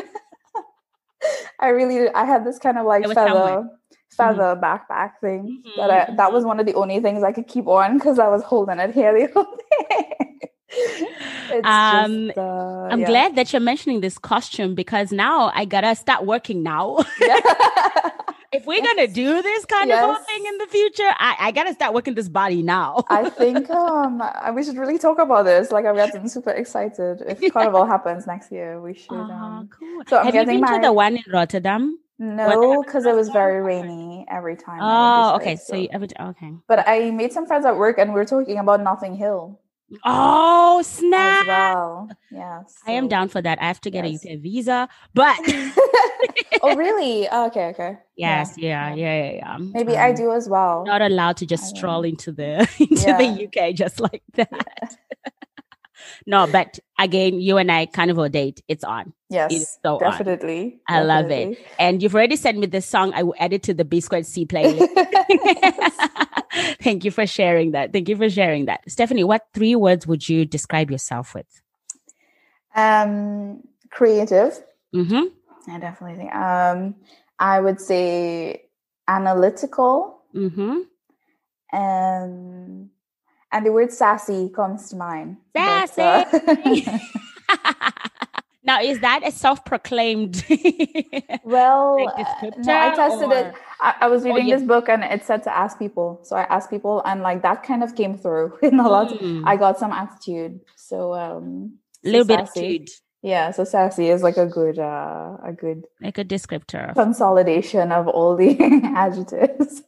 I 1.60 1.70
really 1.70 2.10
I 2.10 2.26
had 2.26 2.46
this 2.46 2.60
kind 2.60 2.78
of 2.78 2.86
like 2.86 3.06
feather 3.06 3.70
feather 4.10 4.56
mm-hmm. 4.56 4.64
backpack 4.64 5.12
thing 5.22 5.62
mm-hmm. 5.66 5.80
that 5.80 5.92
I 5.92 6.16
that 6.16 6.34
was 6.34 6.44
one 6.44 6.60
of 6.60 6.66
the 6.66 6.74
only 6.76 7.00
things 7.00 7.24
I 7.24 7.32
could 7.32 7.48
keep 7.48 7.68
on 7.68 7.98
because 7.98 8.20
I 8.20 8.28
was 8.28 8.44
holding 8.44 8.80
it 8.80 8.94
here 8.94 9.14
the 9.14 9.32
whole 9.34 9.58
day. 9.90 10.42
um, 11.64 12.28
just, 12.28 12.38
uh, 12.38 12.88
I'm 12.92 13.02
yeah. 13.02 13.08
glad 13.08 13.36
that 13.36 13.54
you're 13.54 13.60
mentioning 13.62 14.02
this 14.02 14.18
costume 14.18 14.76
because 14.76 15.12
now 15.12 15.52
I 15.54 15.66
gotta 15.66 15.96
start 15.96 16.26
working 16.26 16.64
now. 16.64 16.98
Yeah. 17.22 17.40
if 18.58 18.66
we're 18.66 18.82
yes. 18.82 18.88
gonna 18.88 19.08
do 19.08 19.42
this 19.42 19.66
kind 19.66 19.90
yes. 19.90 20.04
of 20.04 20.26
thing 20.26 20.44
in 20.46 20.58
the 20.58 20.68
future, 20.68 21.12
I, 21.18 21.36
I 21.40 21.52
gotta 21.52 21.74
start 21.74 21.94
working 21.94 22.16
this 22.16 22.28
body 22.28 22.62
now. 22.64 23.06
I 23.10 23.30
think 23.30 23.70
um 23.86 24.22
we 24.56 24.64
should 24.64 24.78
really 24.78 24.98
talk 24.98 25.20
about 25.20 25.46
this. 25.46 25.72
Like 25.72 25.86
I'm 25.86 25.96
getting 25.96 26.28
super 26.28 26.52
excited. 26.52 27.24
If 27.26 27.54
Carnival 27.54 27.86
happens 27.86 28.26
next 28.28 28.52
year, 28.52 28.82
we 28.82 28.94
should. 28.94 29.12
Uh, 29.12 29.46
um, 29.46 29.70
cool. 29.78 30.04
So 30.08 30.18
I'm 30.18 30.26
Have 30.26 30.34
getting 30.34 30.60
you 30.60 30.66
been 30.66 30.82
to 30.82 30.88
the 30.88 30.94
one 30.94 31.18
in 31.18 31.24
Rotterdam? 31.32 32.00
No, 32.20 32.82
because 32.84 33.06
it 33.06 33.14
was 33.14 33.30
very 33.30 33.62
rainy 33.62 34.26
every 34.28 34.56
time. 34.56 34.80
Oh, 34.82 35.36
okay. 35.36 35.56
So, 35.56 35.74
so 35.74 35.76
you 35.76 35.90
ever 35.92 36.08
okay. 36.20 36.52
But 36.68 36.88
I 36.88 37.12
made 37.12 37.32
some 37.32 37.46
friends 37.46 37.64
at 37.64 37.78
work, 37.78 38.00
and 38.00 38.12
we 38.12 38.20
are 38.20 38.26
talking 38.26 38.58
about 38.58 38.82
Notting 38.82 39.16
Hill. 39.16 39.60
Oh 40.04 40.82
snap! 40.84 41.48
Well, 41.48 42.10
yes. 42.30 42.76
So. 42.86 42.92
I 42.92 42.96
am 42.96 43.08
down 43.08 43.30
for 43.30 43.42
that. 43.42 43.62
I 43.62 43.68
have 43.68 43.80
to 43.82 43.90
get 43.90 44.10
yes. 44.10 44.26
a 44.26 44.34
UK 44.34 44.40
visa, 44.40 44.90
but 45.14 45.38
oh 46.62 46.76
really? 46.76 47.28
Oh, 47.30 47.48
okay, 47.48 47.68
okay. 47.68 47.98
Yes, 48.18 48.56
yeah, 48.58 48.94
yeah, 48.94 48.96
yeah, 48.96 49.24
yeah. 49.24 49.36
yeah. 49.38 49.58
Maybe 49.58 49.96
um, 49.96 50.04
I 50.04 50.12
do 50.12 50.34
as 50.34 50.50
well. 50.50 50.84
Not 50.86 51.02
allowed 51.02 51.38
to 51.38 51.46
just 51.46 51.76
stroll 51.76 52.04
into 52.04 52.32
the 52.32 52.68
into 52.80 53.02
yeah. 53.02 53.18
the 53.18 53.48
UK 53.48 53.76
just 53.76 54.00
like 54.00 54.24
that. 54.34 54.98
no, 56.26 56.48
but 56.48 56.80
again, 57.00 57.40
you 57.40 57.58
and 57.58 57.72
I 57.72 57.86
kind 57.86 58.12
of 58.12 58.18
a 58.18 58.30
date. 58.30 58.62
It's 58.68 58.84
on. 58.84 59.14
Yes, 59.30 59.54
it's 59.54 59.80
so 59.84 60.00
definitely. 60.00 60.80
On. 60.90 60.96
I 60.96 61.04
definitely. 61.04 61.46
love 61.46 61.52
it. 61.52 61.68
And 61.80 62.04
you've 62.04 62.16
already 62.16 62.36
sent 62.36 62.58
me 62.58 62.68
this 62.68 62.86
song. 62.86 63.14
I 63.16 63.24
will 63.24 63.36
add 63.40 63.54
it 63.54 63.64
to 63.64 63.74
the 63.74 63.86
B 63.86 64.00
Squared 64.00 64.26
C 64.26 64.46
playlist. 64.46 64.88
Thank 66.82 67.06
you 67.06 67.12
for 67.12 67.28
sharing 67.28 67.72
that. 67.72 67.94
Thank 67.94 68.10
you 68.10 68.16
for 68.16 68.30
sharing 68.30 68.66
that. 68.66 68.82
Stephanie, 68.90 69.24
what 69.24 69.48
three 69.54 69.76
words 69.76 70.08
would 70.08 70.28
you 70.28 70.46
describe 70.46 70.90
yourself 70.92 71.34
with? 71.34 71.48
Um, 72.76 73.64
creative. 73.90 74.62
Mm-hmm. 74.94 75.72
I 75.72 75.80
definitely 75.80 76.18
think. 76.18 76.34
Um, 76.34 76.96
I 77.40 77.60
would 77.60 77.80
say 77.82 78.70
analytical. 79.08 80.22
Mm-hmm. 80.34 80.80
And 81.72 82.90
and 83.52 83.66
the 83.66 83.72
word 83.72 83.92
sassy 83.92 84.50
comes 84.50 84.90
to 84.90 84.96
mind. 84.96 85.38
Sassy. 85.56 85.96
But, 85.96 86.34
uh, 87.50 87.92
now, 88.64 88.82
is 88.82 89.00
that 89.00 89.22
a 89.26 89.32
self-proclaimed? 89.32 90.46
well, 91.44 92.04
like 92.04 92.58
no, 92.58 92.80
I 92.80 92.96
tested 92.96 93.32
or? 93.32 93.36
it. 93.36 93.56
I, 93.80 93.96
I, 94.02 94.08
was 94.08 94.24
reading 94.24 94.48
this 94.48 94.64
book 94.64 94.90
and 94.90 95.04
it 95.04 95.24
said 95.24 95.44
to 95.44 95.56
ask 95.56 95.78
people. 95.80 96.20
So 96.24 96.36
I 96.36 96.44
asked 96.44 96.70
people, 96.70 97.02
and 97.06 97.22
like 97.22 97.42
that 97.44 97.64
kind 97.64 97.84
of 97.84 97.96
came 97.96 98.18
through 98.18 98.58
in 98.62 98.80
a 98.80 98.90
lot. 98.90 99.10
Mm. 99.10 99.44
I 99.46 99.56
got 99.56 99.80
some 99.80 99.92
attitude. 99.92 100.60
So 100.76 101.14
um, 101.14 101.78
a 102.06 102.10
little 102.10 102.26
bit 102.26 102.40
attitude. 102.40 102.90
Yeah, 103.24 103.52
so 103.52 103.64
sassy 103.64 104.10
is 104.10 104.22
like 104.22 104.38
a 104.38 104.46
good, 104.46 104.78
uh, 104.78 105.38
a 105.44 105.52
good, 105.52 105.86
like 106.02 106.18
a 106.18 106.24
descriptor, 106.24 106.94
consolidation 106.94 107.92
of 107.92 108.08
all 108.08 108.36
the 108.36 108.56
adjectives. 108.96 109.82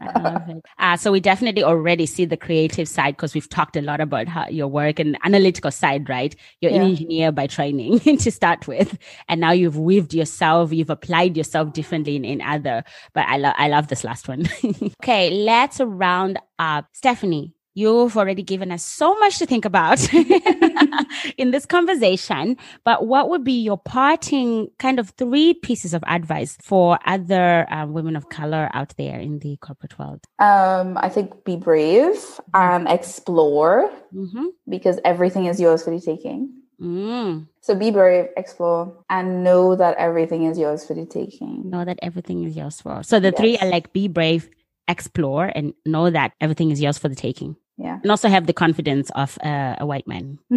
I 0.00 0.18
love 0.20 0.48
it. 0.48 0.64
Uh, 0.78 0.96
so 0.96 1.12
we 1.12 1.20
definitely 1.20 1.62
already 1.62 2.06
see 2.06 2.24
the 2.24 2.36
creative 2.36 2.88
side 2.88 3.16
because 3.16 3.34
we've 3.34 3.48
talked 3.48 3.76
a 3.76 3.82
lot 3.82 4.00
about 4.00 4.28
how 4.28 4.48
your 4.48 4.68
work 4.68 4.98
and 4.98 5.18
analytical 5.24 5.70
side, 5.70 6.08
right? 6.08 6.34
You're 6.60 6.72
yeah. 6.72 6.82
an 6.82 6.90
engineer 6.90 7.32
by 7.32 7.46
training 7.46 8.00
to 8.18 8.30
start 8.30 8.66
with, 8.66 8.98
and 9.28 9.40
now 9.40 9.52
you've 9.52 9.78
weaved 9.78 10.14
yourself, 10.14 10.72
you've 10.72 10.90
applied 10.90 11.36
yourself 11.36 11.72
differently 11.72 12.16
in, 12.16 12.24
in 12.24 12.40
other. 12.40 12.84
But 13.12 13.26
I 13.28 13.36
love, 13.36 13.54
I 13.58 13.68
love 13.68 13.88
this 13.88 14.04
last 14.04 14.28
one. 14.28 14.48
okay, 15.02 15.30
let's 15.30 15.80
round 15.80 16.38
up. 16.58 16.86
Stephanie, 16.92 17.54
You've 17.80 18.18
already 18.18 18.42
given 18.42 18.70
us 18.70 18.84
so 18.84 19.14
much 19.20 19.38
to 19.38 19.46
think 19.46 19.64
about 19.64 20.06
in 21.38 21.50
this 21.50 21.64
conversation. 21.64 22.58
But 22.84 23.06
what 23.06 23.30
would 23.30 23.42
be 23.42 23.58
your 23.62 23.78
parting 23.78 24.68
kind 24.78 25.00
of 25.00 25.08
three 25.16 25.54
pieces 25.54 25.94
of 25.94 26.04
advice 26.06 26.58
for 26.60 26.98
other 27.06 27.66
um, 27.70 27.94
women 27.94 28.16
of 28.16 28.28
color 28.28 28.68
out 28.74 28.92
there 28.98 29.18
in 29.18 29.38
the 29.38 29.56
corporate 29.62 29.98
world? 29.98 30.20
Um, 30.38 30.98
I 30.98 31.08
think 31.08 31.42
be 31.44 31.56
brave 31.56 32.18
and 32.52 32.86
explore 32.86 33.90
mm-hmm. 34.14 34.44
because 34.68 34.98
everything 35.02 35.46
is 35.46 35.58
yours 35.58 35.82
for 35.82 35.90
the 35.90 36.02
taking. 36.02 36.52
Mm. 36.82 37.48
So 37.62 37.74
be 37.74 37.90
brave, 37.90 38.28
explore, 38.36 38.94
and 39.08 39.42
know 39.42 39.74
that 39.74 39.96
everything 39.96 40.44
is 40.44 40.58
yours 40.58 40.84
for 40.84 40.92
the 40.92 41.06
taking. 41.06 41.70
Know 41.70 41.86
that 41.86 41.98
everything 42.02 42.44
is 42.44 42.54
yours 42.54 42.78
for. 42.78 43.02
So 43.04 43.20
the 43.20 43.28
yes. 43.28 43.38
three 43.38 43.56
are 43.56 43.70
like 43.70 43.94
be 43.94 44.06
brave, 44.08 44.50
explore 44.90 45.52
and 45.54 45.72
know 45.86 46.10
that 46.10 46.32
everything 46.40 46.70
is 46.70 46.80
yours 46.82 46.98
for 46.98 47.08
the 47.08 47.14
taking 47.14 47.56
yeah 47.80 47.98
and 48.02 48.10
also 48.10 48.28
have 48.28 48.46
the 48.46 48.52
confidence 48.52 49.10
of 49.14 49.38
uh, 49.42 49.74
a 49.78 49.86
white 49.86 50.06
man 50.06 50.38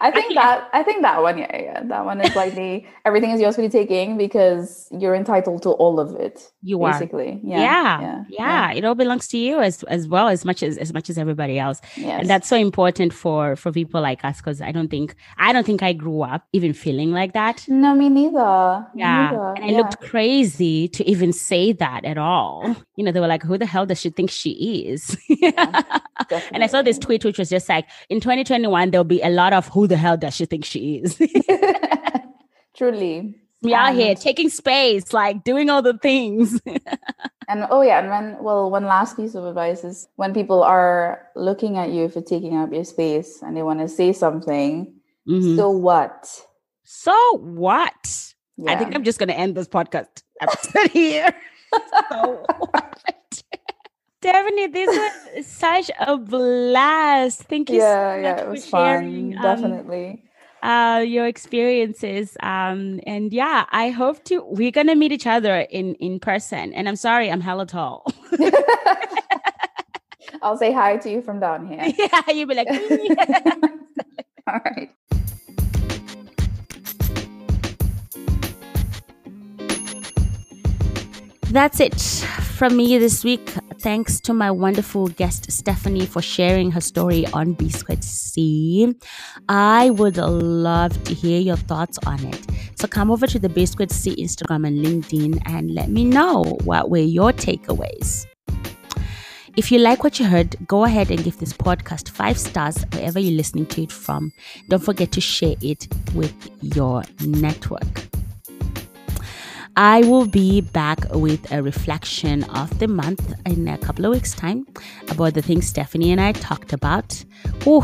i 0.00 0.10
think 0.10 0.34
that 0.40 0.68
i 0.72 0.82
think 0.82 1.02
that 1.02 1.22
one 1.22 1.38
yeah 1.38 1.56
yeah 1.56 1.82
that 1.84 2.04
one 2.04 2.20
is 2.20 2.34
like 2.36 2.54
the 2.54 2.84
everything 3.04 3.30
is 3.30 3.40
yours 3.40 3.56
for 3.56 3.62
the 3.62 3.68
taking 3.68 4.18
because 4.18 4.88
you're 4.92 5.14
entitled 5.14 5.62
to 5.62 5.70
all 5.70 5.98
of 5.98 6.14
it 6.16 6.52
you 6.62 6.78
basically 6.78 7.40
yeah. 7.42 7.60
Yeah. 7.60 8.00
yeah. 8.00 8.24
yeah 8.28 8.72
it 8.72 8.84
all 8.84 8.94
belongs 8.94 9.28
to 9.28 9.38
you 9.38 9.60
as 9.60 9.82
as 9.84 10.06
well 10.06 10.28
as 10.28 10.44
much 10.44 10.62
as 10.62 10.76
as 10.76 10.92
much 10.92 11.08
as 11.08 11.16
everybody 11.16 11.58
else 11.58 11.80
yes. 11.96 12.20
and 12.20 12.28
that's 12.28 12.48
so 12.48 12.56
important 12.56 13.12
for 13.12 13.56
for 13.56 13.72
people 13.72 14.00
like 14.00 14.24
us 14.24 14.36
because 14.36 14.60
i 14.60 14.70
don't 14.70 14.88
think 14.88 15.14
i 15.38 15.52
don't 15.52 15.64
think 15.64 15.82
i 15.82 15.92
grew 15.92 16.22
up 16.22 16.46
even 16.52 16.72
feeling 16.72 17.12
like 17.12 17.32
that 17.32 17.64
no 17.68 17.94
me 17.94 18.08
neither 18.08 18.86
yeah 18.94 19.30
me 19.30 19.36
neither. 19.36 19.54
and 19.56 19.64
i 19.64 19.68
yeah. 19.68 19.78
looked 19.78 20.00
crazy 20.00 20.88
to 20.88 21.02
even 21.08 21.32
say 21.32 21.72
that 21.72 22.04
at 22.04 22.18
all 22.18 22.76
you 22.96 23.04
know 23.04 23.10
they 23.12 23.20
were 23.20 23.26
like 23.26 23.42
who 23.42 23.56
the 23.56 23.66
hell 23.66 23.86
does 23.86 23.98
she 23.98 24.10
think 24.10 24.30
she 24.30 24.84
is 24.86 25.16
yeah, 26.44 26.50
and 26.54 26.64
I 26.64 26.66
saw 26.66 26.82
this 26.82 26.98
tweet, 26.98 27.24
which 27.24 27.38
was 27.38 27.48
just 27.48 27.68
like, 27.68 27.86
in 28.08 28.20
2021, 28.20 28.90
there'll 28.90 29.04
be 29.04 29.20
a 29.22 29.30
lot 29.30 29.52
of 29.52 29.68
who 29.68 29.86
the 29.86 29.96
hell 29.96 30.16
does 30.16 30.34
she 30.34 30.46
think 30.46 30.64
she 30.64 30.96
is? 30.96 31.20
Truly. 32.76 33.38
We 33.62 33.74
are 33.74 33.92
here 33.92 34.16
taking 34.16 34.48
space, 34.48 35.12
like 35.12 35.44
doing 35.44 35.70
all 35.70 35.82
the 35.82 35.96
things. 35.96 36.60
and 37.48 37.66
oh 37.70 37.82
yeah, 37.82 38.00
and 38.00 38.10
when 38.10 38.42
well, 38.42 38.68
one 38.68 38.86
last 38.86 39.16
piece 39.16 39.36
of 39.36 39.44
advice 39.44 39.84
is 39.84 40.08
when 40.16 40.34
people 40.34 40.64
are 40.64 41.28
looking 41.36 41.78
at 41.78 41.90
you 41.90 42.08
for 42.08 42.20
taking 42.20 42.56
up 42.56 42.72
your 42.72 42.84
space 42.84 43.40
and 43.40 43.56
they 43.56 43.62
want 43.62 43.78
to 43.78 43.88
say 43.88 44.12
something, 44.12 44.92
mm-hmm. 45.28 45.56
so 45.56 45.70
what? 45.70 46.28
So 46.82 47.38
what? 47.38 48.34
Yeah. 48.56 48.72
I 48.72 48.76
think 48.76 48.96
I'm 48.96 49.04
just 49.04 49.20
gonna 49.20 49.32
end 49.32 49.54
this 49.54 49.68
podcast. 49.68 50.22
episode 50.40 50.90
here. 50.92 51.32
so 52.10 52.44
Stephanie, 54.22 54.68
this 54.68 54.90
was 55.36 55.46
such 55.48 55.90
a 56.00 56.18
blast. 56.18 57.44
Thank 57.44 57.70
you 57.70 57.78
yeah, 57.78 58.16
so 58.16 58.16
yeah, 58.16 58.36
much 58.36 58.42
it 58.42 58.48
for 58.48 58.50
was 58.50 58.66
sharing. 58.66 59.34
fun. 59.34 59.38
um, 59.38 59.42
Definitely. 59.42 60.24
uh, 60.62 61.04
your 61.06 61.26
experiences. 61.26 62.36
Um, 62.42 63.00
and 63.06 63.32
yeah, 63.32 63.66
I 63.72 63.90
hope 63.90 64.24
to. 64.26 64.44
We're 64.44 64.72
gonna 64.72 64.96
meet 64.96 65.12
each 65.12 65.26
other 65.26 65.60
in 65.70 65.96
in 65.96 66.20
person. 66.20 66.74
And 66.74 66.88
I'm 66.88 66.96
sorry, 66.96 67.30
I'm 67.32 67.42
hella 67.42 67.66
tall. 67.66 68.06
I'll 70.42 70.58
say 70.58 70.72
hi 70.72 70.98
to 70.98 71.10
you 71.10 71.22
from 71.22 71.40
down 71.40 71.66
here. 71.68 71.84
yeah, 71.98 72.22
you'll 72.32 72.48
be 72.48 72.54
like. 72.56 72.68
All 74.48 74.60
right. 74.64 74.90
That's 81.50 81.80
it 81.80 82.00
from 82.00 82.76
me 82.76 82.98
this 82.98 83.24
week. 83.24 83.52
Thanks 83.82 84.20
to 84.20 84.32
my 84.32 84.48
wonderful 84.48 85.08
guest 85.08 85.50
Stephanie 85.50 86.06
for 86.06 86.22
sharing 86.22 86.70
her 86.70 86.80
story 86.80 87.26
on 87.32 87.54
B 87.54 87.68
Squared 87.68 88.04
C. 88.04 88.94
I 89.48 89.90
would 89.90 90.18
love 90.18 91.02
to 91.02 91.12
hear 91.12 91.40
your 91.40 91.56
thoughts 91.56 91.98
on 92.06 92.24
it. 92.24 92.46
So 92.76 92.86
come 92.86 93.10
over 93.10 93.26
to 93.26 93.40
the 93.40 93.48
B 93.48 93.66
Squared 93.66 93.90
C 93.90 94.14
Instagram 94.14 94.68
and 94.68 94.86
LinkedIn 94.86 95.42
and 95.46 95.74
let 95.74 95.88
me 95.88 96.04
know 96.04 96.44
what 96.62 96.90
were 96.90 96.98
your 96.98 97.32
takeaways. 97.32 98.24
If 99.56 99.72
you 99.72 99.80
like 99.80 100.04
what 100.04 100.20
you 100.20 100.26
heard, 100.26 100.54
go 100.68 100.84
ahead 100.84 101.10
and 101.10 101.24
give 101.24 101.40
this 101.40 101.52
podcast 101.52 102.08
five 102.08 102.38
stars 102.38 102.84
wherever 102.92 103.18
you're 103.18 103.36
listening 103.36 103.66
to 103.66 103.82
it 103.82 103.90
from. 103.90 104.30
Don't 104.68 104.84
forget 104.84 105.10
to 105.10 105.20
share 105.20 105.56
it 105.60 105.88
with 106.14 106.36
your 106.60 107.02
network. 107.26 108.12
I 109.76 110.02
will 110.02 110.26
be 110.26 110.60
back 110.60 110.98
with 111.14 111.50
a 111.50 111.62
reflection 111.62 112.44
of 112.44 112.78
the 112.78 112.88
month 112.88 113.32
in 113.46 113.68
a 113.68 113.78
couple 113.78 114.04
of 114.04 114.12
weeks' 114.12 114.34
time 114.34 114.66
about 115.08 115.32
the 115.32 115.40
things 115.40 115.66
Stephanie 115.66 116.12
and 116.12 116.20
I 116.20 116.32
talked 116.32 116.74
about. 116.74 117.24
Ooh, 117.66 117.82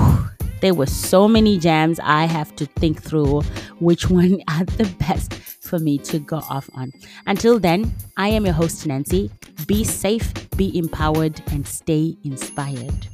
there 0.61 0.75
were 0.75 0.87
so 0.87 1.27
many 1.27 1.59
jams. 1.59 1.99
I 2.03 2.27
have 2.27 2.55
to 2.57 2.67
think 2.67 3.03
through 3.03 3.41
which 3.81 4.11
one 4.11 4.43
are 4.49 4.65
the 4.65 4.85
best 4.99 5.33
for 5.33 5.79
me 5.79 5.97
to 5.99 6.19
go 6.19 6.39
off 6.51 6.69
on. 6.75 6.93
Until 7.27 7.59
then, 7.59 7.95
I 8.19 8.29
am 8.29 8.45
your 8.45 8.55
host, 8.55 8.87
Nancy. 8.87 9.31
Be 9.67 9.83
safe, 9.83 10.33
be 10.59 10.77
empowered, 10.77 11.41
and 11.51 11.67
stay 11.67 12.17
inspired. 12.23 13.09